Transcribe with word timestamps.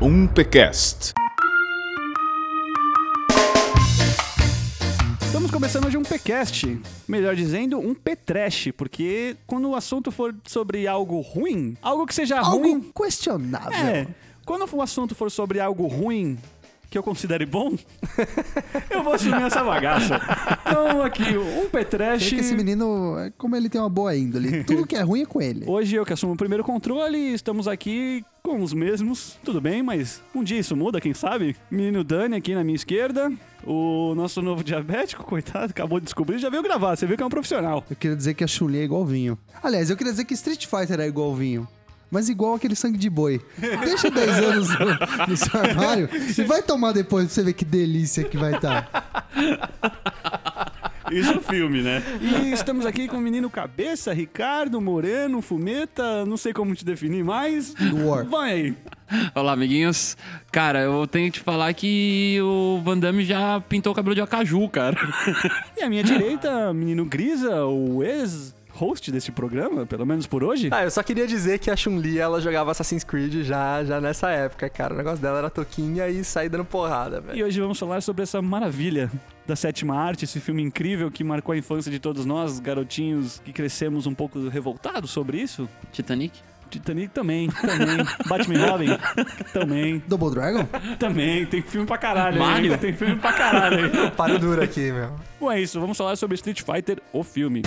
Um 0.00 0.26
Pcast. 0.26 1.12
Estamos 5.22 5.50
começando 5.50 5.86
hoje 5.86 5.96
um 5.96 6.02
Pcast, 6.02 6.78
melhor 7.08 7.34
dizendo, 7.34 7.78
um 7.78 7.94
P-Trash, 7.94 8.70
porque 8.76 9.36
quando 9.46 9.68
o 9.70 9.74
assunto 9.74 10.10
for 10.10 10.34
sobre 10.46 10.86
algo 10.86 11.20
ruim, 11.20 11.76
algo 11.82 12.06
que 12.06 12.14
seja 12.14 12.38
Algo 12.38 12.58
ruim. 12.58 12.92
questionável. 12.94 13.72
É, 13.86 14.06
quando 14.44 14.66
o 14.70 14.82
assunto 14.82 15.14
for 15.14 15.30
sobre 15.30 15.60
algo 15.60 15.86
ruim 15.86 16.38
que 16.88 16.96
eu 16.96 17.02
considere 17.02 17.44
bom, 17.44 17.74
eu 18.88 19.02
vou 19.02 19.14
assumir 19.14 19.42
essa 19.42 19.62
bagaça. 19.64 20.20
Então, 20.62 21.02
aqui, 21.02 21.36
um 21.36 21.68
P-Trash. 21.68 22.26
É 22.26 22.30
que 22.36 22.40
esse 22.40 22.54
menino, 22.54 23.18
é 23.18 23.30
como 23.36 23.56
ele 23.56 23.68
tem 23.68 23.80
uma 23.80 23.90
boa 23.90 24.16
índole, 24.16 24.62
tudo 24.64 24.86
que 24.86 24.94
é 24.96 25.02
ruim 25.02 25.22
é 25.22 25.26
com 25.26 25.40
ele. 25.42 25.64
Hoje 25.66 25.96
eu 25.96 26.04
que 26.06 26.12
assumo 26.12 26.34
o 26.34 26.36
primeiro 26.36 26.62
controle, 26.62 27.18
estamos 27.34 27.66
aqui 27.66 28.24
com 28.46 28.62
os 28.62 28.72
mesmos, 28.72 29.36
tudo 29.42 29.60
bem, 29.60 29.82
mas 29.82 30.22
um 30.32 30.44
dia 30.44 30.60
isso 30.60 30.76
muda, 30.76 31.00
quem 31.00 31.12
sabe? 31.12 31.56
Menino 31.68 32.04
Dani 32.04 32.36
aqui 32.36 32.54
na 32.54 32.62
minha 32.62 32.76
esquerda, 32.76 33.32
o 33.64 34.14
nosso 34.14 34.40
novo 34.40 34.62
diabético, 34.62 35.24
coitado, 35.24 35.72
acabou 35.72 35.98
de 35.98 36.04
descobrir, 36.04 36.38
já 36.38 36.48
veio 36.48 36.62
gravar, 36.62 36.94
você 36.94 37.06
viu 37.06 37.16
que 37.16 37.24
é 37.24 37.26
um 37.26 37.28
profissional. 37.28 37.84
Eu 37.90 37.96
queria 37.96 38.16
dizer 38.16 38.34
que 38.34 38.44
a 38.44 38.46
Chun-Li 38.46 38.78
é 38.78 38.84
igual 38.84 39.04
vinho. 39.04 39.36
Aliás, 39.60 39.90
eu 39.90 39.96
queria 39.96 40.12
dizer 40.12 40.24
que 40.24 40.34
Street 40.34 40.64
Fighter 40.64 41.00
é 41.00 41.08
igual 41.08 41.34
vinho. 41.34 41.66
Mas 42.08 42.28
igual 42.28 42.54
aquele 42.54 42.76
sangue 42.76 42.96
de 42.96 43.10
boi. 43.10 43.40
Deixa 43.58 44.08
10 44.08 44.30
anos 44.38 44.68
no, 44.78 45.26
no 45.26 45.36
seu 45.36 45.60
armário 45.60 46.08
e 46.38 46.42
vai 46.44 46.62
tomar 46.62 46.92
depois 46.92 47.26
pra 47.26 47.34
você 47.34 47.42
ver 47.42 47.52
que 47.52 47.64
delícia 47.64 48.22
que 48.22 48.36
vai 48.36 48.60
tá. 48.60 48.86
Isso 51.10 51.30
é 51.32 51.40
filme, 51.40 51.82
né? 51.82 52.02
E 52.20 52.52
estamos 52.52 52.84
aqui 52.84 53.06
com 53.06 53.16
o 53.16 53.20
menino 53.20 53.48
Cabeça, 53.48 54.12
Ricardo, 54.12 54.80
Moreno, 54.80 55.40
Fumeta, 55.40 56.24
não 56.24 56.36
sei 56.36 56.52
como 56.52 56.74
te 56.74 56.84
definir 56.84 57.24
mais. 57.24 57.74
War. 58.04 58.26
Vai 58.26 58.52
aí. 58.52 58.76
Olá, 59.34 59.52
amiguinhos. 59.52 60.16
Cara, 60.50 60.80
eu 60.80 61.06
tenho 61.06 61.30
que 61.30 61.38
te 61.38 61.44
falar 61.44 61.72
que 61.74 62.38
o 62.42 62.80
Van 62.82 62.98
Damme 62.98 63.24
já 63.24 63.60
pintou 63.60 63.92
o 63.92 63.94
cabelo 63.94 64.14
de 64.14 64.20
acaju, 64.20 64.68
cara. 64.68 64.96
E 65.76 65.82
à 65.82 65.88
minha 65.88 66.02
direita, 66.02 66.72
menino 66.74 67.04
Grisa, 67.04 67.64
o 67.64 68.02
ex-host 68.02 69.12
desse 69.12 69.30
programa, 69.30 69.86
pelo 69.86 70.04
menos 70.04 70.26
por 70.26 70.42
hoje. 70.42 70.70
Ah, 70.72 70.84
eu 70.84 70.90
só 70.90 71.02
queria 71.02 71.26
dizer 71.26 71.60
que 71.60 71.70
a 71.70 71.76
Chun-Li, 71.76 72.18
ela 72.18 72.40
jogava 72.40 72.72
Assassin's 72.72 73.04
Creed 73.04 73.44
já, 73.44 73.84
já 73.84 74.00
nessa 74.00 74.30
época, 74.30 74.68
cara. 74.68 74.94
O 74.94 74.96
negócio 74.96 75.18
dela 75.20 75.38
era 75.38 75.50
toquinha 75.50 76.08
e 76.08 76.24
sair 76.24 76.48
dando 76.48 76.64
porrada, 76.64 77.20
velho. 77.20 77.38
E 77.38 77.44
hoje 77.44 77.60
vamos 77.60 77.78
falar 77.78 78.00
sobre 78.00 78.24
essa 78.24 78.42
maravilha 78.42 79.10
da 79.46 79.54
sétima 79.56 79.96
arte, 79.96 80.24
esse 80.24 80.40
filme 80.40 80.62
incrível 80.62 81.10
que 81.10 81.22
marcou 81.22 81.52
a 81.52 81.56
infância 81.56 81.90
de 81.90 81.98
todos 81.98 82.24
nós, 82.26 82.58
garotinhos 82.58 83.40
que 83.44 83.52
crescemos 83.52 84.06
um 84.06 84.14
pouco 84.14 84.48
revoltados 84.48 85.10
sobre 85.10 85.38
isso. 85.40 85.68
Titanic? 85.92 86.34
Titanic 86.68 87.12
também, 87.12 87.48
também. 87.48 88.04
Batman 88.26 88.66
Robin, 88.66 88.98
também, 89.52 90.02
Double 90.08 90.30
Dragon? 90.30 90.66
também. 90.98 91.46
Tem 91.46 91.62
filme 91.62 91.86
pra 91.86 91.96
caralho 91.96 92.40
Mario? 92.40 92.72
aí. 92.72 92.78
Tem 92.78 92.92
filme 92.92 93.16
pra 93.16 93.32
caralho. 93.32 93.90
Paro 94.16 94.38
duro 94.38 94.62
aqui, 94.62 94.90
meu. 94.90 95.12
Bom, 95.38 95.52
é 95.52 95.60
isso. 95.60 95.80
Vamos 95.80 95.96
falar 95.96 96.16
sobre 96.16 96.34
Street 96.34 96.62
Fighter, 96.62 97.00
o 97.12 97.22
filme. 97.22 97.62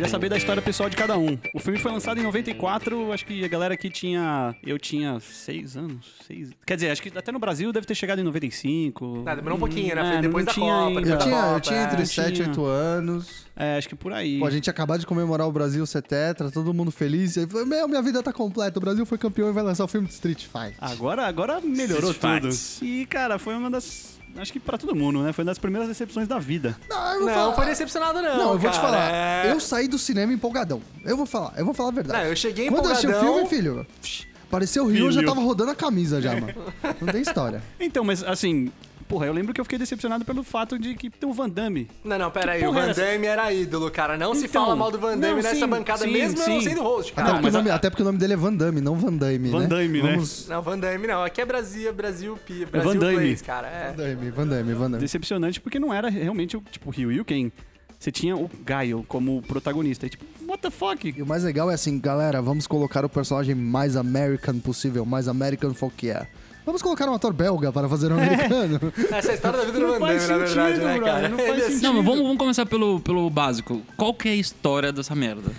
Queria 0.00 0.10
saber 0.10 0.30
da 0.30 0.38
história 0.38 0.62
pessoal 0.62 0.88
de 0.88 0.96
cada 0.96 1.18
um. 1.18 1.36
O 1.54 1.60
filme 1.60 1.78
foi 1.78 1.92
lançado 1.92 2.18
em 2.18 2.22
94, 2.22 3.12
acho 3.12 3.26
que 3.26 3.44
a 3.44 3.48
galera 3.48 3.74
aqui 3.74 3.90
tinha. 3.90 4.56
Eu 4.64 4.78
tinha 4.78 5.20
seis 5.20 5.76
anos. 5.76 6.14
Seis... 6.26 6.52
Quer 6.64 6.76
dizer, 6.76 6.90
acho 6.90 7.02
que 7.02 7.12
até 7.14 7.30
no 7.30 7.38
Brasil 7.38 7.70
deve 7.70 7.86
ter 7.86 7.94
chegado 7.94 8.18
em 8.18 8.24
95. 8.24 9.24
Ah, 9.26 9.34
demorou 9.34 9.58
um 9.58 9.60
pouquinho, 9.60 9.94
né? 9.94 10.02
Foi 10.02 10.16
É, 10.16 10.22
depois 10.22 10.46
não 10.46 10.50
da 10.50 10.54
tinha 10.54 10.72
Copa, 10.72 10.86
ainda. 10.88 11.00
depois 11.02 11.10
Eu 11.10 11.18
da 11.18 11.24
tinha, 11.24 11.52
eu 11.52 11.60
tinha 11.60 11.80
é. 11.80 11.84
entre 11.84 11.96
tinha. 12.06 12.24
7 12.24 12.38
e 12.38 12.42
8 12.44 12.64
anos. 12.64 13.44
É, 13.54 13.76
acho 13.76 13.90
que 13.90 13.94
por 13.94 14.14
aí. 14.14 14.38
Pô, 14.38 14.46
a 14.46 14.50
gente 14.50 14.70
acabado 14.70 15.00
de 15.00 15.06
comemorar 15.06 15.46
o 15.46 15.52
Brasil 15.52 15.84
ser 15.84 16.00
tetra, 16.00 16.50
todo 16.50 16.72
mundo 16.72 16.90
feliz. 16.90 17.36
E 17.36 17.40
aí, 17.40 17.46
falei, 17.46 17.66
meu, 17.66 17.86
minha 17.86 18.00
vida 18.00 18.22
tá 18.22 18.32
completa. 18.32 18.78
O 18.78 18.80
Brasil 18.80 19.04
foi 19.04 19.18
campeão 19.18 19.50
e 19.50 19.52
vai 19.52 19.62
lançar 19.62 19.84
o 19.84 19.88
filme 19.88 20.06
de 20.06 20.14
Street 20.14 20.46
Fighter. 20.46 20.76
Agora, 20.80 21.26
agora 21.26 21.60
melhorou 21.60 22.12
Street 22.12 22.40
tudo. 22.40 22.52
Fights. 22.52 22.80
E, 22.80 23.04
cara, 23.04 23.38
foi 23.38 23.54
uma 23.54 23.70
das. 23.70 24.18
Acho 24.36 24.52
que 24.52 24.60
pra 24.60 24.78
todo 24.78 24.94
mundo, 24.94 25.22
né? 25.22 25.32
Foi 25.32 25.42
uma 25.44 25.50
das 25.50 25.58
primeiras 25.58 25.88
decepções 25.88 26.26
da 26.28 26.38
vida. 26.38 26.76
Não, 26.88 27.12
eu 27.12 27.18
vou 27.20 27.28
Não, 27.28 27.34
falar. 27.34 27.52
foi 27.54 27.66
decepcionado 27.66 28.22
não, 28.22 28.36
Não, 28.38 28.52
eu 28.52 28.58
vou 28.58 28.70
te 28.70 28.76
cara. 28.78 28.88
falar. 28.88 29.10
É- 29.14 29.52
Eu 29.52 29.60
saí 29.60 29.88
do 29.88 29.98
cinema 29.98 30.32
empolgadão. 30.32 30.80
Eu 31.04 31.16
vou 31.16 31.26
falar, 31.26 31.52
eu 31.56 31.64
vou 31.64 31.74
falar 31.74 31.88
a 31.90 31.92
verdade. 31.92 32.22
Não, 32.22 32.30
eu 32.30 32.36
cheguei 32.36 32.68
Quando 32.68 32.86
eu 32.86 32.92
assisti 32.92 33.06
o 33.06 33.10
empolgadão- 33.10 33.34
filme, 33.46 33.48
filho, 33.48 33.86
psh, 34.00 34.26
apareceu 34.48 34.84
o 34.84 34.88
Rio, 34.88 35.06
eu 35.06 35.12
já 35.12 35.22
tava 35.22 35.40
rodando 35.40 35.70
a 35.70 35.74
camisa 35.74 36.20
já, 36.22 36.32
mano. 36.40 36.54
Não 37.00 37.12
tem 37.12 37.20
história. 37.22 37.62
Então, 37.78 38.02
mas 38.04 38.22
assim. 38.22 38.70
Porra, 39.10 39.26
eu 39.26 39.32
lembro 39.32 39.52
que 39.52 39.60
eu 39.60 39.64
fiquei 39.64 39.76
decepcionado 39.76 40.24
pelo 40.24 40.44
fato 40.44 40.78
de 40.78 40.94
que 40.94 41.10
tem 41.10 41.28
o 41.28 41.32
Van 41.32 41.48
Damme. 41.48 41.88
Não, 42.04 42.16
não, 42.16 42.30
pera 42.30 42.52
aí. 42.52 42.62
O 42.62 42.70
é 42.70 42.72
Van 42.72 42.90
essa? 42.90 43.00
Damme 43.04 43.26
era 43.26 43.52
ídolo, 43.52 43.90
cara. 43.90 44.16
Não 44.16 44.36
se 44.36 44.46
Então, 44.46 44.62
fala 44.62 44.76
mal 44.76 44.88
do 44.88 45.00
Van 45.00 45.18
Damme 45.18 45.34
não, 45.34 45.42
nessa 45.42 45.56
sim, 45.56 45.66
bancada, 45.66 46.04
sim, 46.04 46.12
mesmo 46.12 46.40
eu 46.40 46.48
não 46.48 46.60
sim. 46.60 46.68
sendo 46.68 46.82
host, 46.82 47.12
Até, 47.12 47.22
cara. 47.22 47.32
porque 47.34 47.42
mas 47.46 47.54
o 47.54 47.58
nome, 47.58 47.70
a- 47.70 47.74
até 47.74 47.90
porque 47.90 48.02
o 48.02 48.06
nome 48.06 48.18
dele 48.18 48.34
é 48.34 48.36
Van 48.36 48.54
Damme, 48.54 48.80
não 48.80 48.94
Van 48.94 49.12
Damme, 49.12 49.50
Van 49.50 49.60
né? 49.62 49.66
Damme, 49.66 50.00
né? 50.00 50.10
Vamos... 50.12 50.46
Não, 50.48 50.62
Van 50.62 50.78
Damme 50.78 51.06
não. 51.08 51.24
Aqui 51.24 51.40
é 51.40 51.44
Brasil, 51.44 51.92
Brasil 51.92 52.38
Pia. 52.46 52.66
Brasil 52.68 52.88
Van 52.92 52.96
Damme. 52.98 53.16
Plays, 53.16 53.42
cara. 53.42 53.66
É. 53.66 53.90
Van 53.90 53.96
Damme, 53.96 54.30
Van 54.30 54.46
Damme, 54.46 54.74
Van 54.74 54.90
Damme. 54.92 54.98
Decepcionante 55.00 55.60
porque 55.60 55.80
não 55.80 55.92
era 55.92 56.08
realmente 56.08 56.56
o 56.56 56.60
tipo 56.70 56.88
Ryu 56.90 57.10
e 57.10 57.20
o 57.20 57.24
Ken. 57.24 57.50
Você 57.98 58.12
tinha 58.12 58.36
o 58.36 58.48
Gaio 58.64 59.04
como 59.08 59.42
protagonista. 59.42 60.06
E, 60.06 60.08
tipo, 60.08 60.24
what 60.46 60.62
the 60.62 60.70
fuck? 60.70 61.12
E 61.14 61.20
o 61.20 61.26
mais 61.26 61.42
legal 61.42 61.68
é 61.68 61.74
assim, 61.74 61.98
galera, 61.98 62.40
vamos 62.40 62.66
colocar 62.68 63.04
o 63.04 63.08
personagem 63.08 63.56
mais 63.56 63.96
American 63.96 64.58
possível, 64.60 65.04
mais 65.04 65.26
American 65.26 65.74
folk 65.74 65.96
que 65.96 66.10
é. 66.10 66.26
Vamos 66.64 66.82
colocar 66.82 67.08
um 67.08 67.14
ator 67.14 67.32
belga 67.32 67.72
para 67.72 67.88
fazer 67.88 68.12
um 68.12 68.16
americano. 68.18 68.78
Essa 69.10 69.28
é 69.28 69.30
a 69.32 69.34
história 69.34 69.58
da 69.58 69.64
vida 69.64 69.78
do 69.80 69.86
Não 69.86 69.98
Van 69.98 70.06
Damme, 70.06 70.26
na 70.26 70.38
verdade, 70.38 70.74
sentido, 70.74 70.84
né, 70.84 71.00
cara? 71.00 71.28
não 71.28 71.38
faz 71.38 71.50
é 71.58 71.60
sentido. 71.62 71.82
Não, 71.82 71.94
mas 71.94 72.04
vamos, 72.04 72.20
vamos 72.22 72.38
começar 72.38 72.66
pelo, 72.66 73.00
pelo 73.00 73.28
básico. 73.30 73.82
Qual 73.96 74.14
que 74.14 74.28
é 74.28 74.32
a 74.32 74.36
história 74.36 74.92
dessa 74.92 75.14
merda? 75.14 75.50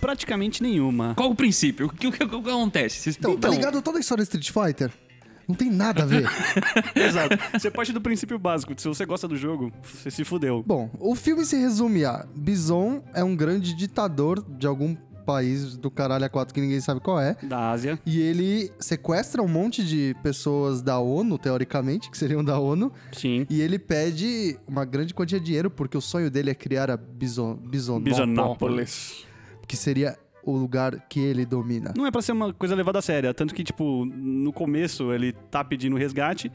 Praticamente 0.00 0.62
nenhuma. 0.62 1.14
Qual 1.16 1.30
o 1.30 1.34
princípio? 1.34 1.86
O 1.86 1.88
que, 1.90 2.06
o 2.06 2.12
que- 2.12 2.24
o 2.24 2.28
que 2.42 2.50
acontece? 2.50 3.10
Então, 3.10 3.36
tá 3.36 3.48
ligado 3.48 3.80
toda 3.82 3.98
a 3.98 4.00
história 4.00 4.22
de 4.24 4.28
Street 4.36 4.50
Fighter? 4.50 4.90
Não 5.46 5.54
tem 5.54 5.70
nada 5.70 6.04
a 6.04 6.06
ver. 6.06 6.26
Exato. 6.96 7.36
Você 7.52 7.70
parte 7.70 7.92
do 7.92 8.00
princípio 8.00 8.38
básico. 8.38 8.72
Se 8.78 8.88
você 8.88 9.04
gosta 9.04 9.28
do 9.28 9.36
jogo, 9.36 9.70
você 9.82 10.10
se 10.10 10.24
fudeu. 10.24 10.62
Bom, 10.66 10.88
o 10.98 11.14
filme 11.14 11.44
se 11.44 11.56
resume 11.56 12.04
a 12.04 12.24
Bison 12.34 13.02
é 13.12 13.22
um 13.22 13.36
grande 13.36 13.74
ditador 13.74 14.42
de 14.56 14.66
algum 14.66 14.96
país 15.24 15.76
do 15.76 15.90
caralho 15.90 16.24
a 16.24 16.28
quatro 16.28 16.54
que 16.54 16.60
ninguém 16.60 16.80
sabe 16.80 17.00
qual 17.00 17.20
é. 17.20 17.36
Da 17.42 17.70
Ásia. 17.70 17.98
E 18.06 18.20
ele 18.20 18.70
sequestra 18.78 19.42
um 19.42 19.48
monte 19.48 19.84
de 19.84 20.14
pessoas 20.22 20.82
da 20.82 20.98
ONU, 20.98 21.38
teoricamente, 21.38 22.10
que 22.10 22.16
seriam 22.18 22.44
da 22.44 22.58
ONU, 22.58 22.92
Sim. 23.12 23.46
e 23.50 23.60
ele 23.60 23.78
pede 23.78 24.58
uma 24.66 24.84
grande 24.84 25.14
quantia 25.14 25.38
de 25.40 25.46
dinheiro, 25.46 25.70
porque 25.70 25.96
o 25.96 26.00
sonho 26.00 26.30
dele 26.30 26.50
é 26.50 26.54
criar 26.54 26.90
a 26.90 26.96
Bison, 26.96 27.54
Bisonópolis, 27.56 28.16
Bisonópolis. 28.18 29.26
que 29.66 29.76
seria 29.76 30.16
o 30.42 30.52
lugar 30.56 31.00
que 31.08 31.20
ele 31.20 31.46
domina. 31.46 31.94
Não 31.96 32.06
é 32.06 32.10
pra 32.10 32.20
ser 32.20 32.32
uma 32.32 32.52
coisa 32.52 32.74
levada 32.74 32.98
a 32.98 33.02
sério. 33.02 33.32
Tanto 33.32 33.54
que, 33.54 33.64
tipo, 33.64 34.04
no 34.04 34.52
começo 34.52 35.12
ele 35.12 35.32
tá 35.32 35.64
pedindo 35.64 35.96
resgate. 35.96 36.52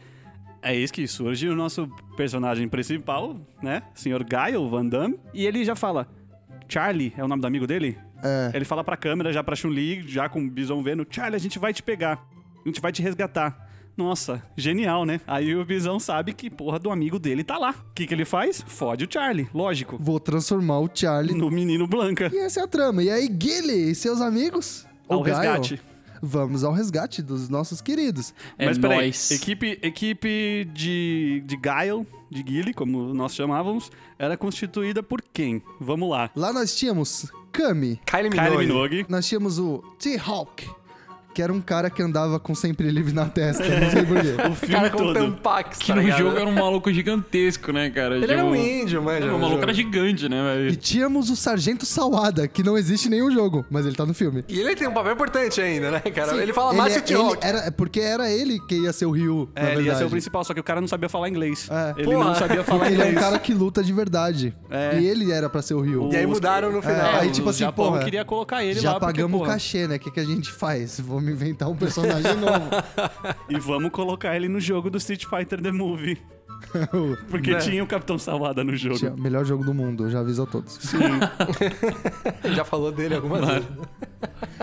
É 0.62 0.76
isso 0.76 0.92
que 0.94 1.08
surge 1.08 1.48
o 1.48 1.56
nosso 1.56 1.88
personagem 2.18 2.68
principal, 2.68 3.36
né? 3.64 3.82
Senhor 3.96 4.24
Gaio 4.24 4.68
Van 4.70 4.86
Damme. 4.86 5.18
E 5.34 5.46
ele 5.46 5.64
já 5.66 5.76
fala. 5.76 6.08
Charlie 6.68 7.14
é 7.18 7.24
o 7.24 7.28
nome 7.28 7.42
do 7.42 7.48
amigo 7.48 7.66
dele? 7.66 7.98
É. 8.24 8.52
Ele 8.54 8.66
fala 8.66 8.84
pra 8.84 8.98
câmera, 8.98 9.32
já 9.32 9.44
pra 9.44 9.56
Chun-Li, 9.56 10.04
já 10.08 10.28
com 10.30 10.42
o 10.42 10.50
Bison 10.50 10.82
vendo: 10.84 11.06
Charlie, 11.10 11.36
a 11.36 11.40
gente 11.40 11.58
vai 11.60 11.74
te 11.74 11.82
pegar. 11.84 12.24
A 12.64 12.68
gente 12.68 12.82
vai 12.82 12.92
te 12.92 13.02
resgatar. 13.02 13.68
Nossa, 13.98 14.42
genial, 14.56 15.06
né? 15.06 15.20
Aí 15.28 15.54
o 15.54 15.66
Bison 15.66 16.00
sabe 16.00 16.34
que 16.34 16.50
porra 16.50 16.80
do 16.80 16.90
amigo 16.90 17.20
dele 17.20 17.44
tá 17.44 17.58
lá. 17.58 17.72
O 17.72 17.94
que, 17.94 18.08
que 18.08 18.14
ele 18.14 18.24
faz? 18.24 18.64
Fode 18.66 19.04
o 19.04 19.08
Charlie, 19.12 19.50
lógico. 19.54 19.98
Vou 20.00 20.20
transformar 20.22 20.80
o 20.80 20.90
Charlie. 20.94 21.36
No 21.36 21.52
menino 21.52 21.86
Blanca. 21.86 22.30
E 22.34 22.38
essa 22.38 22.62
é 22.62 22.64
a 22.64 22.68
trama. 22.68 23.04
E 23.04 23.10
aí, 23.10 23.26
Gilly 23.28 23.92
e 23.92 23.96
seus 23.96 24.22
amigos? 24.22 24.88
Ao 25.08 25.20
o 25.20 25.24
Gaio, 25.24 25.38
resgate. 25.38 25.82
Vamos 26.22 26.64
ao 26.64 26.72
resgate 26.72 27.22
dos 27.22 27.50
nossos 27.50 27.82
queridos. 27.82 28.34
É 28.58 28.66
Mas 28.68 28.78
peraí, 28.78 28.98
nóis. 28.98 29.32
equipe, 29.32 29.80
equipe 29.82 30.66
de, 30.74 31.44
de 31.46 31.58
Guile, 31.58 32.08
de 32.30 32.44
Guile, 32.44 32.74
como 32.74 33.14
nós 33.14 33.34
chamávamos, 33.34 33.92
era 34.18 34.38
constituída 34.38 35.02
por 35.02 35.22
quem? 35.22 35.62
Vamos 35.80 36.10
lá. 36.10 36.30
Lá 36.36 36.54
nós 36.54 36.76
tínhamos 36.76 37.32
Kami. 37.52 38.00
Kylie 38.06 38.30
Kylie 38.30 38.50
Minogue. 38.58 38.66
Minogue. 38.66 39.06
Nós 39.10 39.28
tínhamos 39.28 39.58
o 39.60 39.80
T-Hawk, 39.98 40.70
que 41.34 41.42
era 41.42 41.54
um 41.54 41.62
cara 41.62 41.90
que 41.90 42.02
andava 42.02 42.40
com 42.40 42.54
sempre 42.56 42.90
livre 42.90 43.14
na 43.14 43.26
testa, 43.26 43.64
não 43.64 43.90
sei 43.92 44.04
porquê. 44.04 44.30
O 44.50 44.56
filme 44.56 44.76
Cara 44.76 44.90
com 44.90 44.98
todo. 44.98 45.14
tampax, 45.14 45.78
Que 45.78 45.88
tá 45.88 45.96
no 45.96 46.02
ligado? 46.02 46.18
jogo 46.20 46.38
era 46.38 46.46
um 46.50 46.54
maluco 46.54 46.92
gigantesco, 46.92 47.72
né, 47.72 47.90
cara? 47.90 48.16
Ele 48.18 48.32
era 48.32 48.44
um 48.44 48.56
índio. 48.56 49.00
O 49.02 49.04
no 49.04 49.40
maluco 49.40 49.62
era 49.62 49.74
gigante, 49.74 50.28
né, 50.28 50.38
E 50.38 50.58
velho? 50.64 50.76
tínhamos 50.76 51.30
o 51.30 51.36
Sargento 51.36 51.86
Sawada, 51.86 52.48
que 52.48 52.64
não 52.64 52.78
existe 52.78 53.08
em 53.08 53.12
nenhum 53.12 53.32
jogo, 53.32 53.66
mas 53.70 53.86
ele 53.86 53.96
tá 53.96 54.06
no 54.06 54.14
filme. 54.14 54.44
E 54.48 54.60
ele 54.60 54.76
tem 54.76 54.88
um 54.88 54.94
papel 54.94 55.14
importante 55.14 55.62
ainda, 55.62 55.92
né, 55.92 56.00
cara? 56.00 56.34
Sim, 56.34 56.40
ele 56.40 56.52
fala 56.54 56.74
mais 56.74 57.00
que 57.02 57.16
o 57.16 57.28
é- 57.28 57.32
ele 57.32 57.38
era, 57.42 57.58
é 57.60 57.72
Porque 57.72 58.00
era 58.00 58.30
ele 58.30 58.60
que 58.68 58.76
ia 58.76 58.92
ser 58.92 59.06
o 59.06 59.12
Ryu, 59.12 59.50
na 59.56 59.70
É, 59.70 59.74
ele 59.76 59.84
ia 59.84 59.96
ser 59.96 60.06
o 60.06 60.10
principal, 60.10 60.44
só 60.44 60.54
que 60.54 60.60
o 60.60 60.64
cara 60.64 60.82
não 60.82 60.88
sabia 60.88 61.08
falar 61.10 61.30
inglês. 61.30 61.70
É. 61.72 61.94
Ele 62.02 62.06
Porra. 62.12 62.26
não 62.26 62.36
sabia 62.36 62.64
falar 62.64 62.80
Porque 62.80 62.94
ele 62.94 63.02
é 63.04 63.06
inglês. 63.08 63.18
um 63.26 63.30
cara 63.30 63.40
que 63.40 63.54
luta 63.54 63.84
de 63.84 63.94
verdade. 63.94 64.54
É. 64.70 65.00
E 65.00 65.08
ele 65.08 65.32
era 65.32 65.50
pra 65.50 65.62
ser 65.62 65.76
o 65.76 65.82
Ryu. 65.82 66.10
E 66.12 66.16
aí 66.18 66.26
mudaram 66.26 66.72
no 66.72 66.82
final. 66.82 66.98
É, 67.16 67.20
aí, 67.22 67.32
tipo 67.32 67.50
assim, 67.50 67.70
porra, 67.72 68.04
queria 68.04 68.26
colocar 68.26 68.64
ele 68.64 68.80
Já 68.80 68.94
lá. 68.94 69.00
porque, 69.00 69.14
pagamos 69.14 69.42
o 69.42 69.44
cachê, 69.46 69.88
né? 69.88 69.96
O 69.96 70.00
que, 70.00 70.12
que 70.12 70.20
a 70.20 70.26
gente 70.26 70.52
faz? 70.52 71.00
Vamos 71.20 71.32
inventar 71.32 71.70
um 71.70 71.76
personagem 71.76 72.36
novo. 72.38 72.70
E 73.50 73.60
vamos 73.60 73.92
colocar 73.92 74.36
ele 74.36 74.48
no 74.48 74.60
jogo 74.60 74.90
do 74.90 74.98
Street 74.98 75.26
Fighter 75.26 75.62
The 75.62 75.72
Movie. 75.72 76.18
Porque 77.30 77.52
Né? 77.52 77.60
tinha 77.60 77.84
o 77.84 77.88
Capitão 77.88 78.18
Salvada 78.20 78.64
no 78.64 78.76
jogo. 78.76 78.98
Tinha- 78.98 79.16
Melhor 79.16 79.46
jogo 79.46 79.64
do 79.64 79.74
mundo, 79.74 80.10
já 80.10 80.20
aviso 80.20 80.44
a 80.44 80.46
todos. 80.46 80.78
Ele 82.44 82.56
já 82.56 82.66
falou 82.66 82.92
dele 82.92 83.16
algumas 83.16 83.46
vezes. 83.48 83.68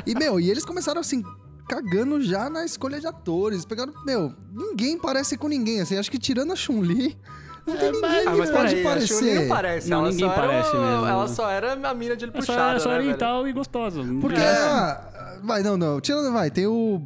E, 0.07 0.15
meu, 0.15 0.39
e 0.39 0.51
eles 0.51 0.65
começaram 0.65 1.01
assim, 1.01 1.23
cagando 1.69 2.21
já 2.23 2.51
na 2.51 2.65
escolha 2.65 3.01
de 3.01 3.07
atores. 3.07 3.65
Pegaram, 3.65 3.93
meu, 4.05 4.33
ninguém 4.53 4.99
parece 4.99 5.37
com 5.39 5.49
ninguém, 5.49 5.81
assim. 5.81 5.97
Acho 5.97 6.11
que 6.11 6.19
tirando 6.19 6.53
a 6.53 6.57
Chun-Li, 6.57 7.17
não 7.67 7.77
tem 7.77 7.93
ninguém 7.93 8.11
Ah, 8.11 8.21
que 8.31 8.37
mas 8.39 8.51
pode 8.51 8.69
peraí, 8.69 8.83
parecer. 8.85 9.41
não 9.41 9.49
parece. 9.49 9.91
Não, 9.91 9.99
ela 10.01 10.09
ninguém 10.11 10.27
só 10.29 10.33
era 10.35 10.43
parece 10.47 10.77
o- 10.77 10.81
mesmo. 10.81 11.07
Ela 11.07 11.29
só 11.29 11.51
era 11.51 11.73
a 11.73 11.95
mina 11.95 12.17
de 12.17 12.25
olho 12.25 12.33
só, 12.35 12.39
puxado, 12.39 12.77
é 12.77 12.79
só 12.81 12.89
né, 12.89 12.95
velho? 12.97 13.07
oriental 13.09 13.49
e 13.49 13.53
gostosa. 13.53 14.03
Porque, 14.21 14.41
É. 14.41 14.99
vai, 15.43 15.63
não, 15.63 15.77
não. 15.77 16.01
Tirando, 16.01 16.33
vai, 16.33 16.51
tem 16.51 16.67
o 16.67 17.03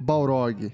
Balrog. 0.00 0.72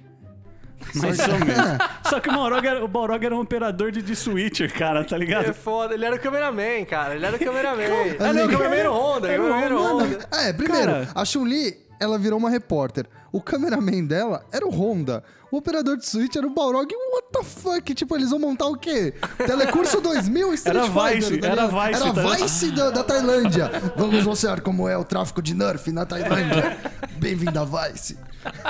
Mais 0.94 1.18
ou 1.18 1.38
menos. 1.38 1.78
Só 2.08 2.20
que 2.20 2.28
o 2.28 2.32
Balrog 2.32 2.64
era, 2.64 2.84
o 2.84 2.86
Balrog 2.86 3.24
era 3.24 3.34
um 3.34 3.40
operador 3.40 3.90
de, 3.90 4.00
de 4.02 4.14
switcher, 4.14 4.72
cara, 4.72 5.02
tá 5.02 5.16
Ele 5.16 5.24
ligado? 5.24 5.46
é 5.48 5.52
foda, 5.52 5.94
ele 5.94 6.04
era 6.04 6.14
o 6.14 6.20
cameraman, 6.20 6.84
cara. 6.84 7.14
Ele 7.16 7.26
era 7.26 7.34
o 7.34 7.38
cameraman. 7.40 7.82
ah, 8.20 8.24
Assim, 8.28 8.38
não, 8.38 8.46
o 8.46 8.50
cameraman 8.50 8.76
era 8.76 8.92
o 8.92 8.94
Honda. 8.94 9.28
Era 9.28 9.42
o 9.42 9.52
era. 9.54 9.74
Honda. 9.76 10.28
É, 10.32 10.52
primeiro, 10.52 10.86
Cara. 10.92 11.08
a 11.14 11.24
Chun-Li, 11.24 11.76
ela 11.98 12.18
virou 12.18 12.38
uma 12.38 12.50
repórter. 12.50 13.06
O 13.32 13.40
cameraman 13.40 14.04
dela 14.04 14.44
era 14.52 14.66
o 14.66 14.70
Honda. 14.70 15.22
O 15.50 15.58
operador 15.58 15.96
de 15.96 16.06
Switch 16.06 16.34
era 16.36 16.46
o 16.46 16.50
Balrog. 16.50 16.92
What 17.12 17.28
the 17.32 17.44
fuck? 17.44 17.94
Tipo, 17.94 18.16
eles 18.16 18.30
vão 18.30 18.38
montar 18.38 18.66
o 18.66 18.76
quê? 18.76 19.14
Telecurso 19.38 20.00
2000 20.00 20.54
Street 20.54 20.76
Era 20.76 20.86
Fighter, 20.86 21.30
Vice, 21.30 21.38
tá 21.38 21.48
era? 21.48 21.66
Vice, 21.66 22.02
Era 22.02 22.12
tá? 22.12 22.22
Vice 22.34 22.70
da, 22.72 22.90
da 22.90 23.04
Tailândia. 23.04 23.70
Vamos 23.96 24.24
mostrar 24.24 24.60
como 24.60 24.88
é 24.88 24.96
o 24.96 25.04
tráfico 25.04 25.40
de 25.40 25.54
Nerf 25.54 25.90
na 25.92 26.04
Tailândia. 26.04 26.76
Bem-vindo 27.18 27.58
a 27.58 27.64
Vice. 27.64 28.18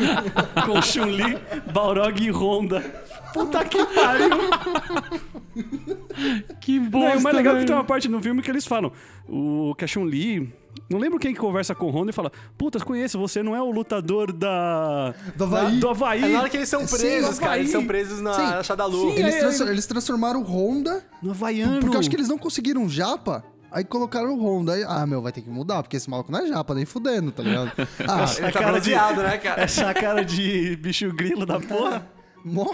Com 0.64 0.81
Chun-Li, 0.81 1.38
Balrog 1.72 2.22
e 2.22 2.31
Honda. 2.31 2.81
Puta 3.32 3.64
que 3.64 3.84
pariu. 3.84 4.31
Que 6.61 6.79
Não, 6.79 6.90
bosta, 6.90 7.14
e 7.14 7.19
o 7.19 7.22
mais 7.22 7.37
legal 7.37 7.56
é 7.56 7.61
que 7.61 7.67
tem 7.67 7.75
uma 7.75 7.84
parte 7.84 8.08
no 8.08 8.20
filme 8.22 8.43
que 8.43 8.50
eles 8.50 8.67
falam. 8.67 8.90
O 9.29 9.75
que 9.76 9.84
a 9.84 9.88
Chun-Li. 9.88 10.52
Não 10.88 10.99
lembro 10.99 11.19
quem 11.19 11.35
que 11.35 11.41
conversa 11.41 11.75
com 11.75 11.87
o 11.87 11.91
Honda 11.91 12.11
e 12.11 12.12
fala: 12.15 12.31
Puta, 12.56 12.79
conheço, 12.79 13.19
você 13.19 13.43
não 13.43 13.56
é 13.56 13.61
o 13.61 13.71
lutador 13.71 14.33
da. 14.33 15.12
Do 15.35 15.44
Havaí. 15.44 15.81
Do 15.81 15.88
Havaí. 15.88 16.23
É 16.25 16.29
na 16.29 16.41
hora 16.41 16.49
que 16.49 16.56
eles 16.56 16.69
são 16.69 16.87
Sim, 16.87 16.97
presos, 16.97 17.35
no 17.38 17.41
cara. 17.44 17.59
Eles 17.59 17.71
são 17.71 17.85
presos 17.87 18.21
na 18.21 18.62
Sim. 18.62 18.75
Da 18.77 18.87
Lua. 18.87 19.12
Sim, 19.12 19.19
Eles, 19.21 19.35
é, 19.35 19.38
trans- 19.41 19.61
é. 19.61 19.65
eles 19.71 19.87
transformaram 19.87 20.41
o 20.41 20.44
Honda. 20.44 21.05
No 21.23 21.31
Havaiano. 21.33 21.81
Porque 21.81 21.97
eu 21.97 22.00
acho 22.00 22.09
que 22.11 22.17
eles 22.17 22.29
não 22.29 22.38
conseguiram 22.38 22.83
um 22.83 22.88
japa. 22.88 23.43
Aí 23.73 23.85
colocaram 23.85 24.33
o 24.35 24.41
Honda. 24.43 24.75
Aí, 24.75 24.85
ah, 24.87 25.05
meu, 25.06 25.21
vai 25.21 25.33
ter 25.33 25.43
que 25.43 25.50
mudar, 25.50 25.83
porque 25.83 25.97
esse 25.97 26.09
maluco 26.09 26.31
não 26.31 26.38
é 26.38 26.47
japa, 26.47 26.73
nem 26.75 26.85
fudendo, 26.87 27.32
tá 27.32 27.43
ligado? 27.43 27.73
Ah, 28.09 28.25
tá 28.53 28.53
cara 28.53 28.81
de- 28.81 28.91
né, 28.94 29.39
cara? 29.39 29.62
Essa 29.62 29.93
cara 29.93 30.25
de 30.25 30.77
bicho 30.77 31.12
grilo 31.12 31.44
da 31.44 31.59
porra. 31.61 32.06
Mó, 32.46 32.64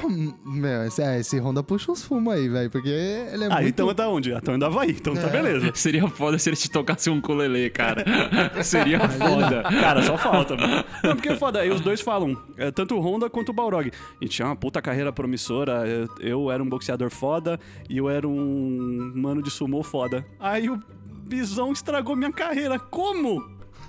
meu, 0.45 0.85
esse, 0.85 1.03
é, 1.03 1.19
esse 1.21 1.39
Honda 1.39 1.63
puxa 1.63 1.91
uns 1.91 2.05
fumos 2.05 2.35
aí, 2.35 2.49
velho, 2.49 2.71
porque 2.71 2.89
ele 2.89 3.45
é 3.45 3.47
Ah, 3.47 3.55
muito... 3.57 3.69
então 3.69 3.91
é 3.91 3.95
da 3.95 4.09
onde? 4.09 4.31
Então 4.33 4.55
é 4.55 4.59
da 4.59 4.67
Havaí. 4.67 4.91
Então 4.91 5.15
tá 5.15 5.29
É. 5.29 5.31
beleza. 5.31 5.71
Seria 5.75 6.07
foda 6.09 6.39
se 6.39 6.49
ele 6.51 6.57
te 6.57 6.71
tocasse 6.71 7.09
um 7.11 7.19
ukulele, 7.19 7.71
cara. 7.71 8.05
Seria 8.63 9.01
foda. 9.09 9.63
Cara, 9.63 10.03
só 10.03 10.19
falta, 10.19 10.57
mano. 10.57 10.85
Não, 11.03 11.15
porque 11.17 11.31
é 11.31 11.37
foda. 11.37 11.61
Aí 11.61 11.71
os 11.71 11.81
dois 11.81 12.01
falam, 12.01 12.37
é, 12.57 12.71
tanto 12.71 12.95
o 12.97 13.01
Honda 13.01 13.31
quanto 13.31 13.49
o 13.49 13.53
Balrog. 13.53 13.91
Gente 14.21 14.31
tinha 14.33 14.47
uma 14.49 14.57
puta 14.57 14.83
carreira 14.83 15.13
promissora. 15.13 15.87
Eu, 15.89 16.09
eu 16.21 16.51
era 16.51 16.63
um 16.63 16.69
boxeador 16.69 17.11
foda 17.11 17.59
e 17.89 17.97
eu 17.99 18.09
era 18.11 18.29
um 18.29 19.13
mano 19.15 19.43
de 19.43 19.51
sumô 19.51 19.83
foda. 19.83 20.25
Aí 20.39 20.69
o 20.69 20.79
Bison 21.25 21.73
estragou 21.73 22.15
minha 22.15 22.33
carreira. 22.33 22.79
Como? 22.79 23.43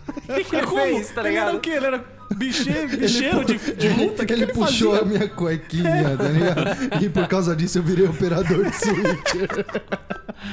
O 0.08 0.44
que 0.44 0.56
ele 0.56 0.66
Como? 0.68 0.82
fez, 0.82 1.12
tá 1.12 1.22
Ele 1.22 1.36
era 1.38 1.46
ligado? 1.46 1.56
o 1.58 1.60
quê? 1.60 1.70
Ele 1.72 1.86
era 1.86 2.06
bicheiro, 2.36 2.98
bicheiro 2.98 3.46
de, 3.46 3.58
de 3.58 3.90
luta? 3.90 4.26
Que 4.26 4.34
ele 4.34 4.46
que 4.46 4.52
ele 4.52 4.54
puxou 4.54 4.92
fazia? 4.92 5.02
a 5.02 5.06
minha 5.06 5.30
cuequinha, 5.30 6.18
tá 6.18 6.24
ligado? 6.30 7.04
E 7.04 7.10
por 7.10 7.28
causa 7.28 7.56
disso 7.56 7.78
eu 7.80 7.84
virei 7.84 8.06
operador 8.08 8.66
de 8.70 8.76
switch. 8.78 9.50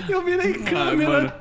Eu 0.08 0.24
virei 0.24 0.54
câmera. 0.54 1.34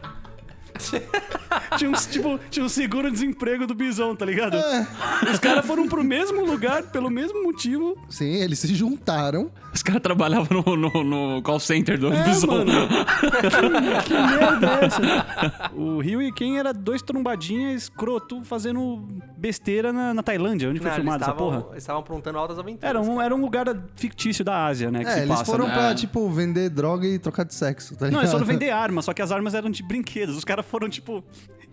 tinha, 1.77 1.89
um, 1.89 1.93
tipo, 1.93 2.39
tinha 2.49 2.65
um 2.65 2.69
seguro-desemprego 2.69 3.67
do 3.67 3.73
Bison, 3.75 4.15
tá 4.15 4.25
ligado? 4.25 4.57
É. 4.57 4.87
Os 5.31 5.39
caras 5.39 5.65
foram 5.65 5.87
pro 5.87 6.03
mesmo 6.03 6.45
lugar, 6.45 6.83
pelo 6.83 7.09
mesmo 7.09 7.43
motivo. 7.43 7.97
Sim, 8.09 8.33
eles 8.35 8.59
se 8.59 8.73
juntaram. 8.73 9.51
Os 9.73 9.83
caras 9.83 10.01
trabalhavam 10.01 10.63
no, 10.65 10.75
no, 10.75 11.03
no 11.35 11.41
call 11.43 11.59
center 11.59 11.97
do 11.99 12.11
É, 12.11 12.23
Bison. 12.23 12.47
mano. 12.47 12.71
que 14.05 14.13
merda 14.13 14.67
é 14.81 14.85
essa? 14.85 15.71
O 15.75 15.99
Rio 15.99 16.21
e 16.21 16.31
Ken 16.31 16.57
era 16.57 16.73
dois 16.73 17.01
trombadinhas 17.01 17.83
escroto 17.83 18.41
fazendo 18.43 19.05
besteira 19.37 19.93
na, 19.93 20.13
na 20.13 20.23
Tailândia, 20.23 20.69
onde 20.69 20.79
foi 20.79 20.89
Não, 20.89 20.95
filmada 20.95 21.23
essa 21.25 21.33
porra. 21.33 21.65
Eles 21.71 21.83
estavam 21.83 22.01
aprontando 22.01 22.37
altas 22.37 22.57
aventuras. 22.59 22.89
Era 22.89 22.99
um, 22.99 23.15
cara. 23.15 23.25
era 23.25 23.35
um 23.35 23.41
lugar 23.41 23.65
fictício 23.95 24.43
da 24.43 24.65
Ásia, 24.65 24.89
né? 24.91 25.03
Que 25.03 25.09
É, 25.09 25.13
se 25.13 25.19
eles 25.19 25.29
passa, 25.29 25.45
foram 25.45 25.67
né? 25.67 25.73
pra, 25.73 25.89
É. 25.91 25.95
tipo, 25.95 26.29
vender 26.29 26.69
droga 26.69 27.05
e 27.07 27.19
trocar 27.19 27.43
de 27.45 27.53
sexo, 27.53 27.95
tá 27.95 28.05
Não, 28.05 28.09
ligado? 28.09 28.21
eles 28.23 28.31
foram 28.31 28.45
vender 28.45 28.69
armas, 28.71 29.05
só 29.05 29.13
que 29.13 29.21
as 29.21 29.31
armas 29.31 29.53
eram 29.53 29.69
de 29.69 29.83
brinquedos. 29.83 30.35
Os 30.37 30.43
caras 30.43 30.65
foram, 30.69 30.87
tipo, 30.87 31.23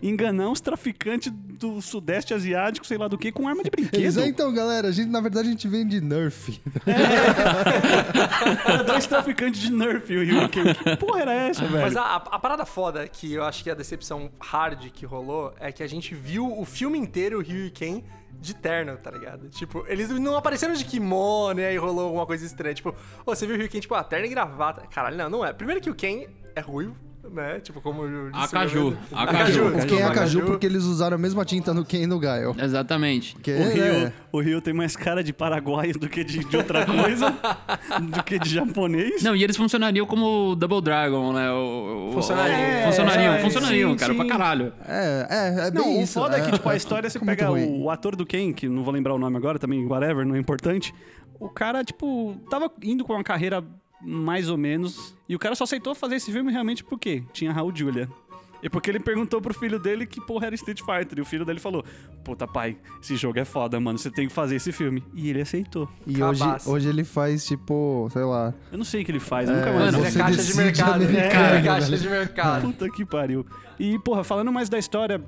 enganar 0.01 0.49
uns 0.49 0.61
traficantes 0.61 1.31
do 1.31 1.81
Sudeste 1.81 2.33
Asiático, 2.33 2.85
sei 2.85 2.97
lá 2.97 3.07
do 3.07 3.17
que, 3.17 3.31
com 3.31 3.47
arma 3.47 3.63
de 3.63 3.69
brinquedo. 3.69 4.21
É, 4.21 4.27
então, 4.27 4.53
galera, 4.53 4.89
a 4.89 4.91
gente, 4.91 5.09
na 5.09 5.21
verdade 5.21 5.47
a 5.47 5.51
gente 5.51 5.67
vende 5.67 5.99
Nerf. 5.99 6.61
Era 8.67 8.83
dois 8.83 9.07
traficantes 9.07 9.61
de 9.61 9.71
Nerf, 9.71 10.15
o 10.15 10.23
Rio 10.23 10.43
e 10.43 10.49
Ken. 10.49 10.73
Que 10.73 10.97
porra 10.97 11.21
era 11.21 11.33
essa, 11.33 11.65
velho? 11.65 11.81
Mas 11.81 11.95
a, 11.95 12.15
a 12.15 12.39
parada 12.39 12.65
foda 12.65 13.07
que 13.07 13.33
eu 13.33 13.43
acho 13.43 13.63
que 13.63 13.69
é 13.69 13.73
a 13.73 13.75
decepção 13.75 14.29
hard 14.39 14.89
que 14.91 15.05
rolou 15.05 15.53
é 15.59 15.71
que 15.71 15.81
a 15.81 15.87
gente 15.87 16.13
viu 16.13 16.59
o 16.59 16.65
filme 16.65 16.97
inteiro 16.97 17.39
o 17.39 17.41
Ryu 17.41 17.65
e 17.65 17.71
Ken 17.71 18.03
de 18.39 18.53
terno, 18.53 18.95
tá 18.97 19.09
ligado? 19.09 19.49
Tipo, 19.49 19.83
eles 19.87 20.09
não 20.09 20.35
apareceram 20.35 20.75
de 20.75 20.85
kimono 20.85 21.59
e 21.59 21.65
aí 21.65 21.77
rolou 21.77 22.05
alguma 22.05 22.25
coisa 22.25 22.45
estranha. 22.45 22.75
Tipo, 22.75 22.93
ô, 23.25 23.35
você 23.35 23.47
viu 23.47 23.55
o 23.55 23.57
Ryu 23.57 23.65
e 23.65 23.69
Ken, 23.69 23.79
tipo, 23.79 23.95
ah, 23.95 24.03
terno 24.03 24.27
e 24.27 24.29
gravata. 24.29 24.85
Caralho, 24.87 25.17
não, 25.17 25.29
não 25.29 25.45
é. 25.45 25.51
Primeiro 25.53 25.81
que 25.81 25.89
o 25.89 25.95
Ken 25.95 26.27
é 26.55 26.59
ruivo, 26.59 26.95
né? 27.31 27.59
Tipo, 27.59 27.81
como 27.81 28.03
eu 28.03 28.31
disse. 28.31 28.43
Acaju, 28.45 28.97
eu- 29.11 29.17
Acaju. 29.17 29.67
O 29.67 29.71
Ken 29.71 29.77
é 29.79 29.85
desculpa, 29.85 30.13
Caju 30.13 30.41
porque 30.41 30.65
eles 30.65 30.83
usaram 30.83 31.15
a 31.15 31.17
mesma 31.17 31.43
tinta 31.45 31.73
no 31.73 31.83
Ken 31.85 32.03
e 32.03 32.07
no 32.07 32.19
Gaio. 32.19 32.55
Exatamente. 32.57 33.33
Porque, 33.33 33.51
O 33.53 33.69
Rio, 33.71 33.83
é, 33.83 34.13
o 34.31 34.39
Rio 34.41 34.61
tem 34.61 34.73
mais 34.73 34.95
cara 34.95 35.23
de 35.23 35.33
paraguaio 35.33 35.93
do 35.97 36.07
que 36.09 36.23
de, 36.23 36.39
de 36.39 36.57
outra 36.57 36.85
coisa, 36.85 37.31
do 38.01 38.23
que 38.23 38.39
de 38.39 38.49
japonês. 38.49 39.21
Não, 39.23 39.35
e 39.35 39.43
eles 39.43 39.57
funcionariam 39.57 40.05
como 40.05 40.55
Double 40.55 40.81
Dragon, 40.81 41.33
né? 41.33 41.51
O, 41.51 42.09
o- 42.09 42.13
Funcionariam. 42.13 42.57
o- 42.57 42.83
funcionariam, 42.85 43.33
É, 43.33 43.39
funcionariam, 43.39 43.91
sim, 43.91 43.97
cara, 43.97 44.13
sim. 44.13 44.17
pra 44.19 44.27
caralho. 44.27 44.73
é, 44.87 45.27
é, 45.63 45.67
é 45.67 45.71
bem 45.71 45.81
Não, 45.81 45.97
o 45.99 46.01
isso. 46.01 46.13
foda 46.13 46.37
é 46.37 46.41
que, 46.41 46.51
tipo, 46.51 46.67
a 46.69 46.75
história, 46.75 47.09
você 47.09 47.19
pega 47.19 47.47
ruim. 47.47 47.81
o 47.81 47.89
ator 47.89 48.15
do 48.15 48.25
Ken, 48.25 48.51
que 48.53 48.67
não 48.69 48.83
vou 48.83 48.93
lembrar 48.93 49.13
o 49.13 49.19
nome 49.19 49.37
agora, 49.37 49.59
também, 49.59 49.85
whatever, 49.85 50.25
não 50.25 50.35
é 50.35 50.39
importante. 50.39 50.93
O 51.39 51.49
cara, 51.49 51.83
tipo, 51.83 52.35
tava 52.49 52.71
indo 52.81 53.03
com 53.03 53.13
uma 53.13 53.23
carreira 53.23 53.63
mais 54.01 54.49
ou 54.49 54.57
menos, 54.57 55.15
e 55.27 55.35
o 55.35 55.39
cara 55.39 55.55
só 55.55 55.63
aceitou 55.63 55.93
fazer 55.95 56.15
esse 56.15 56.31
filme 56.31 56.51
realmente 56.51 56.83
porque 56.83 57.23
tinha 57.33 57.51
Raul 57.51 57.71
Julia. 57.75 58.07
E 58.61 58.67
porque 58.67 58.89
ele 58.89 58.99
perguntou 58.99 59.39
pro 59.39 59.53
filho 59.53 59.77
dele 59.77 60.03
que 60.07 60.19
porra 60.19 60.47
era 60.47 60.55
Street 60.55 60.79
Fighter. 60.79 61.19
E 61.19 61.21
o 61.21 61.25
filho 61.25 61.45
dele 61.45 61.59
falou: 61.59 61.85
Puta, 62.23 62.47
pai, 62.47 62.75
esse 62.99 63.15
jogo 63.15 63.37
é 63.37 63.45
foda, 63.45 63.79
mano. 63.79 63.99
Você 63.99 64.09
tem 64.09 64.27
que 64.27 64.33
fazer 64.33 64.55
esse 64.55 64.71
filme. 64.71 65.03
E 65.13 65.29
ele 65.29 65.41
aceitou. 65.41 65.87
E 66.07 66.21
hoje, 66.23 66.39
Cabaço. 66.39 66.71
hoje 66.71 66.89
ele 66.89 67.03
faz, 67.03 67.45
tipo, 67.45 68.09
sei 68.11 68.23
lá. 68.23 68.51
Eu 68.71 68.79
não 68.79 68.83
sei 68.83 69.03
o 69.03 69.05
que 69.05 69.11
ele 69.11 69.19
faz, 69.19 69.47
eu 69.47 69.55
nunca 69.55 69.69
É, 69.69 69.73
mais 69.73 69.91
Mano, 69.93 70.03
você 70.03 70.17
é 70.17 70.21
caixa 70.23 70.41
de 70.43 70.57
mercado. 70.57 70.93
americano, 70.95 71.55
É, 71.55 71.61
caixa 71.61 71.85
velho. 71.91 72.01
de 72.01 72.09
mercado. 72.09 72.61
Puta 72.63 72.89
que 72.89 73.05
pariu. 73.05 73.45
E, 73.79 73.99
porra, 73.99 74.23
falando 74.23 74.51
mais 74.51 74.69
da 74.69 74.79
história, 74.79 75.23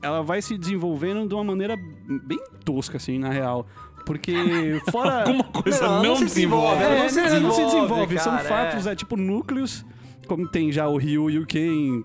ela 0.00 0.22
vai 0.22 0.40
se 0.40 0.56
desenvolvendo 0.56 1.26
de 1.26 1.34
uma 1.34 1.42
maneira 1.42 1.76
bem 2.24 2.38
tosca, 2.64 2.96
assim, 2.96 3.18
na 3.18 3.30
real. 3.30 3.66
Porque 4.08 4.80
fora. 4.90 5.20
Alguma 5.28 5.44
coisa 5.44 5.82
Não, 5.82 5.96
não, 5.96 6.02
não 6.02 6.16
se 6.16 6.24
desenvolve. 6.24 6.78
desenvolve, 6.78 6.98
É, 6.98 7.02
não 7.02 7.08
se 7.10 7.16
não, 7.20 7.40
não 7.40 7.50
se 7.52 7.64
desenvolve, 7.64 8.06
desenvolve. 8.06 8.18
São 8.18 8.36
cara, 8.36 8.48
fatos, 8.48 8.86
é. 8.86 8.92
é. 8.92 8.96
tipo 8.96 9.16
núcleos, 9.18 9.84
como 10.26 10.48
tem 10.48 10.72
já 10.72 10.88
o 10.88 10.96
Ryu 10.96 11.28
e 11.28 11.38
o 11.38 11.46
Ken 11.46 12.02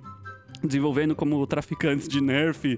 desenvolvendo 0.62 1.15
como 1.15 1.45
traficantes 1.48 2.07
de 2.10 2.19
Nerf, 2.22 2.77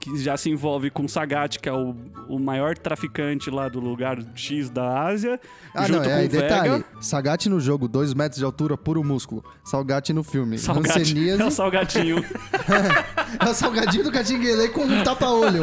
que 0.00 0.18
já 0.18 0.36
se 0.36 0.50
envolve 0.50 0.90
com 0.90 1.04
o 1.04 1.08
Sagat, 1.08 1.58
que 1.58 1.68
é 1.68 1.72
o, 1.72 1.94
o 2.28 2.38
maior 2.38 2.76
traficante 2.76 3.50
lá 3.50 3.68
do 3.68 3.78
lugar 3.78 4.18
X 4.34 4.68
da 4.68 5.04
Ásia, 5.04 5.38
Ah, 5.74 5.86
junto 5.86 5.98
não, 5.98 6.04
com 6.04 6.10
é, 6.10 6.24
e 6.24 6.28
detalhe. 6.28 6.70
Vega. 6.70 6.84
Sagat 7.00 7.48
no 7.48 7.60
jogo, 7.60 7.86
2 7.86 8.14
metros 8.14 8.38
de 8.38 8.44
altura, 8.44 8.76
puro 8.76 9.04
músculo. 9.04 9.44
Salgate 9.62 10.12
no 10.12 10.24
filme. 10.24 10.58
Salgat, 10.58 10.98
Hanseníase, 10.98 11.40
é 11.42 11.44
o 11.44 11.50
Salgatinho. 11.50 12.16
é 13.38 13.48
o 13.48 13.54
salgadinho 13.54 14.04
do 14.04 14.10
Catinguele 14.12 14.68
com 14.70 14.82
um 14.82 15.04
tapa-olho. 15.04 15.62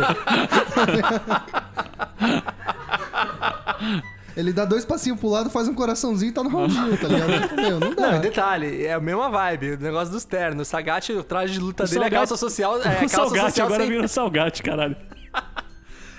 Ele 4.37 4.53
dá 4.53 4.63
dois 4.63 4.85
passinhos 4.85 5.19
pro 5.19 5.27
lado, 5.27 5.49
faz 5.49 5.67
um 5.67 5.73
coraçãozinho 5.73 6.29
e 6.29 6.31
tá 6.33 6.43
no 6.43 6.49
Raul 6.49 6.67
tá 7.01 7.07
ligado? 7.07 7.55
Meu, 7.55 7.79
não 7.79 7.93
dá. 7.95 8.11
Não, 8.11 8.17
e 8.17 8.19
detalhe, 8.21 8.85
é 8.85 8.93
a 8.93 8.99
mesma 8.99 9.29
vibe, 9.29 9.71
o 9.73 9.77
negócio 9.79 10.13
dos 10.13 10.23
ternos. 10.23 10.67
O 10.67 10.69
Sagat, 10.69 11.09
o 11.11 11.23
traje 11.23 11.53
de 11.53 11.59
luta 11.59 11.83
O 11.83 11.87
dele 11.87 11.97
é 11.97 12.01
Salgate- 12.03 12.15
calça 12.15 12.37
social. 12.37 12.75
É, 12.77 12.79
o 12.79 12.83
calça 12.83 13.09
Salgate 13.09 13.45
social 13.49 13.67
agora 13.67 13.81
sem, 13.83 13.91
virou 13.91 14.07
Salgate, 14.07 14.63
caralho. 14.63 14.95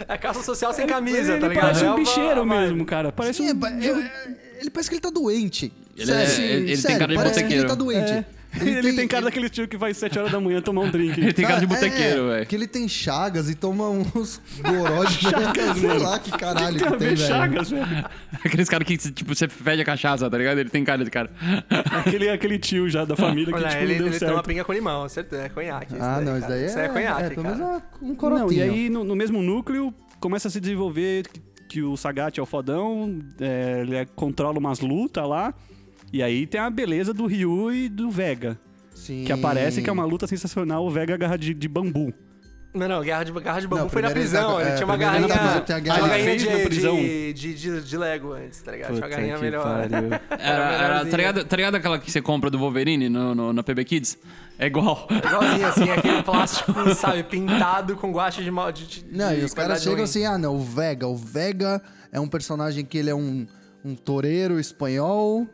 é 0.09 0.19
calça 0.19 0.43
social 0.43 0.73
sem 0.75 0.87
camisa, 0.87 1.33
ele 1.33 1.41
tá 1.41 1.49
ligado? 1.49 1.63
parece 1.65 1.85
É 1.85 1.91
um 1.93 1.95
bicheiro 1.97 2.43
uma- 2.43 2.61
mesmo, 2.61 2.85
cara. 2.85 3.13
Parece 3.13 3.39
Sim, 3.43 3.51
é, 3.51 3.53
um... 3.53 3.59
pa- 3.61 3.71
é- 3.71 3.87
é- 3.87 4.37
ele 4.61 4.71
parece 4.71 4.89
que 4.91 4.95
ele 4.97 5.03
tá 5.03 5.11
doente. 5.11 5.73
Ele 5.97 6.11
é- 6.13 6.23
ele- 6.25 6.53
ele 6.53 6.67
tem 6.67 6.77
sério, 6.77 6.99
cara 6.99 7.13
de 7.13 7.17
parece 7.19 7.45
que 7.45 7.53
ele 7.55 7.65
tá 7.67 7.75
doente. 7.75 8.13
É. 8.13 8.25
Ele, 8.61 8.83
tem- 8.83 8.97
tem 8.97 9.09
cara 9.09 9.25
daquele 9.27 9.49
tio 9.49 9.69
que 9.69 9.77
vai 9.77 9.93
às 9.93 9.97
7 9.97 10.19
horas 10.19 10.33
da 10.33 10.41
manhã 10.41 10.61
tomar 10.61 10.83
um 10.83 10.91
drink. 10.91 11.21
Ele 11.21 11.33
tem 11.33 11.47
cara 11.47 11.61
de 11.61 11.67
botequeiro, 11.67 12.31
é, 12.31 12.35
velho. 12.35 12.47
Que 12.47 12.55
ele 12.57 12.67
tem 12.67 12.89
chagas 12.89 13.49
e 13.49 13.55
toma 13.55 13.89
uns 13.89 14.41
goró 14.61 15.05
de 15.05 15.15
chagas, 15.23 15.79
sei 15.79 15.99
lá 15.99 16.19
que 16.19 16.31
caralho 16.33 16.79
Tem 16.79 16.89
que 16.89 16.95
a 16.95 16.97
tem, 16.97 17.09
ver 17.11 17.17
velho. 17.17 17.29
Chagas, 17.29 17.71
velho. 17.71 18.05
Aqueles 18.45 18.69
caras 18.69 18.87
que, 18.89 18.97
tipo, 18.97 19.35
você 19.35 19.47
fede 19.49 19.83
a 19.83 19.85
cachaça, 19.85 20.29
tá 20.29 20.37
ligado? 20.37 20.59
Ele 20.59 20.69
tem 20.71 20.85
cara 20.85 21.05
de 21.05 21.11
cara. 21.11 21.31
Aquele, 21.93 22.29
aquele 22.29 22.59
tio 22.59 22.89
já 22.89 23.05
da 23.05 23.15
família 23.15 23.47
que, 23.53 23.55
Olha, 23.55 23.69
tipo, 23.69 23.83
ele, 23.83 23.93
não 23.93 23.99
deu 23.99 24.07
ele 24.09 24.19
certo. 24.19 24.31
toma 24.33 24.43
pinga 24.43 24.65
com 24.65 24.73
limão, 24.73 25.09
certeza. 25.09 25.43
É 25.45 25.49
conhaque. 25.49 25.95
Ah, 26.01 26.21
não, 26.21 26.37
isso 26.39 26.49
daí 26.49 26.63
é, 26.63 26.67
Isso 26.67 26.79
aí 26.79 26.87
é 26.87 26.89
conhaque, 26.89 27.23
é 27.23 27.29
pelo 27.31 27.43
cara. 27.43 27.57
menos 27.57 27.83
um 28.03 28.15
corotinho. 28.15 28.47
Não, 28.47 28.53
e 28.53 28.63
aí 28.63 28.89
no, 28.91 29.05
no 29.05 29.15
mesmo 29.15 29.41
núcleo 29.43 29.95
começa 30.19 30.49
a 30.49 30.51
se 30.51 30.61
desenvolver 30.61 31.27
que, 31.29 31.41
que 31.69 31.83
o 31.83 31.97
Sagat 31.97 32.37
é 32.39 32.43
o 32.43 32.47
fodão, 32.47 33.17
é, 33.41 33.81
ele 33.83 33.95
é- 33.97 34.05
controla 34.05 34.59
umas 34.59 34.81
lutas 34.81 35.25
lá. 35.29 35.55
E 36.13 36.23
aí 36.23 36.47
tem 36.47 36.61
a 36.61 36.69
beleza 36.71 37.13
do 37.15 37.27
Ryu 37.27 37.73
e 37.73 37.89
do 37.89 38.11
Vega. 38.11 38.59
Sim. 38.95 39.25
Que 39.25 39.33
aparece 39.33 39.81
que 39.83 39.89
é 39.89 39.93
uma 39.93 40.05
luta 40.05 40.27
sensacional, 40.27 40.85
o 40.85 40.91
Vega 40.91 41.15
agarra 41.15 41.37
de, 41.39 41.55
de 41.55 41.69
bambu. 41.69 42.13
Não, 42.73 42.87
não, 42.87 43.03
guerra 43.03 43.25
de, 43.25 43.33
garra 43.33 43.61
de 43.61 43.67
bambu 43.67 43.83
Não, 43.83 43.89
foi 43.91 44.01
na 44.01 44.11
prisão. 44.11 44.61
Ele 44.61 44.71
é, 44.71 44.75
tinha 44.77 44.87
uma 44.87 44.97
primeiro 44.97 45.17
ele 45.25 45.27
garrinha. 45.29 45.61
tem 45.63 45.75
a 45.77 45.81
Tinha 45.81 45.81
garra- 45.81 46.05
uma 46.05 46.19
Ele 46.19 46.25
garrinha 46.25 46.47
fez 46.47 46.59
na 46.63 46.65
prisão. 46.69 46.97
de, 46.97 47.33
de, 47.33 47.55
de, 47.55 47.81
de 47.83 47.97
Lego 47.97 48.33
antes, 48.33 48.63
tá 48.63 48.71
ligado? 48.71 48.89
Tinha 48.95 48.99
uma 49.01 49.07
Puta 49.09 49.17
garrinha 49.17 49.35
que 49.35 49.43
melhor. 49.43 49.89
Era, 50.39 50.65
era, 50.73 51.05
tá, 51.07 51.17
ligado, 51.17 51.45
tá 51.45 51.57
ligado 51.57 51.75
aquela 51.75 51.99
que 51.99 52.11
você 52.13 52.23
compra 52.23 52.49
do 52.49 52.59
Wolverine 52.61 53.09
no, 53.09 53.35
no- 53.35 53.53
na 53.53 53.63
PB 53.65 53.85
Kids? 53.85 54.17
É 54.57 54.67
igual. 54.67 55.09
Igualzinho, 55.11 55.67
assim, 55.67 55.91
aquele 55.91 56.23
plástico, 56.23 56.95
sabe, 56.95 57.25
pintado 57.25 57.97
com 57.97 58.13
guache 58.13 58.45
de 58.45 58.51
mal. 58.53 58.71
De, 58.71 58.87
de, 58.87 59.05
Não, 59.17 59.33
e 59.33 59.39
de 59.39 59.45
os 59.47 59.55
caras 59.55 59.81
chegam 59.81 59.95
ruim. 59.97 60.05
assim, 60.05 60.25
ah, 60.25 60.39
não, 60.39 60.55
o 60.55 60.61
Vega. 60.61 61.09
O 61.09 61.17
Vega 61.17 61.83
é 62.13 62.21
um 62.21 62.29
personagem 62.29 62.85
que 62.85 62.99
ele 62.99 63.11
é 63.11 63.15
um, 63.15 63.47
um 63.85 63.97
toureiro 63.97 64.61
espanhol. 64.61 65.45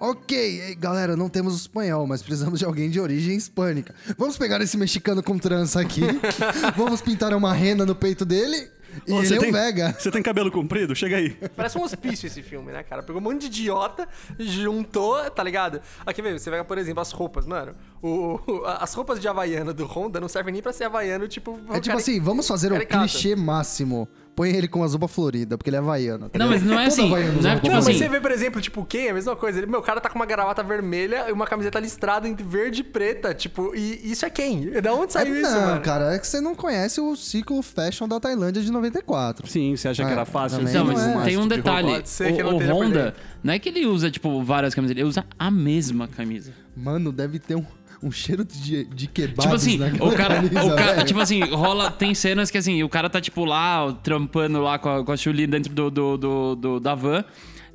Ok, 0.00 0.74
galera, 0.78 1.14
não 1.14 1.28
temos 1.28 1.52
o 1.52 1.56
espanhol, 1.56 2.06
mas 2.06 2.22
precisamos 2.22 2.58
de 2.58 2.64
alguém 2.64 2.88
de 2.88 2.98
origem 2.98 3.36
hispânica. 3.36 3.94
Vamos 4.16 4.38
pegar 4.38 4.60
esse 4.62 4.78
mexicano 4.78 5.22
com 5.22 5.38
trança 5.38 5.78
aqui, 5.80 6.00
vamos 6.74 7.02
pintar 7.02 7.34
uma 7.34 7.52
rena 7.52 7.84
no 7.84 7.94
peito 7.94 8.24
dele 8.24 8.70
e 9.06 9.12
Ô, 9.12 9.18
ele 9.18 9.26
você 9.28 9.34
é 9.36 9.38
tem, 9.38 9.50
o 9.50 9.52
Vega. 9.52 9.94
Você 9.98 10.10
tem 10.10 10.22
cabelo 10.22 10.50
comprido? 10.50 10.96
Chega 10.96 11.16
aí. 11.18 11.30
Parece 11.54 11.78
um 11.78 11.82
hospício 11.82 12.26
esse 12.26 12.42
filme, 12.42 12.72
né, 12.72 12.82
cara? 12.82 13.02
Pegou 13.02 13.20
um 13.20 13.24
monte 13.24 13.42
de 13.42 13.46
idiota, 13.60 14.08
juntou, 14.38 15.30
tá 15.30 15.42
ligado? 15.44 15.80
Aqui, 16.04 16.20
velho, 16.22 16.38
você 16.38 16.50
pega, 16.50 16.64
por 16.64 16.78
exemplo, 16.78 17.00
as 17.00 17.12
roupas, 17.12 17.46
mano. 17.46 17.74
O, 18.02 18.40
o- 18.46 18.64
as 18.66 18.92
roupas 18.94 19.20
de 19.20 19.28
Havaiano 19.28 19.72
do 19.74 19.84
Honda 19.84 20.18
não 20.18 20.28
servem 20.28 20.52
nem 20.52 20.62
pra 20.62 20.72
ser 20.72 20.84
Havaiano, 20.84 21.28
tipo. 21.28 21.60
É 21.72 21.78
tipo 21.80 21.96
assim, 21.96 22.20
vamos 22.20 22.48
fazer 22.48 22.72
o 22.72 22.86
clichê 22.86 23.36
máximo. 23.36 24.08
Põe 24.36 24.50
ele 24.50 24.68
com 24.68 24.82
as 24.82 24.92
roupa 24.92 25.06
florida, 25.08 25.58
porque 25.58 25.68
ele 25.68 25.76
é 25.76 25.80
havaiano. 25.80 26.28
tá 26.30 26.38
Não, 26.38 26.48
mas 26.48 26.62
não 26.62 26.78
é 26.80 26.86
assim, 26.86 27.08
não 27.10 27.16
é 27.18 27.54
tipo 27.56 27.66
Não, 27.68 27.74
mas 27.74 27.88
assim- 27.88 27.98
você 27.98 28.08
vê, 28.08 28.20
por 28.20 28.30
exemplo, 28.30 28.60
tipo, 28.60 28.84
quem? 28.86 29.08
É 29.08 29.10
a 29.10 29.14
mesma 29.14 29.36
coisa. 29.36 29.58
Ele, 29.58 29.66
meu, 29.66 29.80
o 29.80 29.82
cara 29.82 30.00
tá 30.00 30.08
com 30.08 30.16
uma 30.18 30.24
gravata 30.24 30.62
vermelha 30.62 31.26
e 31.28 31.32
uma 31.32 31.46
camiseta 31.46 31.78
listrada 31.78 32.26
entre 32.26 32.44
verde 32.44 32.80
e 32.80 32.84
preta. 32.84 33.34
Tipo, 33.34 33.74
e 33.74 34.00
isso 34.10 34.24
é 34.24 34.30
quem? 34.30 34.70
Da 34.80 34.94
onde 34.94 35.06
É, 35.06 35.08
saiu 35.10 35.36
isso, 35.40 35.50
não, 35.50 35.60
mano? 35.66 35.80
cara, 35.82 36.14
é 36.14 36.18
que 36.18 36.26
você 36.26 36.40
não 36.40 36.54
conhece 36.54 37.00
o 37.00 37.14
ciclo 37.16 37.60
fashion 37.62 38.08
da 38.08 38.18
Tailândia 38.18 38.62
de 38.62 38.70
94. 38.72 39.46
Sim, 39.46 39.76
você 39.76 39.88
acha 39.88 40.02
que 40.04 40.08
Ah, 40.08 40.12
era 40.12 40.24
fácil? 40.24 40.58
também 40.58 40.72
Não, 40.74 40.84
não 40.84 40.94
mas 40.94 41.02
é. 41.06 41.24
tem 41.24 41.36
um 41.36 41.42
tipo 41.42 41.54
detalhe. 41.56 41.88
Pode 41.88 42.08
ser 42.08 42.32
que 42.34 42.42
O, 42.42 42.52
não 42.52 42.56
o 42.56 42.82
Honda, 42.84 43.14
não 43.42 43.52
é 43.52 43.58
que 43.58 43.68
ele 43.68 43.84
usa, 43.86 44.10
tipo, 44.10 44.42
várias 44.42 44.74
camisas, 44.74 44.96
ele 44.96 45.04
usa 45.06 45.24
a 45.38 45.50
mesma 45.50 46.08
camisa. 46.08 46.52
Mano, 46.76 47.12
deve 47.12 47.38
ter 47.38 47.56
um, 47.56 47.64
um 48.02 48.10
cheiro 48.10 48.44
de, 48.44 48.84
de 48.84 49.06
kebabs 49.06 49.42
Tipo 49.44 49.54
assim, 49.54 49.76
o 50.00 50.12
cara, 50.16 50.36
camisa, 50.36 50.64
o 50.64 50.74
cara 50.76 50.92
velho. 50.94 51.06
tipo 51.06 51.20
assim, 51.20 51.40
rola, 51.44 51.90
tem 51.90 52.14
cenas 52.14 52.50
que 52.50 52.56
assim, 52.58 52.82
o 52.82 52.88
cara 52.88 53.10
tá 53.10 53.20
tipo 53.20 53.44
lá, 53.44 53.92
trampando 54.02 54.60
lá 54.60 54.78
com 54.78 54.88
a, 54.88 55.04
com 55.04 55.12
a 55.12 55.16
Chuli 55.16 55.46
dentro 55.46 55.72
do, 55.72 55.90
do, 55.90 56.16
do- 56.16 56.56
do- 56.56 56.80
da 56.80 56.94
van. 56.94 57.24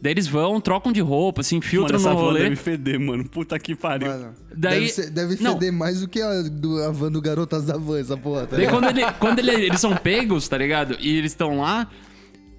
Daí 0.02 0.12
eles 0.12 0.28
vão, 0.28 0.60
trocam 0.60 0.92
de 0.92 1.00
roupa, 1.02 1.42
assim, 1.42 1.56
Mano, 1.56 1.68
filtram 1.68 1.98
essa 1.98 2.10
no 2.10 2.16
van 2.18 2.22
rolê. 2.24 2.40
deve 2.44 2.56
feder, 2.58 3.00
mano. 3.00 3.24
Puta 3.28 3.58
que 3.58 3.74
pariu. 3.76 4.08
Mano, 4.10 4.34
Daí- 4.56 4.80
deve, 4.82 4.90
ser- 4.90 5.10
deve 5.10 5.44
Não. 5.44 5.54
feder 5.54 5.72
mais 5.74 6.02
do 6.02 6.08
que 6.08 6.22
a, 6.22 6.42
do, 6.44 6.84
a 6.84 6.92
van 6.92 7.12
do 7.12 7.22
Garotas 7.22 7.66
da 7.66 7.78
Van, 7.78 8.00
essa 8.00 8.18
porra. 8.18 8.46
Tá 8.46 8.58
Daí 8.58 8.68
quando, 8.68 8.90
ele, 8.90 9.02
quando 9.20 9.40
ele- 9.40 9.52
eles 9.66 9.80
são 9.80 9.96
pegos, 9.96 10.48
tá 10.48 10.58
ligado? 10.58 10.98
E 11.00 11.18
eles 11.18 11.32
estão 11.32 11.58
lá, 11.60 11.88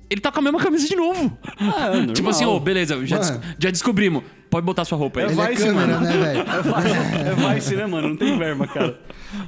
ele 0.08 0.20
tá 0.20 0.32
com 0.32 0.40
a 0.40 0.42
mesma 0.42 0.58
camisa 0.60 0.88
de 0.88 0.96
novo. 0.96 1.36
Ah, 1.58 1.90
normal. 1.94 2.14
Tipo 2.14 2.28
assim, 2.30 2.44
ô, 2.44 2.58
beleza, 2.58 3.04
já, 3.06 3.18
des- 3.18 3.30
Mano. 3.30 3.42
já 3.58 3.70
descobrimos. 3.70 4.22
Pode 4.50 4.64
botar 4.64 4.84
sua 4.84 4.96
roupa 4.96 5.20
aí. 5.20 5.26
É 5.26 5.28
é 5.28 5.48
Vice, 5.48 5.66
câmera, 5.66 6.00
mano. 6.00 6.00
né, 6.06 6.12
velho? 6.16 6.44
É 7.50 7.54
Vice, 7.54 7.76
né, 7.76 7.86
mano? 7.86 8.08
Não 8.10 8.16
tem 8.16 8.38
verba, 8.38 8.66
cara. 8.66 8.98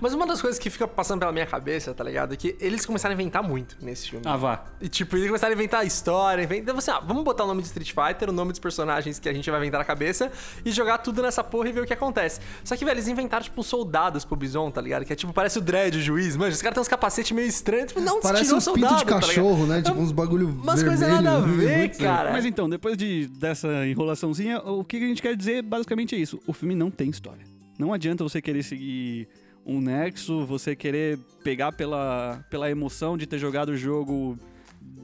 Mas 0.00 0.12
uma 0.12 0.26
das 0.26 0.40
coisas 0.40 0.58
que 0.58 0.68
fica 0.70 0.86
passando 0.86 1.20
pela 1.20 1.32
minha 1.32 1.46
cabeça, 1.46 1.94
tá 1.94 2.02
ligado? 2.04 2.34
É 2.34 2.36
que 2.36 2.56
eles 2.60 2.84
começaram 2.84 3.12
a 3.12 3.14
inventar 3.14 3.42
muito 3.42 3.76
nesse 3.80 4.10
filme. 4.10 4.24
Ah, 4.26 4.36
vá. 4.36 4.64
E 4.80 4.88
tipo, 4.88 5.16
eles 5.16 5.28
começaram 5.28 5.52
a 5.52 5.54
inventar 5.54 5.86
história, 5.86 6.42
inventar. 6.42 6.74
Você, 6.74 6.90
ah, 6.90 7.00
vamos 7.00 7.24
botar 7.24 7.44
o 7.44 7.46
nome 7.46 7.62
de 7.62 7.68
Street 7.68 7.92
Fighter, 7.92 8.28
o 8.28 8.32
nome 8.32 8.50
dos 8.50 8.58
personagens 8.58 9.18
que 9.18 9.28
a 9.28 9.32
gente 9.32 9.50
vai 9.50 9.60
inventar 9.60 9.78
na 9.78 9.84
cabeça 9.84 10.30
e 10.64 10.70
jogar 10.70 10.98
tudo 10.98 11.22
nessa 11.22 11.42
porra 11.44 11.68
e 11.68 11.72
ver 11.72 11.80
o 11.82 11.86
que 11.86 11.92
acontece. 11.92 12.40
Só 12.64 12.76
que, 12.76 12.84
velho, 12.84 12.96
eles 12.96 13.08
inventaram, 13.08 13.44
tipo, 13.44 13.62
soldados 13.62 14.24
pro 14.24 14.36
Bison, 14.36 14.70
tá 14.70 14.80
ligado? 14.80 15.04
Que 15.04 15.12
é 15.12 15.16
tipo, 15.16 15.32
parece 15.32 15.58
o 15.58 15.62
Dredd, 15.62 15.96
o 15.96 16.00
juiz. 16.00 16.36
Mano, 16.36 16.52
os 16.52 16.60
caras 16.60 16.74
têm 16.74 16.80
uns 16.82 16.88
capacetes 16.88 17.32
meio 17.32 17.48
estranhos. 17.48 17.88
Tipo, 17.88 18.00
não, 18.00 18.16
você 18.16 18.22
Parece 18.28 18.44
tirou 18.44 18.58
pintos 18.58 18.64
soldado, 18.64 18.96
de 18.96 19.04
tá 19.04 19.20
cachorro, 19.20 19.66
né? 19.66 19.82
Tipo 19.82 19.98
uns 19.98 20.12
bagulho 20.12 20.48
Umas 20.48 20.82
coisas 20.82 21.00
vermelho, 21.00 21.22
nada 21.22 21.36
a 21.36 21.46
muito 21.46 21.60
ver, 21.60 21.96
cara. 21.96 22.32
Mas 22.32 22.44
então, 22.44 22.68
depois 22.68 22.96
de, 22.96 23.26
dessa 23.28 23.86
enrolaçãozinha, 23.86 24.60
o 24.60 24.84
que 24.88 24.96
a 24.96 25.08
gente 25.08 25.22
quer 25.22 25.36
dizer 25.36 25.62
basicamente 25.62 26.14
é 26.14 26.18
isso. 26.18 26.40
O 26.46 26.52
filme 26.52 26.74
não 26.74 26.90
tem 26.90 27.10
história. 27.10 27.44
Não 27.78 27.92
adianta 27.92 28.24
você 28.24 28.42
querer 28.42 28.62
seguir 28.62 29.28
um 29.64 29.80
nexo, 29.80 30.44
você 30.46 30.74
querer 30.74 31.18
pegar 31.44 31.72
pela, 31.72 32.44
pela 32.50 32.70
emoção 32.70 33.16
de 33.16 33.26
ter 33.26 33.38
jogado 33.38 33.68
o 33.70 33.76
jogo 33.76 34.38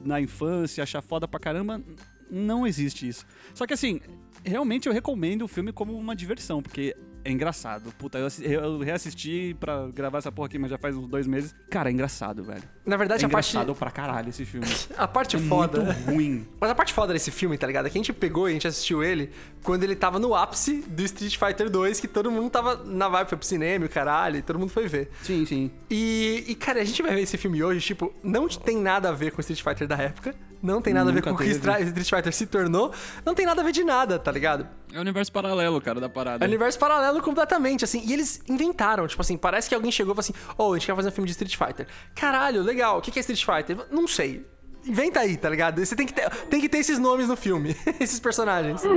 na 0.03 0.19
infância, 0.19 0.83
achar 0.83 1.01
foda 1.01 1.27
pra 1.27 1.39
caramba. 1.39 1.81
Não 2.29 2.65
existe 2.65 3.07
isso. 3.07 3.25
Só 3.53 3.67
que 3.67 3.73
assim, 3.73 4.01
realmente 4.43 4.87
eu 4.87 4.93
recomendo 4.93 5.43
o 5.43 5.47
filme 5.47 5.71
como 5.71 5.95
uma 5.95 6.15
diversão, 6.15 6.61
porque 6.61 6.95
é 7.25 7.31
engraçado. 7.31 7.91
Puta, 7.97 8.17
eu, 8.17 8.27
eu 8.43 8.79
reassisti 8.79 9.55
pra 9.59 9.87
gravar 9.87 10.19
essa 10.19 10.31
porra 10.31 10.45
aqui, 10.47 10.57
mas 10.59 10.69
já 10.71 10.77
faz 10.77 10.95
uns 10.95 11.07
dois 11.07 11.27
meses. 11.27 11.53
Cara, 11.69 11.89
é 11.89 11.91
engraçado, 11.91 12.43
velho. 12.43 12.63
Na 12.85 12.95
verdade, 12.95 13.23
É 13.23 13.27
a 13.27 13.29
parte, 13.29 13.49
engraçado 13.49 13.75
pra 13.75 13.91
caralho 13.91 14.29
esse 14.29 14.45
filme. 14.45 14.67
a 14.95 15.07
parte 15.07 15.35
É 15.35 15.39
foda. 15.39 15.81
muito 15.81 15.99
ruim. 16.11 16.47
Mas 16.59 16.69
a 16.69 16.75
parte 16.75 16.93
foda 16.93 17.11
desse 17.13 17.31
filme, 17.31 17.57
tá 17.57 17.65
ligado? 17.67 17.87
É 17.87 17.89
que 17.89 17.97
a 17.97 17.99
gente 17.99 18.13
pegou 18.13 18.47
e 18.47 18.51
a 18.51 18.53
gente 18.53 18.67
assistiu 18.67 19.03
ele 19.03 19.31
quando 19.63 19.83
ele 19.83 19.95
tava 19.95 20.19
no 20.19 20.35
ápice 20.35 20.83
do 20.87 21.03
Street 21.03 21.37
Fighter 21.37 21.69
2, 21.69 21.99
que 21.99 22.07
todo 22.07 22.29
mundo 22.31 22.49
tava 22.49 22.83
na 22.85 23.09
vibe, 23.09 23.29
foi 23.29 23.37
pro 23.37 23.47
cinema 23.47 23.87
caralho, 23.87 24.37
e 24.37 24.41
todo 24.41 24.59
mundo 24.59 24.69
foi 24.69 24.87
ver. 24.87 25.09
Sim, 25.23 25.45
sim. 25.45 25.71
E, 25.89 26.43
e, 26.47 26.55
cara, 26.55 26.81
a 26.81 26.83
gente 26.83 27.01
vai 27.01 27.15
ver 27.15 27.21
esse 27.21 27.37
filme 27.37 27.63
hoje, 27.63 27.79
tipo, 27.85 28.13
não 28.23 28.47
tem 28.47 28.77
nada 28.77 29.09
a 29.09 29.11
ver 29.11 29.31
com 29.31 29.37
o 29.37 29.41
Street 29.41 29.61
Fighter 29.63 29.87
da 29.87 29.95
época, 29.97 30.35
não 30.65 30.81
tem 30.81 30.93
nada 30.93 31.09
a 31.09 31.13
ver 31.13 31.19
Nunca 31.19 31.29
com 31.31 31.35
o 31.35 31.39
que. 31.39 31.49
Stra- 31.51 31.79
Street 31.81 32.09
Fighter 32.09 32.33
se 32.33 32.45
tornou, 32.45 32.91
não 33.25 33.33
tem 33.33 33.45
nada 33.45 33.61
a 33.61 33.63
ver 33.63 33.71
de 33.71 33.83
nada, 33.83 34.19
tá 34.19 34.31
ligado? 34.31 34.67
É 34.91 34.97
o 34.97 35.01
universo 35.01 35.31
paralelo, 35.31 35.79
cara, 35.79 36.01
da 36.01 36.09
parada. 36.09 36.43
É 36.43 36.45
um 36.45 36.49
universo 36.49 36.77
paralelo 36.79 37.21
completamente, 37.21 37.85
assim. 37.85 38.01
E 38.05 38.13
eles 38.13 38.41
inventaram, 38.49 39.07
tipo 39.07 39.21
assim, 39.21 39.37
parece 39.37 39.69
que 39.69 39.75
alguém 39.75 39.91
chegou 39.91 40.13
e 40.13 40.15
falou 40.15 40.21
assim: 40.21 40.33
Ô, 40.57 40.73
a 40.73 40.77
gente 40.77 40.87
quer 40.87 40.95
fazer 40.95 41.09
um 41.09 41.11
filme 41.11 41.27
de 41.27 41.31
Street 41.31 41.55
Fighter. 41.55 41.87
Caralho, 42.15 42.61
legal. 42.63 42.97
O 42.97 43.01
que 43.01 43.11
que 43.11 43.19
é 43.19 43.21
Street 43.21 43.45
Fighter? 43.45 43.85
Não 43.91 44.07
sei. 44.07 44.45
Inventa 44.85 45.19
aí, 45.19 45.35
tá 45.35 45.49
ligado? 45.49 45.83
Você 45.83 45.95
tem 45.95 46.05
que 46.05 46.13
ter, 46.13 46.29
tem 46.49 46.61
que 46.61 46.69
ter 46.69 46.77
esses 46.77 46.99
nomes 46.99 47.27
no 47.27 47.35
filme, 47.35 47.75
esses 47.99 48.19
personagens. 48.19 48.83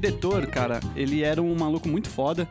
diretor, 0.00 0.46
cara, 0.46 0.80
ele 0.94 1.22
era 1.22 1.40
um 1.42 1.54
maluco 1.54 1.88
muito 1.88 2.08
foda. 2.08 2.48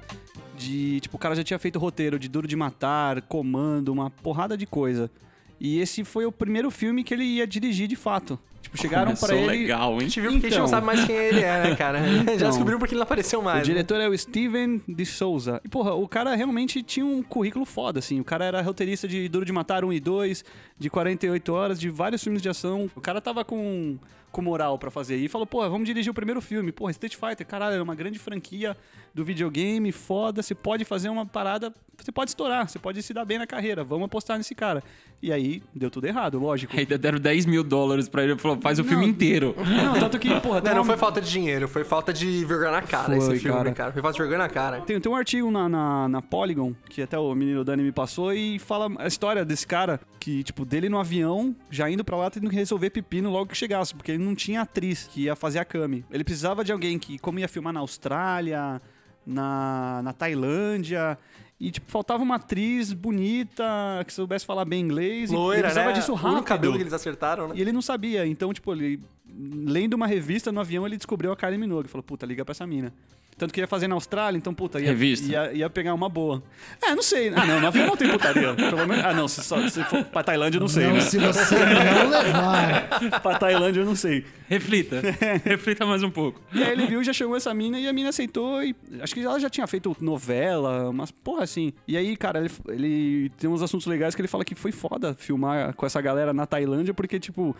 De, 0.57 0.99
tipo, 1.01 1.17
o 1.17 1.19
cara 1.19 1.35
já 1.35 1.43
tinha 1.43 1.59
feito 1.59 1.77
roteiro 1.77 2.17
de 2.17 2.27
Duro 2.29 2.47
de 2.47 2.55
Matar, 2.55 3.21
Comando, 3.23 3.91
uma 3.91 4.09
porrada 4.09 4.57
de 4.57 4.65
coisa. 4.65 5.11
E 5.59 5.79
esse 5.79 6.03
foi 6.03 6.25
o 6.25 6.31
primeiro 6.31 6.71
filme 6.71 7.03
que 7.03 7.13
ele 7.13 7.23
ia 7.25 7.45
dirigir 7.45 7.87
de 7.89 7.95
fato. 7.95 8.39
Tipo, 8.61 8.77
chegaram 8.77 9.13
pra 9.15 9.35
ele. 9.35 9.45
legal, 9.45 9.91
A 9.91 9.93
hein? 9.95 9.99
gente 10.01 10.19
viu 10.21 10.31
porque 10.31 10.47
a 10.47 10.49
gente 10.49 10.57
não 10.57 10.65
Então. 10.65 10.75
sabe 10.79 10.85
mais 10.87 11.03
quem 11.05 11.15
ele 11.15 11.41
é, 11.41 11.63
né, 11.63 11.75
cara? 11.75 11.99
Já 12.25 12.33
Então. 12.33 12.49
descobriu 12.49 12.79
porque 12.79 12.93
ele 12.93 12.99
não 12.99 13.03
apareceu 13.03 13.39
O 13.41 13.43
mais. 13.43 13.59
né? 13.59 13.63
diretor 13.65 13.99
é 14.01 14.07
o 14.09 14.17
Steven 14.17 14.81
de 14.87 15.05
Souza. 15.05 15.61
E, 15.63 15.69
porra, 15.69 15.93
o 15.93 16.07
cara 16.07 16.33
realmente 16.35 16.81
tinha 16.81 17.05
um 17.05 17.21
currículo 17.21 17.63
foda, 17.65 17.99
assim. 17.99 18.19
O 18.19 18.23
cara 18.23 18.43
era 18.45 18.61
roteirista 18.61 19.07
de 19.07 19.27
Duro 19.29 19.45
de 19.45 19.51
Matar 19.51 19.83
1 19.85 19.93
e 19.93 19.99
2, 19.99 20.43
de 20.79 20.89
48 20.89 21.53
horas, 21.53 21.79
de 21.79 21.89
vários 21.89 22.23
filmes 22.23 22.41
de 22.41 22.49
ação. 22.49 22.89
O 22.95 23.01
cara 23.01 23.21
tava 23.21 23.45
com, 23.45 23.97
com 24.36 24.42
moral 24.42 24.77
pra 24.77 24.92
fazer. 24.92 25.15
E 25.15 25.30
falou, 25.30 25.48
porra, 25.48 25.70
vamos 25.70 25.86
dirigir 25.86 26.12
o 26.12 26.13
primeiro 26.13 26.42
filme. 26.42 26.70
Porra, 26.70 26.92
Street 26.92 27.15
Fighter, 27.15 27.48
caralho, 27.48 27.77
é 27.77 27.82
uma 27.82 27.96
grande 27.96 28.20
franquia 28.20 28.75
do 29.13 29.24
videogame, 29.24 29.94
foda. 29.94 30.44
Você 30.44 30.54
pode 30.54 30.84
fazer 30.84 31.08
uma 31.08 31.25
parada, 31.25 31.74
você 31.98 32.12
pode 32.12 32.32
estourar, 32.32 32.68
você 32.68 32.77
pode 32.77 33.01
se 33.01 33.13
dar 33.13 33.24
bem 33.24 33.38
na 33.38 33.48
carreira. 33.48 33.82
Vamos 33.82 34.08
apostar 34.08 34.38
nesse 34.38 34.54
cara. 34.54 34.84
E 35.25 35.32
aí, 35.32 35.63
deu 35.74 35.89
tudo 35.89 36.05
errado, 36.05 36.38
lógico. 36.38 36.77
Ainda 36.77 37.00
deram 37.00 37.17
10 37.20 37.48
mil 37.48 37.63
dólares 37.63 38.08
pra 38.08 38.24
ele 38.24 38.34
e 38.34 38.38
falou, 38.38 38.60
faz 38.62 38.77
o 38.77 38.84
filme 38.84 39.08
inteiro. 39.08 39.55
Não, 39.65 40.00
tanto 40.00 40.20
que, 40.20 40.29
porra, 40.39 40.62
Não, 40.62 40.72
não 40.75 40.82
uma- 40.82 40.86
foi 40.86 40.98
falta 40.98 41.20
de 41.20 41.32
dinheiro, 41.32 41.67
foi 41.67 41.84
falta 41.84 42.13
de 42.13 42.46
vergonha 42.46 42.74
na 42.74 42.82
cara 42.84 43.05
Foi, 43.05 43.17
esse 43.17 43.39
filme, 43.39 43.58
cara. 43.58 43.72
cara. 43.72 43.91
Foi 43.91 44.03
falta 44.03 44.13
de 44.13 44.20
vergonha 44.22 44.38
na 44.38 44.50
cara. 44.50 44.82
Tem, 44.82 45.00
tem 45.01 45.12
um 45.12 45.15
artigo 45.15 45.50
na, 45.50 45.67
na, 45.67 46.08
na 46.08 46.22
Polygon, 46.22 46.75
que 46.89 47.01
até 47.01 47.17
o 47.17 47.34
menino 47.34 47.63
Dani 47.63 47.82
me 47.82 47.91
passou, 47.91 48.32
e 48.34 48.60
fala 48.60 48.88
a 49.00 49.08
história 49.08 49.44
desse 49.44 49.65
cara, 49.65 50.00
que, 50.20 50.44
tipo, 50.44 50.63
dele 50.63 50.89
no 50.89 51.00
avião, 51.00 51.55
já 51.72 51.89
indo 51.89 52.03
pra 52.03 52.15
lá, 52.17 52.29
tendo 52.29 52.48
que 52.48 52.55
resolver 52.55 52.91
pepino 52.91 53.32
logo 53.32 53.48
que 53.48 53.58
chegasse, 53.58 53.96
porque 53.96 54.12
ele 54.12 54.24
não 54.24 54.36
tinha 54.36 54.62
atriz 54.62 55.10
que 55.12 55.24
ia 55.24 55.36
fazer 55.36 55.58
a 55.58 55.65
Kami. 55.65 56.05
Ele 56.12 56.24
precisava 56.24 56.63
de 56.63 56.72
alguém 56.72 57.00
que, 57.00 57.17
como 57.17 57.39
ia 57.39 57.48
filmar 57.48 57.74
na 57.74 57.79
Austrália, 57.79 58.79
na, 59.25 60.01
na 60.03 60.13
Tailândia, 60.13 61.17
E, 61.59 61.71
tipo, 61.71 61.89
faltava 61.89 62.21
uma 62.21 62.35
atriz 62.35 62.91
bonita, 62.91 63.63
que 64.05 64.12
soubesse 64.13 64.45
falar 64.45 64.65
bem 64.65 64.81
inglês. 64.83 65.29
e 65.31 65.33
ele 65.33 65.41
Loira, 65.41 65.62
precisava 65.63 65.88
né? 65.88 65.93
disso 65.93 66.12
O 66.12 66.15
rápido. 66.15 66.31
único 66.33 66.47
cabelo 66.47 66.74
que 66.75 66.81
eles 66.83 66.93
acertaram, 66.93 67.47
né? 67.47 67.55
E 67.57 67.62
ele 67.62 67.71
não 67.71 67.81
sabia. 67.81 68.25
Então, 68.27 68.53
tipo, 68.53 68.74
ele... 68.74 69.00
Lendo 69.27 69.93
uma 69.95 70.05
revista 70.07 70.51
no 70.51 70.59
avião, 70.59 70.85
ele 70.85 70.97
descobriu 70.97 71.31
a 71.31 71.35
Kylie 71.35 71.57
Minogue. 71.57 71.88
Falou, 71.89 72.03
puta, 72.03 72.25
liga 72.25 72.43
pra 72.45 72.51
essa 72.51 72.67
mina. 72.67 72.93
Tanto 73.38 73.54
que 73.54 73.60
ia 73.60 73.68
fazer 73.68 73.89
na 73.89 73.96
Austrália, 73.96 74.38
então, 74.38 74.54
puta, 74.54 74.80
ia, 74.80 74.88
Revista. 74.88 75.30
ia, 75.30 75.51
ia 75.51 75.70
pegar 75.70 75.94
uma 75.94 76.08
boa. 76.08 76.42
É, 76.82 76.96
não 76.96 77.04
sei. 77.04 77.34
Ah, 77.36 77.46
não, 77.46 77.60
no 77.60 77.68
avião 77.68 77.88
não 77.88 77.98
tem 77.98 78.10
putaria. 78.10 78.54
Pelo 78.54 78.88
menos... 78.88 79.04
Ah, 79.04 79.13
não, 79.13 79.27
se, 79.27 79.44
só, 79.44 79.68
se 79.68 79.84
for 79.84 80.06
pra 80.06 80.24
Tailândia, 80.24 80.58
eu 80.58 80.62
não 80.62 80.70
sei, 80.70 80.88
não, 80.88 80.94
né? 80.94 81.01
se 81.01 81.18
você 81.20 81.56
não 81.56 82.10
levar. 82.10 82.89
pra 83.22 83.38
Tailândia, 83.38 83.82
eu 83.82 83.86
não 83.86 83.96
sei. 83.96 84.24
Reflita. 84.48 85.01
Reflita 85.44 85.86
mais 85.86 86.01
um 86.01 86.10
pouco. 86.10 86.39
E 86.54 86.63
aí 86.63 86.72
ele 86.72 86.86
viu, 86.86 87.04
já 87.04 87.12
chamou 87.12 87.36
essa 87.36 87.54
mina 87.54 87.77
e 87.77 87.89
a 87.89 87.92
mina 87.94 88.08
aceitou. 88.08 88.63
E 88.63 88.74
acho 89.01 89.13
que 89.13 89.20
ela 89.20 89.38
já 89.38 89.50
tinha 89.50 89.68
feito 89.68 89.96
novela, 90.00 90.89
umas 90.89 91.12
porra 91.12 91.44
assim. 91.44 91.74
E 91.86 91.98
aí, 91.98 92.15
cara, 92.15 92.39
ele, 92.39 92.51
ele 92.70 93.30
tem 93.38 93.50
uns 93.50 93.62
assuntos 93.62 93.86
legais 93.86 94.15
que 94.15 94.22
ele 94.22 94.30
fala 94.30 94.46
que 94.46 94.56
foi 94.56 94.72
foda 94.72 95.13
filmar 95.13 95.74
com 95.74 95.86
essa 95.86 96.00
galera 96.00 96.32
na 96.32 96.46
Tailândia, 96.46 96.94
porque, 96.94 97.20
tipo. 97.20 97.54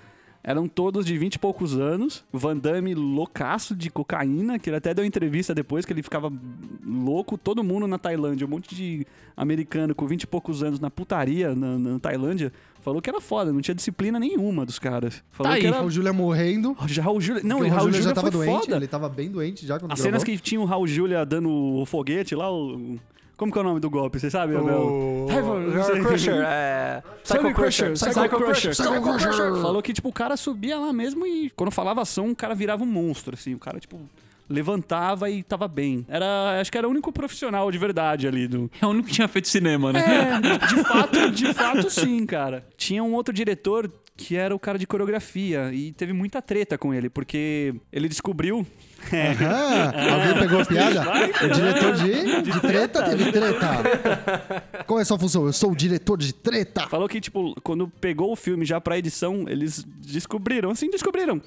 Eram 0.48 0.68
todos 0.68 1.08
de 1.08 1.18
20 1.18 1.34
e 1.36 1.40
poucos 1.40 1.76
anos. 1.76 2.24
Van 2.32 2.56
Damme 2.56 2.94
loucaço 2.94 3.76
de 3.76 3.90
cocaína, 3.90 4.60
que 4.60 4.70
ele 4.70 4.78
até 4.78 4.94
deu 4.94 5.04
entrevista 5.04 5.56
depois 5.56 5.86
que 5.86 5.92
ele 5.92 6.04
ficava 6.04 6.32
louco. 6.86 7.36
Todo 7.36 7.64
mundo 7.64 7.88
na 7.88 7.98
Tailândia, 7.98 8.46
um 8.46 8.50
monte 8.52 8.76
de 8.76 9.08
americano 9.36 9.96
com 9.96 10.06
20 10.06 10.22
e 10.22 10.28
poucos 10.28 10.62
anos 10.62 10.80
na 10.80 10.92
putaria 10.92 11.56
na, 11.56 11.80
na 11.80 12.00
Tailândia, 12.00 12.54
falou 12.82 13.02
que 13.02 13.10
era 13.10 13.20
foda, 13.20 13.52
não 13.52 13.60
tinha 13.60 13.74
disciplina 13.74 14.20
nenhuma 14.20 14.68
dos 14.68 14.78
caras. 14.78 15.24
Falou 15.32 15.52
Tá 15.52 15.58
que 15.60 15.66
aí. 15.66 15.74
era. 15.74 15.84
O 15.84 15.90
Júlia 15.90 16.14
morrendo. 16.14 16.78
Já 16.86 17.02
Raul 17.02 17.20
Júlia. 17.20 17.42
Não, 17.44 17.66
e 17.66 17.68
o 17.68 17.74
Raul 17.74 17.88
Júlia 17.88 18.02
já 18.04 18.14
tava 18.14 18.32
foi 18.32 18.46
doente. 18.46 18.66
foda. 18.66 18.76
Ele 18.76 18.88
tava 18.88 19.10
bem 19.10 19.32
doente 19.32 19.66
já 19.66 19.80
quando 19.80 19.92
As 19.94 19.98
gravou. 20.00 20.04
cenas 20.04 20.24
que 20.24 20.38
tinha 20.38 20.62
o 20.62 20.66
Raul 20.66 20.86
Júlia 20.86 21.26
dando 21.26 21.50
o 21.50 21.84
foguete 21.88 22.36
lá, 22.36 22.52
o. 22.54 23.00
Como 23.36 23.52
que 23.52 23.58
é 23.58 23.62
o 23.62 23.66
nome 23.66 23.80
do 23.80 23.90
golpe? 23.90 24.18
Você 24.20 24.30
sabe, 24.30 24.56
Abel? 24.56 24.78
O... 24.88 25.28
Crusher, 26.08 26.36
é... 26.46 27.04
Psycho 27.26 27.54
Crusher, 27.54 27.94
Psycho 27.94 28.30
Crusher. 28.30 28.72
Psycho 28.72 29.02
Crusher. 29.02 29.56
Falou 29.62 29.82
que, 29.82 29.92
tipo, 29.92 30.10
o 30.10 30.14
cara 30.14 30.38
subia 30.38 30.78
lá 30.78 30.94
mesmo 30.94 31.26
e 31.26 31.50
quando 31.50 31.72
falava 31.72 32.02
ação, 32.02 32.30
o 32.30 32.36
cara 32.36 32.54
virava 32.54 32.84
um 32.84 32.88
monstro, 32.88 33.34
assim. 33.34 33.56
O 33.56 33.60
cara, 33.60 33.80
tipo, 33.80 34.00
levantava 34.48 35.30
e 35.30 35.42
tava 35.42 35.68
bem. 35.68 36.06
Era, 36.08 36.60
acho 36.62 36.72
que 36.72 36.78
era 36.78 36.88
o 36.88 36.92
único 36.92 37.12
profissional 37.12 37.72
de 37.72 37.78
verdade 37.78 38.28
ali 38.28 38.48
do... 38.48 38.70
É 38.80 38.86
o 38.86 38.90
único 38.90 39.08
que 39.08 39.14
tinha 39.14 39.28
feito 39.28 39.48
cinema, 39.48 39.92
né? 39.92 40.04
É, 40.06 40.68
de 40.68 40.84
fato, 40.84 41.32
de 41.32 41.54
fato 41.54 41.90
sim, 41.90 42.26
cara. 42.26 42.66
Tinha 42.78 43.04
um 43.04 43.14
outro 43.14 43.34
diretor 43.34 43.92
que 44.18 44.36
era 44.36 44.56
o 44.56 44.60
cara 44.60 44.78
de 44.80 44.88
coreografia 44.88 45.74
e 45.74 45.92
teve 45.92 46.14
muita 46.14 46.42
treta 46.42 46.78
com 46.78 46.94
ele, 46.94 47.10
porque 47.10 47.76
ele 47.92 48.08
descobriu 48.08 48.66
Ah, 49.12 50.14
alguém 50.14 50.40
pegou 50.42 50.62
a 50.62 50.66
piada? 50.66 51.02
O 51.46 51.50
diretor 51.50 51.94
de, 51.96 52.42
de 52.52 52.62
treta 52.62 53.04
teve 53.04 53.32
treta. 53.32 54.84
Qual 54.88 55.00
é 55.00 55.02
a 55.02 55.06
sua 55.06 55.20
função? 55.20 55.46
Eu 55.46 55.54
sou 55.54 55.72
o 55.72 55.76
diretor 55.76 56.18
de 56.18 56.34
treta. 56.34 56.88
Falou 56.88 57.08
que, 57.08 57.20
tipo, 57.22 57.54
quando 57.62 57.88
pegou 57.88 58.32
o 58.32 58.36
filme 58.36 58.66
já 58.66 58.80
pra 58.82 58.98
edição, 58.98 59.46
eles 59.48 59.84
descobriram, 60.02 60.70
assim, 60.72 60.90
descobriram 60.90 61.42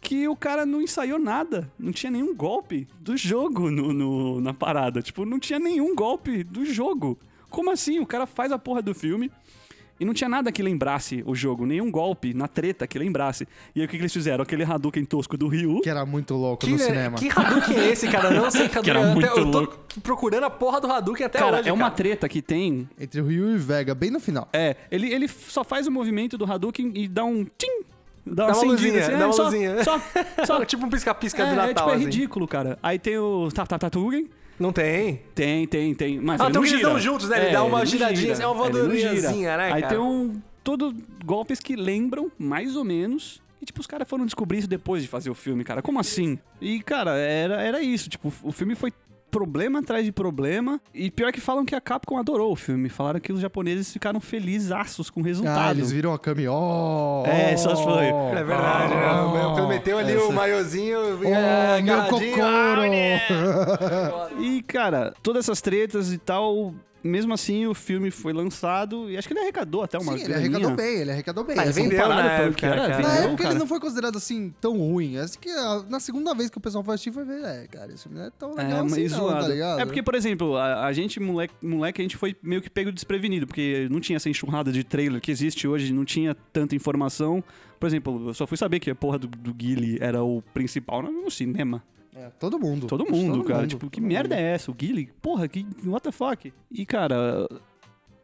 que 0.00 0.26
o 0.28 0.36
cara 0.36 0.64
não 0.64 0.80
ensaiou 0.80 1.18
nada. 1.18 1.70
Não 1.78 1.92
tinha 1.92 2.10
nenhum 2.10 2.34
golpe 2.34 2.86
do 3.00 3.16
jogo 3.16 3.70
no, 3.70 3.92
no- 3.92 4.40
na 4.40 4.54
parada. 4.54 5.02
Tipo, 5.02 5.24
não 5.24 5.38
tinha 5.38 5.58
nenhum 5.58 5.94
golpe 5.94 6.42
do 6.44 6.64
jogo. 6.64 7.18
Como 7.50 7.70
assim? 7.70 7.98
O 7.98 8.06
cara 8.06 8.26
faz 8.26 8.52
a 8.52 8.58
porra 8.58 8.80
do 8.80 8.94
filme 8.94 9.30
e 10.00 10.04
não 10.06 10.14
tinha 10.14 10.28
nada 10.28 10.50
que 10.50 10.62
lembrasse 10.62 11.22
o 11.26 11.34
jogo, 11.34 11.66
nenhum 11.66 11.90
golpe 11.90 12.32
na 12.32 12.48
treta 12.48 12.86
que 12.86 12.98
lembrasse. 12.98 13.46
E 13.74 13.80
aí 13.80 13.86
o 13.86 13.88
que, 13.88 13.96
que 13.96 14.02
eles 14.02 14.12
fizeram? 14.12 14.42
Aquele 14.42 14.64
Hadouken 14.64 15.04
tosco 15.04 15.36
do 15.36 15.46
Ryu. 15.46 15.82
Que 15.82 15.90
era 15.90 16.06
muito 16.06 16.34
louco 16.34 16.64
Que, 16.64 16.72
no 16.72 16.78
cinema. 16.78 17.18
que 17.18 17.28
Hadouken 17.28 17.76
é 17.76 17.88
esse, 17.90 18.08
cara? 18.08 18.34
Eu 18.34 18.42
não 18.42 18.50
sei 18.50 18.66
que 18.70 18.78
Hadouken 18.78 18.90
era 18.90 19.10
é. 19.10 19.12
muito 19.14 19.26
eu 19.26 19.50
tô 19.50 19.58
louco. 19.60 19.78
procurando 20.02 20.44
a 20.44 20.50
porra 20.50 20.80
do 20.80 20.90
Hadouken 20.90 21.26
até 21.26 21.38
Cara, 21.38 21.60
hoje, 21.60 21.68
é 21.68 21.72
uma 21.72 21.84
cara. 21.84 21.94
treta 21.96 22.28
que 22.28 22.40
tem. 22.40 22.88
Entre 22.98 23.20
o 23.20 23.26
Ryu 23.26 23.50
e 23.50 23.56
o 23.56 23.58
Vega, 23.58 23.94
bem 23.94 24.10
no 24.10 24.18
final. 24.18 24.48
É, 24.54 24.74
ele, 24.90 25.12
ele 25.12 25.28
só 25.28 25.62
faz 25.62 25.86
o 25.86 25.90
movimento 25.90 26.38
do 26.38 26.50
Hadouken 26.50 26.92
e 26.94 27.06
dá 27.06 27.24
um 27.24 27.44
tim. 27.44 27.82
Dá 28.24 28.46
Dá 28.46 28.52
uma 28.52 28.64
luzinha, 28.64 29.00
assim, 29.00 29.12
dá 29.12 29.18
é, 29.18 29.24
uma 29.26 29.32
só, 29.32 29.44
luzinha. 29.44 29.84
Só, 29.84 30.00
só, 30.46 30.64
tipo 30.66 30.86
um 30.86 30.88
pisca-pisca 30.90 31.42
é, 31.42 31.46
do 31.46 31.52
é, 31.52 31.56
Natal, 31.56 31.74
tipo, 31.74 31.90
é 31.90 31.94
assim. 31.94 32.04
ridículo, 32.04 32.48
cara. 32.48 32.78
Aí 32.82 32.98
tem 32.98 33.18
o 33.18 33.48
Tap 33.52 33.68
Tap 33.68 33.80
Tatugen. 33.80 34.28
Não 34.60 34.72
tem. 34.72 35.22
Tem, 35.34 35.66
tem, 35.66 35.94
tem. 35.94 36.20
Mas 36.20 36.40
Ah, 36.40 36.48
então 36.50 36.64
eles 36.64 36.82
dão 36.82 37.00
juntos, 37.00 37.28
né? 37.28 37.44
Ele 37.44 37.52
dá 37.52 37.64
uma 37.64 37.84
giradinha, 37.84 38.34
gira. 38.34 38.44
é 38.44 38.46
uma 38.46 38.66
gira. 38.66 38.78
voadorinhazinha, 38.78 39.56
né, 39.56 39.72
Aí 39.72 39.82
cara? 39.82 39.94
tem 39.94 39.98
um... 39.98 40.40
Todo 40.62 40.94
golpes 41.24 41.58
que 41.58 41.74
lembram, 41.74 42.30
mais 42.38 42.76
ou 42.76 42.84
menos... 42.84 43.40
E, 43.62 43.64
tipo, 43.66 43.80
os 43.80 43.86
caras 43.86 44.08
foram 44.08 44.24
descobrir 44.24 44.58
isso 44.58 44.68
depois 44.68 45.02
de 45.02 45.08
fazer 45.08 45.28
o 45.28 45.34
filme, 45.34 45.64
cara. 45.64 45.82
Como 45.82 45.98
assim? 46.00 46.38
E, 46.60 46.80
cara, 46.80 47.16
era, 47.18 47.60
era 47.60 47.82
isso. 47.82 48.08
Tipo, 48.08 48.32
o 48.42 48.52
filme 48.52 48.74
foi 48.74 48.90
problema 49.30 49.78
atrás 49.78 50.04
de 50.04 50.12
problema. 50.12 50.80
E 50.92 51.10
pior 51.10 51.32
que 51.32 51.40
falam 51.40 51.64
que 51.64 51.74
a 51.74 51.80
Capcom 51.80 52.18
adorou 52.18 52.52
o 52.52 52.56
filme. 52.56 52.88
Falaram 52.88 53.20
que 53.20 53.32
os 53.32 53.40
japoneses 53.40 53.92
ficaram 53.92 54.20
felizes 54.20 54.70
com 55.10 55.20
o 55.20 55.24
resultado. 55.24 55.68
Ah, 55.68 55.70
eles 55.70 55.92
viram 55.92 56.12
a 56.12 56.18
Kami. 56.18 56.48
Oh, 56.48 57.22
É, 57.26 57.56
só 57.56 57.76
foi. 57.76 58.06
É 58.06 58.44
verdade, 58.44 58.94
né? 58.94 59.10
Oh, 59.22 59.58
Eu 59.58 59.68
meteu 59.68 59.98
ali 59.98 60.16
o 60.16 60.32
maiozinho, 60.32 60.98
Oh, 61.20 61.24
é, 61.24 61.80
meu 61.80 61.94
agarradinho. 61.94 62.44
Ah, 62.44 62.76
cocoro. 64.28 64.40
E, 64.40 64.62
cara, 64.62 65.12
todas 65.22 65.44
essas 65.44 65.60
tretas 65.60 66.12
e 66.12 66.18
tal, 66.18 66.74
mesmo 67.02 67.32
assim 67.32 67.66
o 67.66 67.74
filme 67.74 68.10
foi 68.10 68.32
lançado 68.32 69.10
e 69.10 69.16
acho 69.16 69.26
que 69.26 69.34
ele 69.34 69.40
arrecadou 69.40 69.82
até 69.82 69.98
uma 69.98 70.12
Sim, 70.12 70.18
ele 70.20 70.28
graninha. 70.28 70.48
arrecadou 70.50 70.76
bem, 70.76 70.96
ele 71.00 71.10
arrecadou 71.10 71.44
bem. 71.44 71.58
Ah, 71.58 71.62
ele 71.64 71.72
vendeu 71.72 71.98
comparado 72.00 72.22
na 72.22 72.32
época, 72.32 72.66
era, 72.66 72.76
cara. 72.88 73.02
Na 73.02 73.14
época 73.16 73.36
cara. 73.36 73.50
ele 73.50 73.58
não 73.58 73.66
foi 73.66 73.80
considerado 73.80 74.16
assim 74.18 74.54
tão 74.60 74.76
ruim. 74.78 75.18
Acho 75.18 75.38
que 75.38 75.48
ah, 75.50 75.84
na 75.88 76.00
segunda 76.00 76.34
vez 76.34 76.50
que 76.50 76.58
o 76.58 76.60
pessoal 76.60 76.84
foi 76.84 76.94
assistir 76.94 77.12
foi 77.12 77.24
ver, 77.24 77.42
é, 77.44 77.66
cara, 77.66 77.92
esse 77.92 78.02
filme 78.04 78.18
não 78.18 78.26
é 78.26 78.30
tão 78.30 78.54
legal 78.54 78.82
É, 78.82 78.86
assim 78.86 79.08
não, 79.08 79.28
tá 79.28 79.48
ligado? 79.48 79.80
é 79.80 79.84
porque, 79.86 80.02
por 80.02 80.14
exemplo, 80.14 80.56
a, 80.56 80.86
a 80.86 80.92
gente, 80.92 81.18
moleque, 81.20 81.54
moleque, 81.62 82.00
a 82.00 82.04
gente 82.04 82.16
foi 82.16 82.36
meio 82.42 82.60
que 82.60 82.68
pego 82.70 82.92
desprevenido, 82.92 83.46
porque 83.46 83.88
não 83.90 84.00
tinha 84.00 84.16
essa 84.16 84.28
enxurrada 84.28 84.70
de 84.72 84.84
trailer 84.84 85.20
que 85.20 85.30
existe 85.30 85.66
hoje, 85.66 85.92
não 85.92 86.04
tinha 86.04 86.34
tanta 86.52 86.74
informação. 86.74 87.42
Por 87.78 87.86
exemplo, 87.86 88.28
eu 88.28 88.34
só 88.34 88.46
fui 88.46 88.58
saber 88.58 88.78
que 88.78 88.90
a 88.90 88.94
porra 88.94 89.18
do, 89.18 89.26
do 89.26 89.54
Guile 89.54 89.96
era 90.00 90.22
o 90.22 90.42
principal 90.52 91.02
no 91.02 91.30
cinema. 91.30 91.82
É, 92.14 92.28
todo 92.38 92.58
mundo. 92.58 92.86
Todo 92.86 93.10
mundo, 93.10 93.44
cara. 93.44 93.60
mundo, 93.60 93.68
tipo, 93.68 93.90
que 93.90 94.00
todo 94.00 94.08
merda 94.08 94.34
mundo. 94.34 94.44
é 94.44 94.52
essa? 94.54 94.70
O 94.70 94.74
Guile? 94.74 95.12
Porra, 95.22 95.46
que. 95.48 95.66
What 95.84 96.02
the 96.02 96.12
fuck? 96.12 96.52
E, 96.70 96.86
cara. 96.86 97.48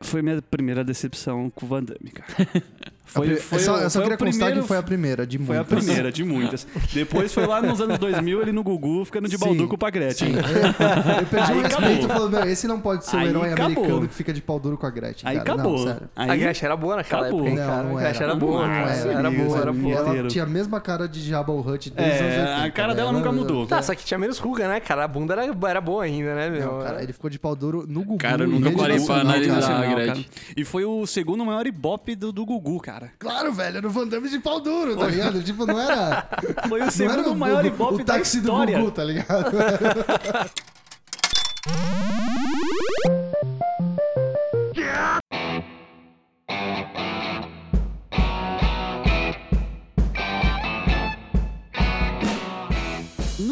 Foi 0.00 0.20
minha 0.20 0.42
primeira 0.42 0.84
decepção 0.84 1.48
com 1.48 1.64
o 1.64 1.68
Van 1.68 1.82
Damme, 1.82 2.10
cara. 2.10 2.34
Foi, 3.08 3.36
foi, 3.36 3.58
eu 3.58 3.62
só, 3.62 3.74
o- 3.76 3.78
eu 3.78 3.88
só 3.88 4.00
foi 4.00 4.00
o 4.00 4.02
queria 4.04 4.16
constar 4.18 4.32
primeiro- 4.48 4.60
que 4.62 4.68
foi 4.68 4.76
a 4.76 4.82
primeira 4.82 5.26
de 5.26 5.38
Foi 5.38 5.56
a 5.56 5.60
muitas. 5.60 5.78
primeira 5.84 6.12
de 6.12 6.24
muitas. 6.24 6.66
Depois 6.92 7.32
foi 7.32 7.46
lá 7.46 7.62
nos 7.62 7.80
anos 7.80 7.98
2000, 7.98 8.42
ele 8.42 8.52
no 8.52 8.62
Gugu, 8.62 9.04
ficando 9.04 9.28
de 9.28 9.38
Sim. 9.38 9.44
balduco 9.44 9.78
pra 9.78 9.88
Gretchen. 9.90 10.34
Eu 10.36 11.26
perdi 11.26 11.52
Aí 11.52 11.58
o 11.58 11.62
respeito 11.62 11.94
acabou. 12.04 12.08
falando, 12.08 12.30
meu, 12.32 12.44
esse 12.52 12.66
não 12.66 12.80
pode 12.80 13.04
ser 13.06 13.16
o 13.16 13.18
Aí 13.20 13.28
herói 13.28 13.52
acabou. 13.52 13.66
americano 13.84 14.08
que 14.08 14.14
fica 14.14 14.32
de 14.32 14.42
pau 14.42 14.58
duro 14.58 14.76
com 14.76 14.86
a 14.86 14.90
Gretchen. 14.90 15.28
Aí 15.28 15.36
cara. 15.38 15.52
acabou. 15.52 15.78
Não, 15.78 15.86
sério. 15.86 16.08
Aí, 16.16 16.30
A 16.30 16.36
Gretchen 16.36 16.66
era 16.66 16.76
boa 16.76 16.96
naquela 16.96 17.22
Acabou. 17.22 17.40
época, 17.40 17.50
hein, 17.50 17.56
Não, 17.56 17.66
cara. 17.66 17.82
não 17.84 17.96
a 17.96 18.00
Gretchen 18.00 18.22
era. 18.22 18.30
era 18.32 18.34
boa, 18.40 18.66
Não 18.66 18.74
era. 18.74 18.90
Era 18.90 19.30
boa, 19.30 19.58
era 19.60 19.72
Sim, 19.72 19.78
boa. 19.80 20.16
Ela 20.18 20.28
tinha 20.28 20.44
a 20.44 20.46
mesma 20.48 20.80
cara 20.80 21.08
de 21.08 21.20
Jabba 21.22 21.52
o 21.52 21.60
Hutt 21.60 21.90
desde 21.90 22.14
os 22.14 22.20
anos 22.20 22.34
É, 22.34 22.40
80. 22.40 22.64
a 22.64 22.70
cara 22.72 22.94
dela 22.94 23.12
velho. 23.12 23.18
nunca 23.24 23.32
mudou. 23.32 23.66
Tá, 23.66 23.80
só 23.82 23.94
que 23.94 24.04
tinha 24.04 24.18
menos 24.18 24.38
ruga, 24.38 24.68
né, 24.68 24.80
cara? 24.80 25.04
A 25.04 25.08
bunda 25.08 25.32
era, 25.34 25.44
era 25.68 25.80
boa 25.80 26.02
ainda, 26.04 26.34
né, 26.34 26.50
meu? 26.50 26.80
Cara, 26.80 27.02
ele 27.02 27.12
ficou 27.12 27.30
de 27.30 27.38
pau 27.38 27.54
duro 27.54 27.84
no 27.88 28.00
Gugu. 28.02 28.18
Cara, 28.18 28.42
eu 28.44 28.48
nunca 28.48 28.70
parei 28.72 28.98
pra 29.00 29.16
analisar. 29.20 29.82
a 29.82 29.94
Gretchen. 29.94 30.26
E 30.56 30.64
foi 30.64 30.84
o 30.84 31.06
segundo 31.06 31.44
maior 31.44 31.66
ibope 31.66 32.14
do, 32.16 32.32
do 32.32 32.44
Gugu, 32.44 32.80
cara. 32.80 32.95
Claro, 33.18 33.52
velho, 33.52 33.78
era 33.78 33.86
o 33.86 33.90
Van 33.90 34.06
Damme 34.06 34.28
de 34.28 34.38
pau 34.38 34.60
duro, 34.60 34.96
tá 34.96 35.06
ligado? 35.06 35.42
Tipo, 35.42 35.66
não 35.66 35.80
era... 35.80 36.28
Foi 36.68 36.82
o 36.82 36.90
segundo 36.90 37.32
o 37.32 37.36
maior 37.36 37.62
Gugu, 37.62 37.74
ibope 37.74 38.02
o 38.02 38.04
da 38.04 38.14
táxi 38.14 38.40
do 38.40 38.48
história. 38.48 38.78
Gugu, 38.78 38.90
tá 38.90 39.04
ligado? 39.04 39.56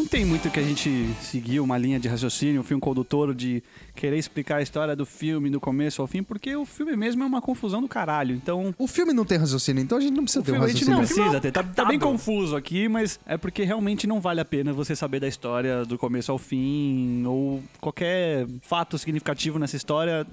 Não 0.04 0.08
tem 0.10 0.22
muito 0.22 0.50
que 0.50 0.60
a 0.60 0.62
gente 0.62 1.08
seguir 1.22 1.60
uma 1.60 1.78
linha 1.78 1.98
de 1.98 2.08
raciocínio, 2.08 2.60
um 2.60 2.62
filme 2.62 2.78
condutor 2.78 3.34
de 3.34 3.62
querer 3.94 4.18
explicar 4.18 4.56
a 4.56 4.62
história 4.62 4.94
do 4.94 5.06
filme 5.06 5.48
do 5.48 5.58
começo 5.58 6.02
ao 6.02 6.06
fim, 6.06 6.22
porque 6.22 6.54
o 6.54 6.66
filme 6.66 6.94
mesmo 6.94 7.22
é 7.22 7.26
uma 7.26 7.40
confusão 7.40 7.80
do 7.80 7.88
caralho. 7.88 8.34
Então, 8.36 8.74
O 8.76 8.86
filme 8.86 9.14
não 9.14 9.24
tem 9.24 9.38
raciocínio, 9.38 9.82
então 9.82 9.96
a 9.96 10.00
gente 10.02 10.12
não 10.12 10.24
precisa 10.24 10.42
o 10.42 10.44
ter 10.44 10.50
um 10.50 10.54
filme 10.56 10.66
a 10.66 10.68
gente 10.68 10.80
raciocínio. 10.84 11.00
não 11.00 11.06
filme 11.08 11.22
é 11.22 11.30
precisa 11.30 11.40
ter. 11.40 11.52
Tá, 11.52 11.62
tá 11.62 11.86
bem 11.86 11.98
confuso 11.98 12.54
aqui, 12.54 12.86
mas 12.86 13.18
é 13.24 13.38
porque 13.38 13.64
realmente 13.64 14.06
não 14.06 14.20
vale 14.20 14.42
a 14.42 14.44
pena 14.44 14.74
você 14.74 14.94
saber 14.94 15.20
da 15.20 15.26
história 15.26 15.86
do 15.86 15.96
começo 15.96 16.30
ao 16.30 16.36
fim, 16.36 17.24
ou 17.24 17.62
qualquer 17.80 18.46
fato 18.60 18.98
significativo 18.98 19.58
nessa 19.58 19.74
história. 19.74 20.26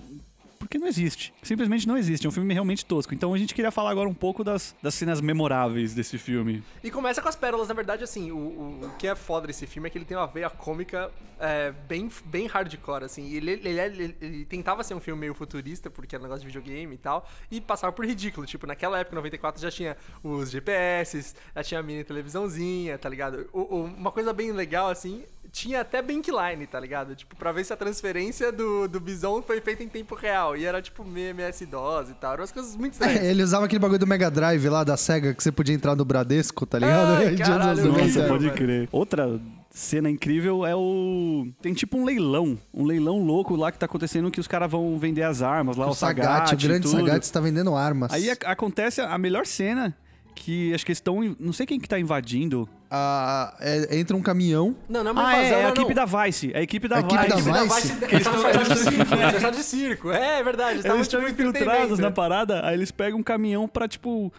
Porque 0.61 0.77
não 0.77 0.87
existe. 0.87 1.33
Simplesmente 1.41 1.87
não 1.87 1.97
existe. 1.97 2.25
É 2.25 2.29
um 2.29 2.31
filme 2.31 2.53
realmente 2.53 2.85
tosco. 2.85 3.13
Então 3.13 3.33
a 3.33 3.37
gente 3.37 3.53
queria 3.53 3.71
falar 3.71 3.89
agora 3.89 4.07
um 4.07 4.13
pouco 4.13 4.43
das, 4.43 4.75
das 4.81 4.93
cenas 4.93 5.19
memoráveis 5.19 5.93
desse 5.95 6.17
filme. 6.17 6.63
E 6.83 6.91
começa 6.91 7.21
com 7.21 7.27
as 7.27 7.35
pérolas, 7.35 7.67
na 7.67 7.73
verdade, 7.73 8.03
assim, 8.03 8.31
o, 8.31 8.37
o, 8.37 8.85
o 8.85 8.89
que 8.97 9.07
é 9.07 9.15
foda 9.15 9.47
desse 9.47 9.65
filme 9.65 9.87
é 9.87 9.89
que 9.89 9.97
ele 9.97 10.05
tem 10.05 10.15
uma 10.15 10.27
veia 10.27 10.49
cômica 10.49 11.11
é, 11.39 11.71
bem, 11.87 12.09
bem 12.25 12.45
hardcore, 12.47 13.03
assim. 13.05 13.33
Ele, 13.33 13.51
ele, 13.51 13.69
ele, 13.69 14.15
ele 14.21 14.45
tentava 14.45 14.83
ser 14.83 14.93
um 14.93 14.99
filme 14.99 15.19
meio 15.19 15.33
futurista, 15.33 15.89
porque 15.89 16.15
era 16.15 16.21
um 16.21 16.25
negócio 16.27 16.41
de 16.41 16.47
videogame 16.47 16.93
e 16.93 16.97
tal, 16.99 17.27
e 17.49 17.59
passava 17.59 17.91
por 17.91 18.05
ridículo. 18.05 18.45
Tipo, 18.45 18.67
naquela 18.67 18.99
época, 18.99 19.15
94, 19.15 19.59
já 19.61 19.71
tinha 19.71 19.97
os 20.23 20.51
GPS, 20.51 21.33
já 21.55 21.63
tinha 21.63 21.79
a 21.79 21.83
mini 21.83 22.03
televisãozinha, 22.03 22.97
tá 22.97 23.09
ligado? 23.09 23.49
O- 23.51 23.81
uma 23.83 24.11
coisa 24.11 24.31
bem 24.31 24.51
legal, 24.51 24.89
assim, 24.89 25.23
tinha 25.51 25.81
até 25.81 26.01
bankline, 26.01 26.65
tá 26.67 26.79
ligado? 26.79 27.15
Tipo, 27.15 27.35
pra 27.35 27.51
ver 27.51 27.63
se 27.65 27.73
a 27.73 27.77
transferência 27.77 28.51
do, 28.51 28.87
do 28.87 28.99
Bison 28.99 29.41
foi 29.41 29.59
feita 29.61 29.83
em 29.83 29.87
tempo 29.87 30.15
real. 30.15 30.55
E 30.55 30.65
era 30.65 30.81
tipo 30.81 31.03
MS-DOS 31.03 32.09
e 32.09 32.13
tal. 32.13 32.33
Eram 32.33 32.41
umas 32.41 32.51
coisas 32.51 32.75
muito 32.75 32.93
estranhas. 32.93 33.21
É, 33.21 33.29
ele 33.29 33.43
usava 33.43 33.65
aquele 33.65 33.79
bagulho 33.79 33.99
do 33.99 34.07
Mega 34.07 34.29
Drive 34.31 34.67
lá 34.69 34.83
da 34.83 34.95
SEGA 34.97 35.33
que 35.33 35.43
você 35.43 35.51
podia 35.51 35.75
entrar 35.75 35.95
no 35.95 36.05
Bradesco, 36.05 36.65
tá 36.65 36.79
ligado? 36.79 37.23
Ai, 37.23 37.35
caralho, 37.37 37.85
Nossa, 37.85 38.21
é. 38.21 38.27
pode 38.27 38.49
crer. 38.51 38.87
Outra 38.91 39.39
cena 39.69 40.09
incrível 40.09 40.65
é 40.65 40.75
o. 40.75 41.47
Tem 41.61 41.73
tipo 41.73 41.97
um 41.97 42.03
leilão. 42.05 42.57
Um 42.73 42.85
leilão 42.85 43.23
louco 43.23 43.55
lá 43.55 43.71
que 43.71 43.77
tá 43.79 43.85
acontecendo 43.85 44.29
que 44.31 44.39
os 44.39 44.47
caras 44.47 44.69
vão 44.71 44.97
vender 44.99 45.23
as 45.23 45.41
armas 45.41 45.75
lá, 45.77 45.87
o, 45.87 45.91
O 45.91 45.93
Sagat, 45.95 46.25
Sagat. 46.49 46.53
o 46.53 46.67
grande 46.67 46.87
tudo. 46.89 46.99
Sagat 46.99 47.23
está 47.23 47.39
vendendo 47.39 47.75
armas. 47.75 48.11
Aí 48.13 48.29
a- 48.29 48.37
acontece 48.45 49.01
a 49.01 49.17
melhor 49.17 49.45
cena 49.45 49.95
que 50.35 50.73
acho 50.73 50.85
que 50.85 50.91
eles 50.91 50.97
estão. 50.97 51.35
Não 51.39 51.53
sei 51.53 51.65
quem 51.65 51.79
que 51.79 51.87
tá 51.87 51.99
invadindo. 51.99 52.67
Ah, 52.89 53.55
é, 53.59 53.97
entra 53.99 54.17
um 54.17 54.21
caminhão. 54.21 54.75
Não, 54.89 55.03
não 55.03 55.11
é 55.11 55.13
uma 55.13 55.27
Ah, 55.27 55.35
é, 55.37 55.39
invasão, 55.39 55.57
é 55.57 55.61
a 55.61 55.63
não, 55.63 55.69
equipe 55.71 55.93
não. 55.93 56.05
da 56.05 56.23
Vice. 56.25 56.51
É 56.53 56.59
a 56.59 56.61
equipe 56.61 56.87
da 56.87 56.95
A 56.97 56.99
equipe 56.99 57.17
Vice. 57.17 57.29
da 57.29 57.35
A 57.35 57.39
equipe 57.39 57.51
da 57.53 57.63
Vice? 57.63 57.87
Vice 57.93 58.03
eles 58.03 58.27
estavam 58.27 58.51
de 58.63 58.75
circo. 58.77 59.13
é, 59.13 59.23
disfarçados 59.23 59.57
de 59.59 59.63
circo. 59.63 60.11
É, 60.11 60.39
é 60.39 60.43
verdade. 60.43 60.71
Eles 60.71 60.79
estavam 60.85 60.97
Eles 60.97 61.07
estão 61.07 61.27
infiltrados 61.27 61.99
na 61.99 62.11
parada, 62.11 62.65
aí 62.65 62.73
eles 62.75 62.91
pegam 62.91 63.19
um 63.19 63.23
caminhão 63.23 63.67
pra, 63.67 63.87
tipo, 63.87 64.31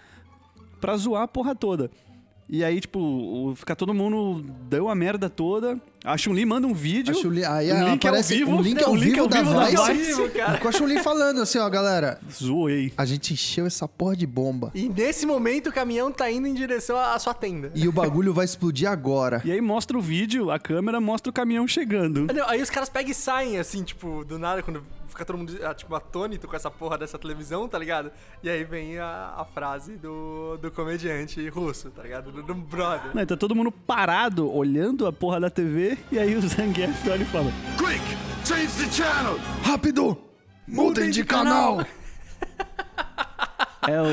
pra 0.81 0.97
zoar 0.97 1.23
a 1.23 1.29
porra 1.29 1.55
toda. 1.55 1.91
E 2.55 2.63
aí, 2.63 2.83
tipo, 2.83 3.01
o- 3.01 3.55
fica 3.57 3.75
todo 3.75 3.95
mundo, 3.95 4.45
deu 4.69 4.91
a 4.91 4.95
merda 4.95 5.31
toda. 5.31 5.81
A 6.05 6.19
Chun-Li 6.19 6.45
manda 6.45 6.67
um 6.67 6.75
vídeo. 6.75 7.17
A 7.17 7.19
Chun-Li- 7.19 7.45
aí 7.47 7.73
um 7.73 7.89
link 7.89 8.07
aparece 8.07 8.35
ao 8.35 8.39
vivo. 8.41 8.51
um 8.57 8.61
link 8.61 8.85
ao 8.85 8.93
um 8.93 8.95
link 8.95 9.11
vivo 9.13 9.21
ao 9.23 9.29
da 9.29 9.39
vivo 9.43 9.55
da 9.55 9.65
Vice. 9.65 9.93
Vice. 9.95 10.29
cara. 10.31 10.59
Com 10.59 10.69
a 10.69 10.73
Chun-Li 10.73 10.99
falando 11.03 11.41
assim, 11.41 11.59
ó, 11.59 11.71
galera. 11.71 12.21
Zoei. 12.31 12.93
A 12.95 13.07
gente 13.07 13.33
encheu 13.33 13.65
essa 13.65 13.89
porra 13.89 14.15
de 14.15 14.27
bomba. 14.27 14.71
E 14.75 14.87
nesse 14.87 15.25
momento 15.25 15.69
o 15.71 15.73
caminhão 15.73 16.13
tá 16.13 16.31
indo 16.31 16.47
em 16.47 16.53
direção 16.53 16.99
à 16.99 17.19
sua 17.19 17.33
tenda. 17.33 17.73
E 17.75 17.89
o 17.89 17.93
bagulho 17.93 18.35
vai 18.35 18.45
explodir 18.45 18.87
agora. 18.91 19.41
E 19.47 19.51
aí 19.51 19.61
mostra 19.63 19.97
o 19.97 20.01
vídeo, 20.03 20.51
a 20.51 20.59
câmera 20.59 21.01
mostra 21.01 21.31
o 21.31 21.33
caminhão 21.33 21.67
chegando. 21.67 22.27
Aí 22.49 22.61
os 22.61 22.69
caras 22.69 22.91
pegam 22.91 23.13
e 23.13 23.15
saem, 23.15 23.59
assim, 23.59 23.83
tipo, 23.83 24.25
do 24.27 24.39
nada, 24.39 24.63
quando 24.63 24.85
fica 25.13 25.25
todo 25.25 25.39
mundo, 25.39 25.57
ah, 25.63 25.75
tipo, 25.75 25.95
atônito 25.95 26.49
com 26.49 26.57
essa 26.57 26.71
porra 26.71 26.99
dessa 26.99 27.19
televisão, 27.19 27.69
tá 27.69 27.79
ligado? 27.79 28.11
E 28.43 28.51
aí 28.51 28.65
vem 28.65 28.99
a, 28.99 29.35
a 29.39 29.45
frase 29.45 29.97
do, 29.97 30.57
do 30.57 30.71
comediante 30.71 31.49
russo, 31.49 31.91
tá 31.91 32.03
ligado? 32.03 32.33
Do, 32.33 32.43
do 32.43 32.55
brother. 32.55 33.15
Né, 33.15 33.25
tá 33.25 33.37
todo 33.37 33.55
mundo 33.55 33.71
parado, 33.71 34.51
olhando 34.53 35.07
a 35.07 35.13
porra 35.13 35.39
da 35.39 35.51
TV, 35.51 35.97
e 36.11 36.19
aí 36.19 36.35
o 36.35 36.41
Zangief 36.41 37.09
olha 37.09 37.23
e 37.23 37.27
fala: 37.27 37.53
Quick, 37.79 38.47
change 38.47 38.85
the 38.85 38.91
channel. 38.91 39.39
Rápido! 39.63 40.19
Mudem 40.67 41.11
de 41.11 41.25
canal! 41.25 41.85
É, 43.85 44.01
o, 44.01 44.07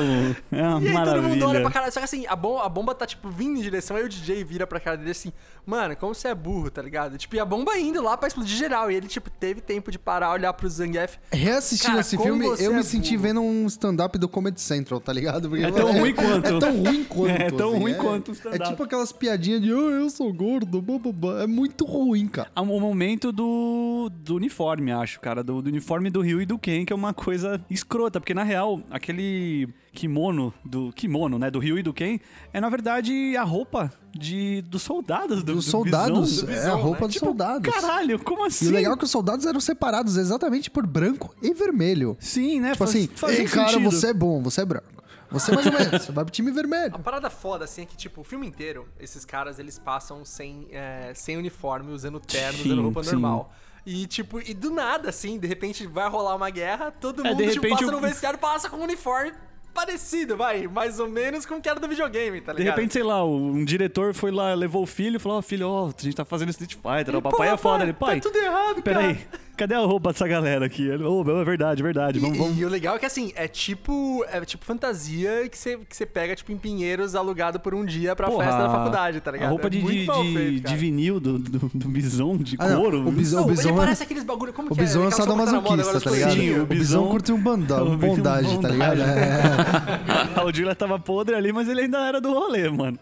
é 0.50 0.62
uma 0.68 0.82
E 0.82 0.88
aí 0.88 1.04
todo 1.04 1.22
mundo 1.22 1.46
olha 1.46 1.60
pra 1.60 1.70
maravilha. 1.70 1.70
caralho. 1.70 1.92
Só 1.92 2.00
que 2.00 2.04
assim, 2.04 2.26
a 2.26 2.34
bomba, 2.34 2.64
a 2.64 2.68
bomba 2.68 2.92
tá, 2.92 3.06
tipo, 3.06 3.28
vindo 3.28 3.58
em 3.58 3.62
direção, 3.62 3.96
aí 3.96 4.02
o 4.02 4.08
DJ 4.08 4.42
vira 4.42 4.66
pra 4.66 4.80
cara 4.80 4.96
dele 4.96 5.12
assim, 5.12 5.32
mano, 5.70 5.96
como 5.96 6.14
você 6.14 6.28
é 6.28 6.34
burro, 6.34 6.70
tá 6.70 6.82
ligado? 6.82 7.16
Tipo, 7.16 7.36
e 7.36 7.40
a 7.40 7.44
bomba 7.44 7.78
indo 7.78 8.02
lá 8.02 8.16
pra 8.16 8.26
explodir 8.26 8.56
geral. 8.56 8.90
E 8.90 8.96
ele, 8.96 9.06
tipo, 9.06 9.30
teve 9.30 9.60
tempo 9.60 9.90
de 9.90 9.98
parar, 9.98 10.32
olhar 10.32 10.52
pro 10.52 10.68
Zangief. 10.68 11.16
Reassistindo 11.32 11.90
Cara, 11.92 12.00
esse 12.00 12.18
filme, 12.18 12.44
eu 12.44 12.72
é 12.72 12.76
me 12.76 12.82
senti 12.82 13.12
burro. 13.12 13.22
vendo 13.22 13.40
um 13.40 13.66
stand-up 13.66 14.18
do 14.18 14.28
Comedy 14.28 14.60
Central, 14.60 15.00
tá 15.00 15.12
ligado? 15.12 15.48
Porque 15.48 15.64
É 15.64 15.70
tão 15.70 15.92
ruim 15.92 16.12
quanto. 16.14 16.46
É 16.46 16.58
tão 16.58 16.76
ruim 16.76 17.04
quanto. 17.04 17.30
É 17.30 17.50
tão 17.50 17.70
assim, 17.70 17.78
ruim 17.78 17.94
quanto 17.94 18.28
o 18.30 18.32
stand-up. 18.32 18.62
É 18.62 18.66
tipo 18.66 18.82
aquelas 18.82 19.12
piadinhas 19.12 19.62
de, 19.62 19.72
oh, 19.72 19.90
eu 19.90 20.10
sou 20.10 20.32
gordo, 20.32 20.82
bababá. 20.82 21.42
É 21.42 21.46
muito 21.46 21.84
ruim, 21.84 22.26
cara. 22.26 22.50
Há 22.54 22.60
um 22.62 22.80
momento 22.80 23.30
do, 23.30 24.10
do 24.12 24.36
uniforme, 24.36 24.90
acho, 24.90 25.20
cara. 25.20 25.44
Do, 25.44 25.62
do 25.62 25.68
uniforme 25.68 26.10
do 26.10 26.20
Ryu 26.20 26.42
e 26.42 26.46
do 26.46 26.58
Ken, 26.58 26.84
que 26.84 26.92
é 26.92 26.96
uma 26.96 27.14
coisa 27.14 27.60
escrota. 27.70 28.20
Porque, 28.20 28.34
na 28.34 28.42
real, 28.42 28.80
aquele 28.90 29.68
kimono, 29.92 30.52
do 30.64 30.92
kimono, 30.92 31.38
né? 31.38 31.50
Do 31.50 31.58
Ryu 31.58 31.78
e 31.78 31.82
do 31.82 31.92
Ken, 31.92 32.18
é, 32.52 32.60
na 32.60 32.68
verdade, 32.68 33.36
a 33.36 33.42
roupa 33.42 33.92
de, 34.12 34.62
dos 34.62 34.82
soldados 34.82 35.42
do, 35.42 35.54
Dos 35.54 35.64
do 35.64 35.70
soldados, 35.70 36.42
Bison. 36.42 36.52
é 36.52 36.66
a 36.70 36.74
roupa 36.74 37.00
né? 37.02 37.06
dos 37.06 37.14
Tipo, 37.14 37.26
soldados. 37.26 37.74
Caralho, 37.74 38.18
como 38.18 38.44
assim? 38.44 38.66
E 38.66 38.68
o 38.68 38.72
legal 38.72 38.94
é 38.94 38.96
que 38.96 39.04
os 39.04 39.10
soldados 39.10 39.46
eram 39.46 39.60
separados 39.60 40.16
exatamente 40.16 40.70
por 40.70 40.86
branco 40.86 41.34
e 41.42 41.52
vermelho. 41.54 42.16
Sim, 42.20 42.60
né? 42.60 42.72
Tipo 42.72 42.78
faz- 42.84 42.90
assim, 42.90 43.08
faz 43.08 43.38
ei, 43.38 43.44
cara, 43.46 43.68
sentido. 43.70 43.90
você 43.90 44.08
é 44.08 44.14
bom, 44.14 44.42
você 44.42 44.60
é 44.60 44.64
branco. 44.64 44.86
Você 45.30 45.52
mais 45.54 45.64
ou 45.66 45.72
menos, 45.72 46.02
você 46.02 46.10
vai 46.12 46.24
pro 46.24 46.32
time 46.32 46.50
A 46.50 46.54
vermelho. 46.54 46.98
parada 46.98 47.30
foda, 47.30 47.64
assim, 47.64 47.82
é 47.82 47.86
que, 47.86 47.96
tipo, 47.96 48.20
o 48.22 48.24
filme 48.24 48.46
inteiro, 48.48 48.88
esses 48.98 49.24
caras, 49.24 49.60
eles 49.60 49.78
passam 49.78 50.24
sem, 50.24 50.66
é, 50.72 51.12
sem 51.14 51.36
uniforme, 51.36 51.92
usando 51.92 52.18
terno, 52.18 52.58
Sim, 52.58 52.64
usando 52.72 52.82
roupa 52.82 53.04
sim. 53.04 53.12
normal. 53.12 53.52
E, 53.86 54.06
tipo, 54.08 54.40
e 54.40 54.52
do 54.52 54.70
nada, 54.70 55.08
assim, 55.08 55.38
de 55.38 55.46
repente 55.46 55.86
vai 55.86 56.08
rolar 56.10 56.34
uma 56.34 56.50
guerra, 56.50 56.90
todo 56.90 57.24
É, 57.24 57.30
mundo, 57.30 57.44
de 57.44 57.52
tipo, 57.52 57.62
repente 57.62 57.78
passa 57.78 57.92
o- 57.92 57.94
no 57.94 58.00
vestiário, 58.00 58.38
passa 58.40 58.68
com 58.68 58.76
um 58.78 58.82
uniforme 58.82 59.32
parecido, 59.74 60.36
vai, 60.36 60.66
mais 60.66 60.98
ou 61.00 61.08
menos 61.08 61.46
com 61.46 61.54
o 61.56 61.60
que 61.60 61.68
era 61.68 61.78
do 61.80 61.88
videogame, 61.88 62.40
tá 62.40 62.52
De 62.52 62.58
ligado? 62.58 62.76
repente, 62.76 62.92
sei 62.94 63.02
lá, 63.02 63.24
um 63.24 63.64
diretor 63.64 64.12
foi 64.14 64.30
lá, 64.30 64.52
levou 64.54 64.82
o 64.82 64.86
filho 64.86 65.16
e 65.16 65.18
falou: 65.18 65.38
Ó, 65.38 65.42
filho, 65.42 65.68
ó, 65.68 65.86
a 65.88 66.02
gente 66.02 66.14
tá 66.16 66.24
fazendo 66.24 66.50
Street 66.50 66.74
Fighter, 66.74 67.16
o 67.16 67.22
papai 67.22 67.48
é 67.48 67.56
foda. 67.56 67.78
pai, 67.78 67.86
Ele, 67.86 67.92
pai, 67.92 68.20
Tá 68.20 68.28
tudo 68.28 68.36
errado, 68.38 68.82
cara. 68.82 68.98
peraí, 68.98 69.18
cadê 69.60 69.74
a 69.74 69.80
roupa 69.80 70.12
dessa 70.12 70.26
galera 70.26 70.64
aqui? 70.66 70.82
Ele, 70.88 70.98
meu, 70.98 71.40
é 71.40 71.44
verdade, 71.44 71.82
é 71.82 71.84
verdade. 71.84 72.18
E, 72.18 72.20
Vamos, 72.20 72.38
vamos. 72.38 72.58
e 72.58 72.64
o 72.64 72.68
legal 72.68 72.96
é 72.96 72.98
que 72.98 73.06
assim, 73.06 73.32
é 73.36 73.46
tipo, 73.46 74.24
é 74.30 74.40
tipo 74.44 74.64
fantasia 74.64 75.48
que 75.48 75.56
você 75.58 75.76
que 75.88 75.96
você 75.96 76.06
pega 76.06 76.34
tipo 76.34 76.50
em 76.52 76.56
Pinheiros 76.56 77.14
alugado 77.14 77.60
por 77.60 77.74
um 77.74 77.84
dia 77.84 78.16
pra 78.16 78.28
Porra, 78.28 78.44
festa 78.46 78.62
da 78.62 78.70
faculdade, 78.70 79.20
tá 79.20 79.30
ligado? 79.30 79.48
A 79.48 79.50
roupa 79.50 79.66
é 79.66 79.70
de, 79.70 79.80
de, 79.82 80.06
feito, 80.06 80.68
de 80.68 80.76
vinil 80.76 81.20
do, 81.20 81.38
do, 81.38 81.70
do 81.74 81.88
bison, 81.88 82.36
de 82.38 82.56
Ah, 82.58 82.68
não, 82.68 82.80
couro. 82.80 83.08
o 83.08 83.12
bison- 83.12 83.40
Não, 83.40 83.46
Bison 83.46 83.68
ele 83.68 83.72
é- 83.72 83.76
parece 83.76 84.02
aqueles 84.02 84.24
bagulho, 84.24 84.52
como 84.52 84.68
O 84.70 84.74
que 84.74 84.80
é? 84.80 84.84
Bison 84.84 85.04
é 85.04 85.06
Aquela 85.08 85.22
sopa 85.24 85.32
que 85.32 85.38
tá 85.46 85.50
sadomasoquista, 85.52 86.00
tá 86.00 86.10
ligado? 86.10 86.32
Sim, 86.32 86.50
o 86.58 86.62
o 86.62 86.66
Bison 86.66 87.08
curte 87.08 87.32
um 87.32 87.40
banda, 87.40 87.82
o 87.84 87.90
um 87.92 87.96
Bison 87.96 88.16
bondage, 88.16 88.58
tá 88.60 88.68
ligado? 88.68 89.00
É. 89.02 90.44
o 90.44 90.52
Julia 90.54 90.74
tava 90.74 90.98
podre 90.98 91.34
ali, 91.34 91.52
mas 91.52 91.68
ele 91.68 91.82
ainda 91.82 91.98
era 92.06 92.20
do 92.20 92.32
rolê, 92.32 92.68
mano. 92.70 92.98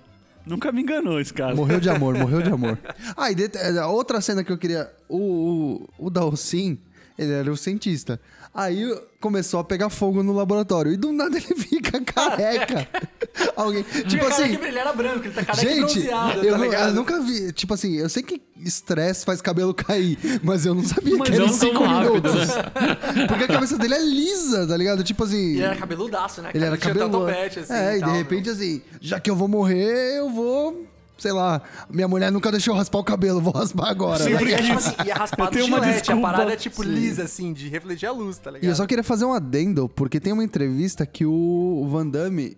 Nunca 0.48 0.72
me 0.72 0.82
enganou 0.82 1.20
esse 1.20 1.32
cara. 1.32 1.54
Morreu 1.54 1.78
de 1.78 1.90
amor, 1.90 2.16
morreu 2.16 2.42
de 2.42 2.50
amor. 2.50 2.78
Ah, 3.16 3.30
e 3.30 3.36
é, 3.54 3.84
outra 3.84 4.20
cena 4.20 4.42
que 4.42 4.50
eu 4.50 4.58
queria. 4.58 4.90
O, 5.08 5.86
o, 5.98 6.06
o 6.06 6.10
Dalcin, 6.10 6.78
ele 7.18 7.32
era 7.32 7.50
o 7.50 7.56
cientista. 7.56 8.20
Aí 8.58 8.92
começou 9.20 9.60
a 9.60 9.64
pegar 9.64 9.88
fogo 9.88 10.20
no 10.20 10.32
laboratório. 10.32 10.92
E 10.92 10.96
do 10.96 11.12
nada 11.12 11.36
ele 11.36 11.54
fica 11.54 12.00
careca. 12.00 12.88
Alguém. 13.54 13.84
Tipo 13.84 14.24
cara 14.24 14.34
assim. 14.34 14.56
que 14.56 14.64
ele 14.64 14.78
era 14.80 14.92
branco, 14.92 15.24
ele 15.24 15.32
tá 15.32 15.44
careca 15.44 15.70
e 15.70 15.74
Gente, 15.76 16.00
bronzeado, 16.00 16.44
eu, 16.44 16.58
tá 16.58 16.66
eu 16.88 16.94
nunca 16.94 17.20
vi. 17.20 17.52
Tipo 17.52 17.74
assim, 17.74 17.94
eu 17.94 18.08
sei 18.08 18.20
que 18.20 18.42
estresse 18.56 19.24
faz 19.24 19.40
cabelo 19.40 19.72
cair, 19.72 20.18
mas 20.42 20.66
eu 20.66 20.74
não 20.74 20.82
sabia 20.82 21.16
Mas 21.16 21.28
que 21.28 21.36
era 21.36 21.44
em 21.44 21.46
não 21.46 21.56
tão 21.56 21.68
5 21.68 21.84
rápido, 21.84 22.10
minutos. 22.10 22.48
Porque 23.28 23.44
a 23.44 23.46
cabeça 23.46 23.78
dele 23.78 23.94
é 23.94 24.02
lisa, 24.02 24.66
tá 24.66 24.76
ligado? 24.76 25.04
Tipo 25.04 25.22
assim. 25.22 25.52
Ele 25.52 25.62
era 25.62 25.76
cabeludaço, 25.76 26.42
né? 26.42 26.50
Ele 26.52 26.64
era 26.64 26.76
Tinha 26.76 26.94
cabeludo. 26.94 27.30
assim, 27.30 27.72
é, 27.72 27.92
e 27.92 27.94
de 27.94 28.00
tal, 28.00 28.12
repente, 28.12 28.50
assim, 28.50 28.82
já 29.00 29.20
que 29.20 29.30
eu 29.30 29.36
vou 29.36 29.46
morrer, 29.46 30.18
eu 30.18 30.30
vou. 30.30 30.84
Sei 31.18 31.32
lá, 31.32 31.60
minha 31.90 32.06
mulher 32.08 32.30
nunca 32.32 32.50
deixou 32.52 32.72
eu 32.74 32.78
raspar 32.78 32.98
o 33.00 33.04
cabelo, 33.04 33.40
vou 33.40 33.52
raspar 33.52 33.88
agora. 33.90 34.22
E, 34.28 34.32
tá 34.32 34.38
aí, 34.38 34.44
ligado? 34.44 34.62
tipo 34.64 34.78
assim, 34.78 34.94
e 35.04 35.10
é 35.10 35.14
raspado 35.14 35.48
Eu 35.48 35.50
tenho 35.52 35.64
de 35.66 35.70
uma 35.72 35.78
gilete, 35.80 35.98
a 35.98 36.00
desculpa. 36.14 36.22
parada 36.30 36.52
é 36.52 36.56
tipo 36.56 36.82
lisa, 36.82 37.24
assim, 37.24 37.52
de 37.52 37.68
refletir 37.68 38.06
a 38.06 38.12
luz, 38.12 38.38
tá 38.38 38.50
ligado? 38.52 38.64
E 38.64 38.68
eu 38.68 38.74
só 38.76 38.86
queria 38.86 39.02
fazer 39.04 39.24
um 39.24 39.32
adendo, 39.32 39.88
porque 39.88 40.20
tem 40.20 40.32
uma 40.32 40.44
entrevista 40.44 41.04
que 41.04 41.26
o 41.26 41.86
Van 41.90 42.06
Damme. 42.06 42.56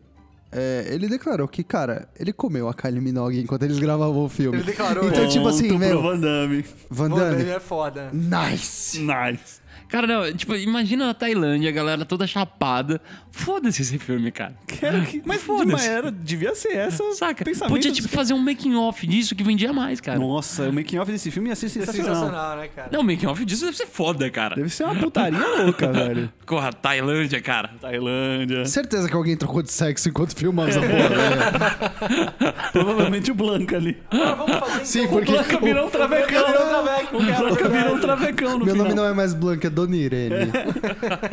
é, 0.52 0.88
ele 0.90 1.08
declarou 1.08 1.46
que, 1.48 1.62
cara, 1.62 2.08
ele 2.18 2.32
comeu 2.32 2.68
a 2.68 2.74
Kylie 2.74 3.00
Minogue 3.00 3.40
enquanto 3.40 3.62
eles 3.62 3.78
gravavam 3.78 4.24
o 4.24 4.28
filme. 4.28 4.58
Ele 4.58 4.64
declarou, 4.66 5.08
Então, 5.08 5.22
né? 5.22 5.28
tipo 5.28 5.46
assim, 5.48 5.68
Ponto 5.68 5.78
meu, 5.78 6.02
Van 6.02 6.18
Damme. 6.18 6.64
Van 6.90 7.08
Van 7.08 7.16
Damme, 7.16 7.36
Damme 7.38 7.50
é 7.50 7.60
foda. 7.60 8.10
nice. 8.12 8.98
Nice. 9.00 9.59
Cara, 9.90 10.06
não, 10.06 10.32
tipo, 10.32 10.54
imagina 10.54 11.06
na 11.06 11.14
Tailândia, 11.14 11.68
a 11.68 11.72
galera 11.72 12.04
toda 12.04 12.26
chapada. 12.26 13.00
Foda-se 13.32 13.82
esse 13.82 13.98
filme, 13.98 14.30
cara. 14.30 14.54
Quero 14.66 15.02
que... 15.02 15.22
Mas 15.24 15.42
Foda-se. 15.42 15.86
era, 15.86 16.10
devia 16.10 16.54
ser 16.54 16.72
essa. 16.76 17.02
Saca? 17.14 17.44
pensamento 17.44 17.72
Podia, 17.74 17.90
tipo, 17.92 18.08
fazer 18.08 18.32
um 18.34 18.38
making 18.38 18.74
off 18.76 19.06
disso 19.06 19.34
que 19.34 19.42
vendia 19.42 19.72
mais, 19.72 20.00
cara. 20.00 20.18
Nossa, 20.18 20.68
o 20.68 20.72
making 20.72 20.98
off 20.98 21.10
desse 21.10 21.30
filme 21.30 21.48
ia 21.48 21.56
ser 21.56 21.66
É 21.66 21.68
sensacional. 21.70 22.14
sensacional, 22.14 22.56
né, 22.56 22.68
cara? 22.68 22.88
Não, 22.92 23.00
o 23.00 23.04
making 23.04 23.26
off 23.26 23.44
disso 23.44 23.64
deve 23.64 23.76
ser 23.76 23.86
foda, 23.86 24.28
cara. 24.30 24.56
Deve 24.56 24.68
ser 24.70 24.84
uma 24.84 24.94
putaria 24.94 25.38
louca, 25.64 25.92
velho. 25.92 26.32
Corra, 26.46 26.72
Tailândia, 26.72 27.40
cara. 27.40 27.70
Tailândia. 27.80 28.64
Certeza 28.66 29.08
que 29.08 29.14
alguém 29.14 29.36
trocou 29.36 29.62
de 29.62 29.70
sexo 29.72 30.08
enquanto 30.08 30.34
filmava 30.36 30.70
essa 30.70 30.80
porra. 30.80 31.08
né? 31.08 32.52
Provavelmente 32.72 33.30
o 33.30 33.34
Blanca 33.34 33.76
ali. 33.76 33.96
Agora 34.10 34.34
vamos 34.34 34.56
fazer 34.56 34.72
então. 34.74 34.84
Sim, 34.84 35.08
porque. 35.08 35.32
Blanca 35.32 35.58
virou 35.60 35.86
um 35.86 35.90
travecão. 35.90 36.44
Traveco, 36.44 37.16
O 37.16 37.26
cara, 37.26 37.38
Blanca 37.38 37.68
virou 37.68 37.94
um 37.94 38.00
travecão 38.00 38.58
no 38.58 38.64
Meu 38.64 38.74
final. 38.74 38.84
nome 38.88 38.94
não 38.96 39.04
é 39.06 39.12
mais 39.14 39.34
Blanca, 39.34 39.66
é 39.66 39.70
Dona 39.80 39.96
Irene. 39.96 40.52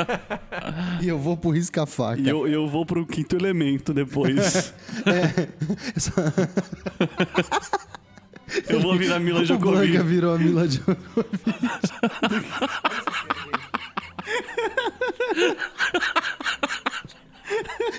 e 1.01 1.07
eu 1.07 1.19
vou 1.19 1.35
pro 1.35 1.49
risca-faca. 1.49 2.21
E 2.21 2.29
eu, 2.29 2.47
eu 2.47 2.67
vou 2.67 2.85
pro 2.85 3.05
quinto 3.05 3.35
elemento 3.35 3.93
depois. 3.93 4.73
eu 8.69 8.79
vou 8.79 8.97
virar 8.97 9.19
Mila 9.19 9.41
O 9.41 9.45
Blanca 9.45 9.85
Djokovic. 9.85 10.03
virou 10.03 10.35
a 10.35 10.37
Mila 10.37 10.67
Djokovic. 10.67 10.97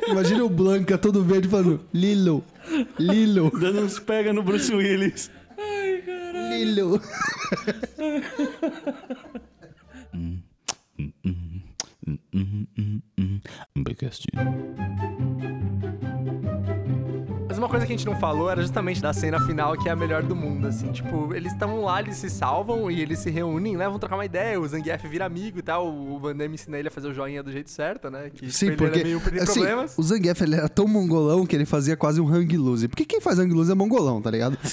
Imagina 0.07 0.45
o 0.45 0.49
Blanca 0.49 0.97
todo 0.97 1.23
verde 1.23 1.49
falando 1.49 1.81
Lilo, 1.93 2.43
Lilo, 2.99 3.51
Dando 3.51 3.83
uns 3.83 3.99
pega 3.99 4.33
no 4.33 4.43
Bruce 4.43 4.75
Willis. 4.75 5.31
Lilo. 6.51 7.01
Mas 12.79 14.21
Mas 17.59 17.65
uma 17.65 17.69
coisa 17.69 17.85
que 17.85 17.93
a 17.93 17.97
gente 17.97 18.07
não 18.07 18.15
falou 18.15 18.49
era 18.49 18.63
justamente 18.63 19.03
da 19.03 19.13
cena 19.13 19.41
final, 19.41 19.77
que 19.77 19.89
é 19.89 19.93
a 19.93 19.97
melhor 19.97 20.23
do 20.23 20.37
mundo, 20.37 20.69
assim. 20.69 20.93
Tipo, 20.93 21.35
eles 21.35 21.51
estão 21.51 21.83
lá, 21.83 21.99
eles 22.01 22.15
se 22.15 22.31
salvam 22.31 22.89
e 22.89 23.01
eles 23.01 23.19
se 23.19 23.31
reúnem, 23.31 23.77
né? 23.77 23.89
Vão 23.89 23.99
trocar 23.99 24.15
uma 24.15 24.25
ideia. 24.25 24.61
O 24.61 24.69
Zangief 24.69 25.05
vira 25.09 25.25
amigo 25.27 25.59
e 25.59 25.63
tal. 25.63 25.89
O 25.93 26.21
Van 26.21 26.37
Damme 26.37 26.55
ensina 26.55 26.79
ele 26.79 26.87
a 26.87 26.91
fazer 26.91 27.09
o 27.09 27.13
joinha 27.15 27.43
do 27.43 27.51
jeito 27.51 27.69
certo, 27.69 28.11
né? 28.11 28.31
Que 28.33 28.49
Sim, 28.53 28.71
tipo, 28.71 28.85
ele 28.85 28.91
porque 28.93 28.99
era 29.01 29.09
meio 29.09 29.43
assim, 29.43 29.55
problemas. 29.61 29.99
o 29.99 30.03
Zangief 30.05 30.41
ele 30.41 30.55
era 30.55 30.69
tão 30.69 30.87
mongolão 30.87 31.45
que 31.45 31.57
ele 31.57 31.67
fazia 31.67 31.97
quase 31.97 32.21
um 32.21 32.29
hang 32.33 32.57
loose. 32.57 32.87
Porque 32.87 33.05
quem 33.05 33.21
faz 33.21 33.41
hang 33.41 33.53
loose 33.53 33.73
é 33.73 33.75
mongolão, 33.75 34.23
tá 34.23 34.31
ligado? 34.31 34.57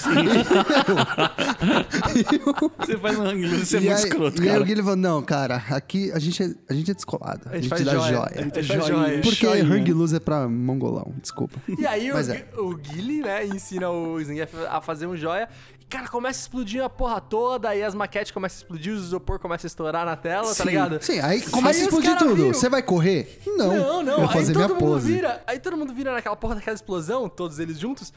Você 2.80 2.98
faz 2.98 3.18
um 3.18 3.24
hang 3.24 3.48
loose, 3.48 3.66
você 3.66 3.78
é 3.78 3.80
muito 3.80 3.94
aí, 3.94 4.04
escroto, 4.04 4.44
e 4.44 4.50
aí 4.50 4.58
o 4.60 4.64
Guilherme 4.64 4.84
falou, 4.84 4.96
não, 4.98 5.22
cara, 5.24 5.56
aqui 5.72 6.12
a 6.12 6.20
gente 6.20 6.44
é, 6.44 6.50
a 6.70 6.74
gente 6.74 6.92
é 6.92 6.94
descolado. 6.94 7.42
A 7.50 7.56
gente, 7.56 7.68
faz 7.70 7.84
dá 7.84 7.94
joia. 7.94 8.08
joia. 8.14 8.32
A 8.36 8.42
gente 8.42 8.54
faz 8.54 8.68
Joinha. 8.68 8.86
joia. 9.08 9.22
Porque 9.22 9.46
Joinha. 9.46 9.64
hang 9.66 9.94
loose 9.94 10.16
é 10.16 10.20
pra 10.20 10.48
mongolão, 10.48 11.14
desculpa. 11.22 11.56
E 11.80 11.86
aí 11.86 12.12
o, 12.12 12.16
Mas 12.16 12.30
é. 12.30 12.36
Gui- 12.38 12.46
o 12.76 12.78
Guile, 12.78 13.22
né, 13.22 13.46
ensina 13.46 13.90
o 13.90 14.22
Zangief 14.24 14.54
a 14.70 14.80
fazer 14.82 15.08
um 15.08 15.16
joia. 15.16 15.48
E, 15.80 15.86
cara, 15.86 16.08
começa 16.08 16.40
a 16.40 16.42
explodir 16.42 16.84
a 16.84 16.90
porra 16.90 17.20
toda, 17.22 17.70
aí 17.70 17.84
as 17.84 17.94
maquetes 17.96 18.32
começam 18.32 18.58
a 18.58 18.60
explodir, 18.62 18.94
os 18.94 19.06
isopor 19.06 19.40
começam 19.40 19.66
a 19.66 19.70
estourar 19.70 20.06
na 20.06 20.16
tela, 20.16 20.54
tá 20.54 20.64
ligado? 20.66 21.02
Sim, 21.02 21.20
aí 21.20 21.42
começa 21.42 21.80
Aí 21.80 21.84
a 21.84 21.88
explodir 21.88 22.18
tudo. 22.18 22.36
viram. 22.36 22.54
Você 22.54 22.70
vai 22.70 22.84
correr? 22.84 23.42
Não. 23.48 23.76
Não, 23.76 24.04
não. 24.04 24.12
Eu 24.14 24.18
vou 24.20 24.28
aí 24.28 24.34
fazer 24.34 24.54
todo 24.54 24.66
minha 24.66 24.80
mundo 24.80 24.92
pose. 24.94 25.12
vira. 25.14 25.44
Aí 25.48 25.60
todo 25.60 25.78
mundo 25.78 25.94
vira 25.94 26.12
naquela 26.14 26.36
porra 26.36 26.56
daquela 26.56 26.76
explosão, 26.76 27.28
todos 27.30 27.60
eles 27.60 27.80
juntos. 27.80 28.12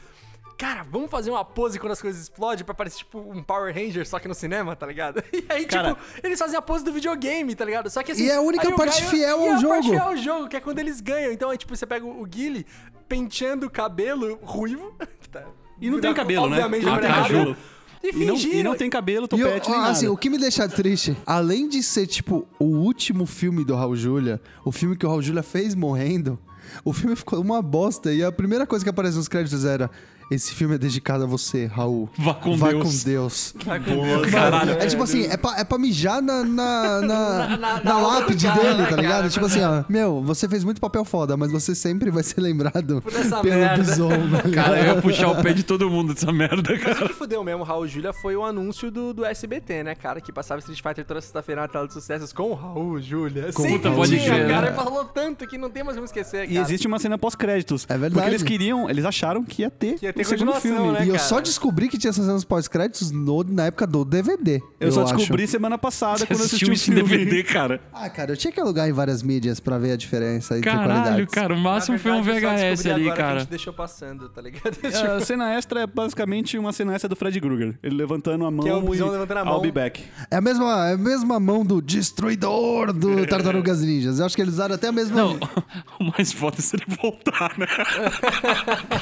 Cara, 0.59 0.83
vamos 0.83 1.09
fazer 1.09 1.31
uma 1.31 1.43
pose 1.45 1.79
quando 1.79 1.93
as 1.93 2.01
coisas 2.01 2.21
explodem 2.21 2.65
pra 2.65 2.73
parecer 2.75 2.97
tipo 2.97 3.17
um 3.17 3.41
Power 3.41 3.73
Ranger, 3.73 4.05
só 4.05 4.19
que 4.19 4.27
no 4.27 4.35
cinema, 4.35 4.75
tá 4.75 4.85
ligado? 4.85 5.23
E 5.33 5.45
aí, 5.47 5.65
Cara- 5.65 5.95
tipo, 5.95 6.01
eles 6.21 6.37
fazem 6.37 6.57
a 6.57 6.61
pose 6.61 6.83
do 6.83 6.91
videogame, 6.91 7.55
tá 7.55 7.63
ligado? 7.63 7.89
Só 7.89 8.03
que 8.03 8.11
assim. 8.11 8.25
E 8.25 8.29
é 8.29 8.35
a 8.35 8.41
única 8.41 8.69
parte 8.75 8.99
Gaio- 8.99 9.09
fiel 9.09 9.39
e 9.41 9.47
ao 9.47 9.53
a 9.53 9.57
jogo. 9.57 9.73
parte 9.73 9.89
fiel 9.89 10.03
ao 10.03 10.17
jogo, 10.17 10.47
que 10.49 10.57
é 10.57 10.59
quando 10.59 10.79
eles 10.79 10.99
ganham. 10.99 11.31
Então, 11.31 11.49
aí, 11.49 11.57
tipo, 11.57 11.73
você 11.75 11.85
pega 11.85 12.05
o 12.05 12.25
Guile 12.25 12.65
penteando 13.07 13.67
o 13.67 13.69
cabelo 13.69 14.37
ruivo. 14.43 14.93
tá- 15.31 15.45
E 15.79 15.89
não 15.89 16.01
tem 16.01 16.13
cabelo, 16.13 16.49
né? 16.49 16.57
Obviamente, 16.57 16.85
Ah, 16.87 16.91
não 16.91 16.99
tem 16.99 17.09
tá. 17.09 17.57
E 18.03 18.09
E 18.09 18.25
não, 18.25 18.35
e 18.35 18.63
não 18.63 18.75
tem 18.75 18.89
cabelo, 18.89 19.27
E 19.31 19.39
eu- 19.39 19.47
topete, 19.47 19.69
nem 19.69 19.79
assim, 19.81 20.05
nada. 20.05 20.13
o 20.13 20.17
que 20.17 20.29
me 20.29 20.37
deixa 20.37 20.67
triste, 20.69 21.17
além 21.25 21.67
de 21.69 21.81
ser, 21.83 22.05
tipo, 22.07 22.45
o 22.59 22.65
último 22.65 23.25
filme 23.25 23.63
do 23.65 23.75
Raul 23.75 23.95
Julia, 23.95 24.41
o 24.65 24.71
filme 24.71 24.95
que 24.97 25.05
o 25.05 25.09
Raul 25.09 25.21
Julia 25.21 25.43
fez 25.43 25.73
morrendo, 25.75 26.39
o 26.85 26.93
filme 26.93 27.15
ficou 27.15 27.39
uma 27.41 27.61
bosta. 27.61 28.13
E 28.13 28.23
a 28.23 28.31
primeira 28.31 28.65
coisa 28.67 28.85
que 28.85 28.89
apareceu 28.89 29.17
nos 29.17 29.27
créditos 29.27 29.65
era: 29.65 29.89
Esse 30.29 30.53
filme 30.53 30.75
é 30.75 30.77
dedicado 30.77 31.23
a 31.23 31.27
você, 31.27 31.65
Raul. 31.65 32.09
Vá 32.17 32.33
com 32.35 32.55
Vai 32.55 32.73
Deus." 32.73 32.83
com 32.83 33.09
Deus. 33.09 33.53
Vai 33.65 33.79
com 33.79 33.95
Boa, 33.95 34.05
Deus. 34.19 34.29
caralho. 34.31 34.71
É 34.73 34.85
tipo 34.87 35.01
assim, 35.03 35.23
é 35.25 35.35
pra, 35.37 35.59
é 35.59 35.63
pra 35.63 35.77
mijar 35.77 36.21
na, 36.21 36.43
na, 36.43 37.01
na, 37.01 37.57
Na- 37.57 37.83
na- 37.83 37.97
lápide 37.99 38.45
cara, 38.45 38.61
dele, 38.61 38.77
tá 38.83 38.89
cara, 38.89 39.01
ligado? 39.01 39.19
pra 39.21 39.29
tipo 39.29 39.45
assim, 39.45 39.61
ó, 39.63 39.83
meu, 39.89 40.21
você 40.23 40.47
fez 40.47 40.63
muito 40.63 40.79
papel 40.79 41.03
foda, 41.03 41.35
mas 41.35 41.51
você 41.51 41.73
sempre 41.73 42.11
vai 42.11 42.21
ser 42.23 42.39
lembrado 42.41 43.01
Por 43.01 43.13
essa 43.13 43.41
pelo 43.41 43.55
merda. 43.55 43.83
Bison, 43.83 44.09
tá? 44.09 44.49
Cara, 44.53 44.79
eu 44.79 44.95
ia 44.95 45.01
puxar 45.01 45.29
o 45.31 45.41
pé 45.41 45.53
de 45.53 45.63
todo 45.63 45.89
mundo 45.89 46.13
dessa 46.13 46.31
merda, 46.31 46.71
Mas 46.73 46.83
cara. 46.83 47.05
o 47.05 47.07
que 47.09 47.13
fudeu 47.15 47.43
mesmo 47.43 47.63
Raul 47.63 47.87
Júlia 47.87 48.13
foi 48.13 48.35
o 48.35 48.43
anúncio 48.43 48.91
do, 48.91 49.13
do 49.13 49.25
SBT, 49.25 49.83
né, 49.83 49.95
cara? 49.95 50.21
Que 50.21 50.31
passava 50.31 50.59
Street 50.59 50.81
Fighter 50.81 51.05
toda 51.05 51.21
sexta-feira 51.21 51.61
na 51.61 51.67
tela 51.67 51.87
de 51.87 51.93
sucessos 51.93 52.31
com 52.31 52.51
o 52.51 52.53
Raul 52.53 53.01
Júlia. 53.01 53.51
Com 53.53 53.63
Sempre 53.63 53.91
pode 53.91 54.11
tinha, 54.17 54.29
crer, 54.33 54.47
cara. 54.47 54.61
né? 54.61 54.67
Ele 54.67 54.75
falou 54.75 55.05
tanto 55.05 55.47
que 55.47 55.57
não 55.57 55.69
tem 55.69 55.83
mais 55.83 55.95
como 55.95 56.05
esquecer, 56.05 56.47
cara. 56.47 56.51
E 56.51 56.57
existe 56.57 56.85
uma 56.87 56.99
cena 56.99 57.17
pós-créditos. 57.17 57.85
É 57.89 57.93
verdade. 57.97 58.13
Porque 58.13 58.29
eles 58.29 58.43
queriam, 58.43 58.89
eles 58.89 59.05
acharam 59.05 59.43
que 59.43 59.61
ia 59.63 59.69
ter, 59.71 59.95
Que 59.99 60.05
ia 60.05 60.13
ter 60.13 60.18
o 60.21 60.25
segundo 60.25 60.53
filme. 60.55 60.91
né? 60.91 60.99
E 61.05 61.07
eu 61.09 61.15
cara? 61.15 61.27
só 61.27 61.39
descobri 61.39 61.87
que 61.89 61.97
tinha 61.97 62.09
essas 62.09 62.25
cenas 62.25 62.43
pós-créditos 62.43 63.11
no- 63.11 63.43
na 63.43 63.65
época 63.65 63.85
do 63.87 64.03
DVD. 64.05 64.61
Eu, 64.79 64.91
só 64.91 65.03
acho. 65.03 65.15
descobri 65.15 65.47
semana 65.47 65.77
passada 65.77 66.25
quando 66.25 66.39
eu 66.39 66.45
assisti 66.45 66.69
Assistiu 66.71 66.93
o 67.03 67.07
filme. 67.07 67.25
DVD, 67.25 67.43
cara. 67.43 67.81
Ah, 67.93 68.09
cara, 68.09 68.31
eu 68.31 68.37
tinha 68.37 68.51
que 68.51 68.59
alugar 68.59 68.87
em 68.87 68.91
várias 68.91 69.21
mídias 69.23 69.59
pra 69.59 69.77
ver 69.77 69.91
a 69.93 69.97
diferença 69.97 70.57
entre 70.57 70.69
Caralho, 70.69 70.87
qualidades. 71.01 71.33
cara, 71.33 71.53
o 71.53 71.57
máximo 71.57 71.97
foi 71.99 72.11
um 72.11 72.21
verdade, 72.21 72.63
eu 72.63 72.77
só 72.77 72.83
VHS 72.83 72.85
ali, 72.93 73.01
agora 73.01 73.15
que 73.15 73.21
A 73.21 73.25
cara. 73.25 73.39
gente 73.39 73.49
deixou 73.49 73.73
passando, 73.73 74.29
tá 74.29 74.41
ligado? 74.41 74.77
É, 74.83 75.15
A 75.17 75.19
cena 75.21 75.53
extra 75.53 75.81
é 75.81 75.87
basicamente 75.87 76.57
uma 76.57 76.71
cena 76.73 76.93
extra 76.93 77.07
do 77.09 77.15
Fred 77.15 77.39
Krueger. 77.39 77.77
Ele 77.83 77.95
levantando 77.95 78.45
a 78.45 78.51
mão 78.51 78.67
é 78.67 78.73
o 78.73 78.93
e 78.93 78.99
levantando 79.01 79.37
a 79.37 79.41
I'll 79.41 79.45
mão. 79.45 79.61
be 79.61 79.71
back. 79.71 80.03
É 80.31 80.37
a 80.37 80.41
mesma, 80.41 80.89
é 80.89 80.93
a 80.93 80.97
mesma 80.97 81.39
mão 81.39 81.65
do 81.65 81.81
destruidor 81.81 82.91
do 82.93 83.25
Tartarugas 83.27 83.81
Ninjas. 83.81 84.19
Eu 84.19 84.25
acho 84.25 84.35
que 84.35 84.41
eles 84.41 84.53
usaram 84.55 84.75
até 84.75 84.87
a 84.87 84.91
mesma. 84.91 85.15
Não, 85.15 85.39
o 85.99 86.03
mais 86.17 86.31
foda 86.33 86.57
é 86.59 86.61
se 86.61 86.75
ele 86.75 86.85
voltar, 87.01 87.57
né? 87.57 87.67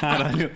Caralho. 0.00 0.50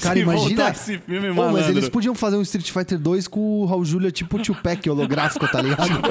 Cara, 0.00 0.14
Se 0.16 0.22
imagina. 0.22 0.70
esse 0.70 0.98
filme, 0.98 1.28
Pô, 1.28 1.34
malandro. 1.34 1.60
mas 1.60 1.68
eles 1.68 1.88
podiam 1.88 2.14
fazer 2.14 2.36
um 2.36 2.42
Street 2.42 2.70
Fighter 2.70 2.98
2 2.98 3.28
com 3.28 3.40
o 3.60 3.66
Raul 3.66 3.84
Julia 3.84 4.10
tipo 4.10 4.36
o 4.36 4.42
Tupac 4.42 4.88
holográfico, 4.88 5.46
tá 5.48 5.60
ligado? 5.60 5.90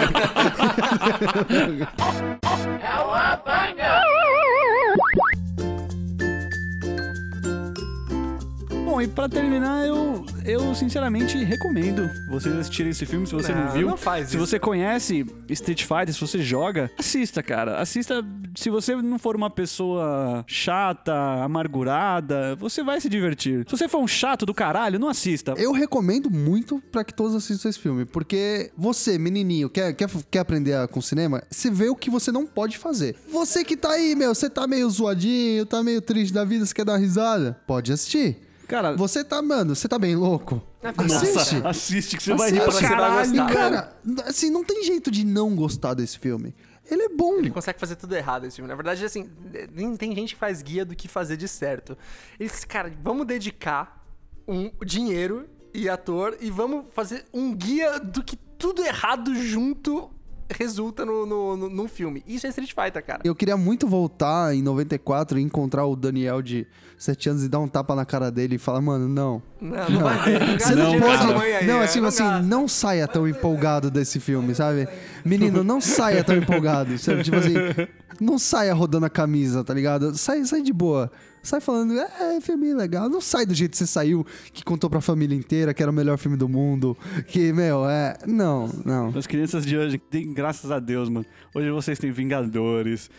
Bom, 8.86 9.02
e 9.02 9.08
pra 9.08 9.30
terminar, 9.30 9.86
eu, 9.86 10.26
eu 10.46 10.74
sinceramente 10.74 11.38
recomendo 11.44 12.10
vocês 12.30 12.56
assistirem 12.56 12.90
esse 12.92 13.06
filme 13.06 13.28
se 13.28 13.34
você 13.34 13.54
não, 13.54 13.66
Não, 13.66 13.72
viu. 13.72 13.88
não 13.88 13.98
faz 13.98 14.30
se 14.30 14.36
isso. 14.38 14.46
você 14.48 14.60
conhece 14.60 15.26
Street 15.50 15.84
Fighter, 15.84 16.14
se 16.14 16.20
você 16.22 16.42
joga, 16.42 16.90
assista, 16.98 17.44
cara. 17.44 17.80
Assista. 17.80 18.24
Se 18.56 18.70
você 18.70 18.96
não 18.96 19.18
for 19.20 19.36
uma 19.36 19.50
pessoa 19.50 20.44
chata, 20.48 21.14
amargurada, 21.44 22.56
você 22.56 22.84
vai 22.84 23.00
se 23.00 23.08
divertir. 23.08 23.64
Se 23.68 23.78
você 23.78 23.88
for 23.88 24.00
um 24.00 24.08
chato 24.08 24.46
do 24.46 24.54
caralho, 24.54 25.00
não 25.00 25.08
assista. 25.08 25.54
Eu 25.58 25.72
recomendo 25.72 26.30
muito 26.30 26.82
pra 26.92 27.04
que 27.04 27.14
todos 27.14 27.36
assistam 27.36 27.70
esse 27.70 27.80
filme, 27.80 28.04
porque 28.06 28.72
você, 28.78 29.18
menininho, 29.18 29.70
quer, 29.70 29.94
quer, 29.94 30.10
quer 30.30 30.40
aprender 30.40 30.74
a- 30.74 30.88
com 30.88 31.00
cinema, 31.02 31.44
você 31.50 31.70
vê 31.70 31.88
o 31.90 31.96
que 31.96 32.10
você 32.10 32.32
não 32.32 32.46
pode 32.46 32.78
fazer. 32.78 33.16
Você 33.32 33.64
que 33.64 33.78
tá 33.78 33.92
aí, 33.92 34.16
meu, 34.16 34.34
você 34.36 34.50
tá 34.50 34.68
meio 34.68 34.90
zoadinho, 34.90 35.66
tá 35.66 35.82
meio 35.84 36.02
triste 36.02 36.34
da 36.34 36.44
vida, 36.44 36.66
você 36.66 36.74
quer 36.74 36.84
dar 36.86 36.94
uma 36.94 36.98
risada, 37.00 37.58
pode 37.66 37.92
assistir. 37.94 38.38
Cara, 38.72 38.96
Você 38.96 39.22
tá, 39.22 39.42
mano, 39.42 39.76
você 39.76 39.86
tá 39.86 40.00
bem 40.00 40.16
louco? 40.16 40.64
Assiste. 40.82 41.56
nossa, 41.56 41.68
assiste 41.68 42.16
que 42.16 42.24
você 42.24 42.34
vai 42.36 42.52
rir 42.52 42.62
Assiste. 42.62 42.80
pra 42.80 42.90
Você 42.90 42.96
vai 42.96 43.28
gostar. 43.28 43.52
E, 43.52 43.54
cara, 43.54 43.98
assim, 44.26 44.50
não 44.50 44.64
tem 44.64 44.82
jeito 44.86 45.12
de 45.12 45.26
não 45.26 45.54
gostar 45.54 45.94
desse 45.94 46.18
filme. 46.18 46.56
Ele 46.90 47.04
é 47.04 47.10
bom. 47.10 47.40
Ele 47.40 47.52
consegue 47.52 47.78
fazer 47.78 47.98
tudo 47.98 48.16
errado 48.16 48.46
esse 48.46 48.56
filme. 48.56 48.70
Na 48.70 48.76
verdade, 48.76 49.04
assim, 49.04 49.30
nem 49.74 49.98
tem 49.98 50.16
gente 50.16 50.36
que 50.36 50.40
faz 50.40 50.62
guia 50.62 50.86
do 50.86 50.96
que 50.96 51.10
fazer 51.10 51.36
de 51.36 51.50
certo. 51.50 51.98
Eles, 52.40 52.64
cara, 52.64 52.90
vamos 53.04 53.28
dedicar 53.28 54.06
um 54.48 54.72
dinheiro 54.86 55.50
e 55.74 55.90
ator 55.90 56.38
e 56.40 56.50
vamos 56.50 56.86
fazer 56.94 57.26
um 57.34 57.54
guia 57.54 58.00
do 58.00 58.24
que 58.24 58.38
tudo 58.38 58.82
errado 58.86 59.36
junto 59.36 60.10
resulta 60.54 61.06
no, 61.06 61.26
no, 61.26 61.58
no, 61.58 61.70
num 61.70 61.88
filme. 61.88 62.24
Isso 62.28 62.46
é 62.46 62.50
Street 62.50 62.74
Fighter, 62.74 63.04
cara. 63.04 63.22
Eu 63.24 63.36
queria 63.36 63.58
muito 63.58 63.88
voltar 63.88 64.56
em 64.56 64.62
94 64.62 65.40
e 65.40 65.42
encontrar 65.42 65.86
o 65.86 65.96
Daniel 65.96 66.42
de 66.42 66.68
7 66.98 67.30
anos 67.30 67.44
e 67.44 67.50
dar 67.50 67.60
um 67.60 67.68
tapa 67.68 67.96
na 67.96 68.06
cara 68.06 68.32
dele 68.32 68.56
e 68.56 68.58
falar, 68.58 68.82
mano, 68.82 69.08
não. 69.08 69.42
Não, 69.60 69.90
não, 69.90 70.02
vai 70.02 70.24
ver. 70.24 70.40
Não 70.40 70.60
Você 70.60 70.76
não, 70.76 71.00
pode. 71.00 71.34
mãe 71.34 71.56
aí, 71.56 71.68
não, 71.68 71.82
é, 71.82 71.86
assim, 71.86 72.06
assim, 72.06 72.24
gasta. 72.24 72.42
não 72.42 72.68
saia 72.68 73.08
tão 73.08 73.28
empolgado 73.28 73.90
desse 73.90 74.20
filme, 74.20 74.54
sabe? 74.54 74.88
Menino, 75.26 75.64
não 75.64 75.82
saia 75.82 76.24
tão 76.24 76.36
empolgado. 76.36 76.98
Sabe? 76.98 77.24
Tipo 77.24 77.38
assim, 77.38 77.54
não 78.20 78.38
saia 78.38 78.74
rodando 78.74 79.06
a 79.06 79.10
camisa, 79.10 79.64
tá 79.64 79.74
ligado? 79.74 80.16
Sai, 80.18 80.46
sai 80.46 80.62
de 80.62 80.74
boa. 80.74 81.12
Sai 81.44 81.60
falando, 81.60 81.98
é, 82.00 82.40
filme 82.42 82.74
legal. 82.74 83.10
Não 83.10 83.20
sai 83.20 83.46
do 83.46 83.54
jeito 83.54 83.72
que 83.72 83.78
você 83.78 83.88
saiu, 83.88 84.26
que 84.54 84.64
contou 84.64 84.90
pra 84.90 85.02
família 85.02 85.36
inteira 85.36 85.74
que 85.74 85.82
era 85.82 85.92
o 85.92 85.96
melhor 85.96 86.18
filme 86.18 86.38
do 86.38 86.48
mundo. 86.48 86.98
Que, 87.28 87.52
meu, 87.52 87.88
é. 87.90 88.18
Não, 88.28 88.70
não. 88.86 89.10
As 89.10 89.26
crianças 89.26 89.66
de 89.66 89.78
hoje, 89.78 89.98
tem, 89.98 90.34
graças 90.34 90.70
a 90.72 90.80
Deus, 90.80 91.10
mano. 91.10 91.26
Hoje 91.54 91.70
vocês 91.72 91.98
têm 91.98 92.12
Vingadores. 92.12 93.10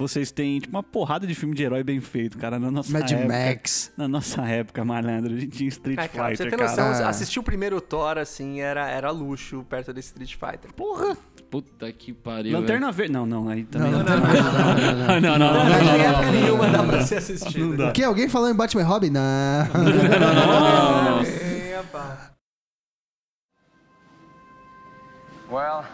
Vocês 0.00 0.32
têm 0.32 0.58
tipo, 0.60 0.74
uma 0.74 0.82
porrada 0.82 1.26
de 1.26 1.34
filme 1.34 1.54
de 1.54 1.62
herói 1.62 1.84
bem 1.84 2.00
feito, 2.00 2.38
cara. 2.38 2.58
Na 2.58 2.70
nossa 2.70 2.90
Mad 2.90 3.10
época. 3.12 3.28
Max. 3.28 3.92
Na 3.98 4.08
nossa 4.08 4.40
época, 4.48 4.82
malandro. 4.82 5.34
A 5.34 5.38
gente 5.38 5.58
tinha 5.58 5.68
Street 5.68 5.98
É, 5.98 6.08
cara, 6.08 6.28
pra 6.28 6.36
você 6.36 6.44
Fighter, 6.44 6.58
ter 6.58 6.64
noção, 6.64 6.92
cara. 6.92 7.08
assistir 7.10 7.38
o 7.38 7.42
primeiro 7.42 7.78
Thor, 7.82 8.16
assim, 8.16 8.60
era, 8.60 8.88
era 8.88 9.10
luxo 9.10 9.62
perto 9.68 9.92
desse 9.92 10.08
Street 10.08 10.34
Fighter. 10.36 10.72
Porra! 10.72 11.14
Puta 11.50 11.92
que 11.92 12.14
pariu. 12.14 12.58
Lanterna 12.58 12.90
Verde. 12.90 13.12
Não, 13.12 13.26
não, 13.26 13.48
aí 13.48 13.64
também. 13.64 13.90
Não, 13.90 13.98
Não, 14.02 14.16
não, 14.16 14.20
não, 14.20 14.32
não, 14.32 14.40
não, 14.40 14.94
não. 14.94 15.20
Não, 15.20 15.20
não, 15.20 15.38
não. 15.38 15.64
Não, 15.68 15.94
época 15.96 16.30
nenhuma 16.30 16.68
dá 16.70 16.82
pra 16.82 17.02
ser 17.02 17.16
assistido. 17.18 17.76
dá. 17.76 17.88
O 17.90 17.92
que? 17.92 18.02
Alguém 18.02 18.26
falou 18.28 18.48
em 18.48 18.54
Batman 18.54 18.84
Robin? 18.84 19.10
Não. 19.10 19.20
Epa. 21.78 22.30
Well, 25.50 25.84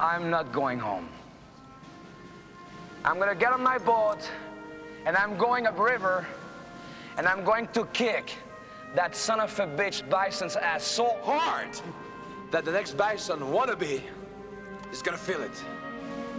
I'm 0.00 0.30
not 0.30 0.50
going 0.52 0.80
home. 0.80 1.06
I'm 3.04 3.18
gonna 3.18 3.34
get 3.34 3.52
on 3.52 3.62
my 3.62 3.76
boat 3.76 4.30
and 5.04 5.14
I'm 5.16 5.36
going 5.36 5.66
upriver 5.66 6.26
and 7.18 7.26
I'm 7.26 7.44
going 7.44 7.68
to 7.74 7.84
kick 7.86 8.34
that 8.94 9.14
son 9.14 9.40
of 9.40 9.58
a 9.60 9.66
bitch 9.66 10.08
Bison's 10.08 10.56
ass 10.56 10.84
so 10.84 11.16
hard 11.22 11.68
That 12.50 12.64
the 12.64 12.72
next 12.72 12.96
Bison 12.96 13.40
wannabe 13.40 14.00
is 14.92 15.02
gonna 15.02 15.18
feel 15.18 15.42
it. 15.42 15.64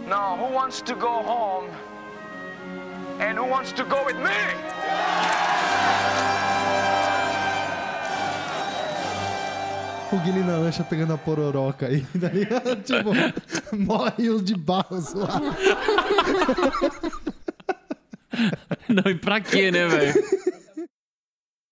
Now, 0.08 0.36
who 0.36 0.52
wants 0.52 0.80
to 0.82 0.94
go 0.94 1.22
home 1.22 1.68
and 3.20 3.36
who 3.38 3.44
wants 3.44 3.72
to 3.72 3.84
go 3.84 4.04
with 4.04 4.16
me? 4.16 4.32
O 10.12 10.18
Guilherme 10.18 10.50
na 10.50 10.56
lancha 10.58 10.84
pegando 10.84 11.12
a 11.14 11.18
pororoca 11.18 11.86
aí, 11.86 12.02
tá 12.20 12.28
ligado? 12.28 12.76
Tipo, 12.76 13.10
morre 13.76 14.30
os 14.30 14.44
de 14.44 14.56
barros 14.56 15.12
lá. 15.14 15.40
Não, 18.88 19.10
e 19.10 19.14
pra 19.16 19.40
quê, 19.40 19.70
né, 19.70 19.86
velho? 19.88 20.14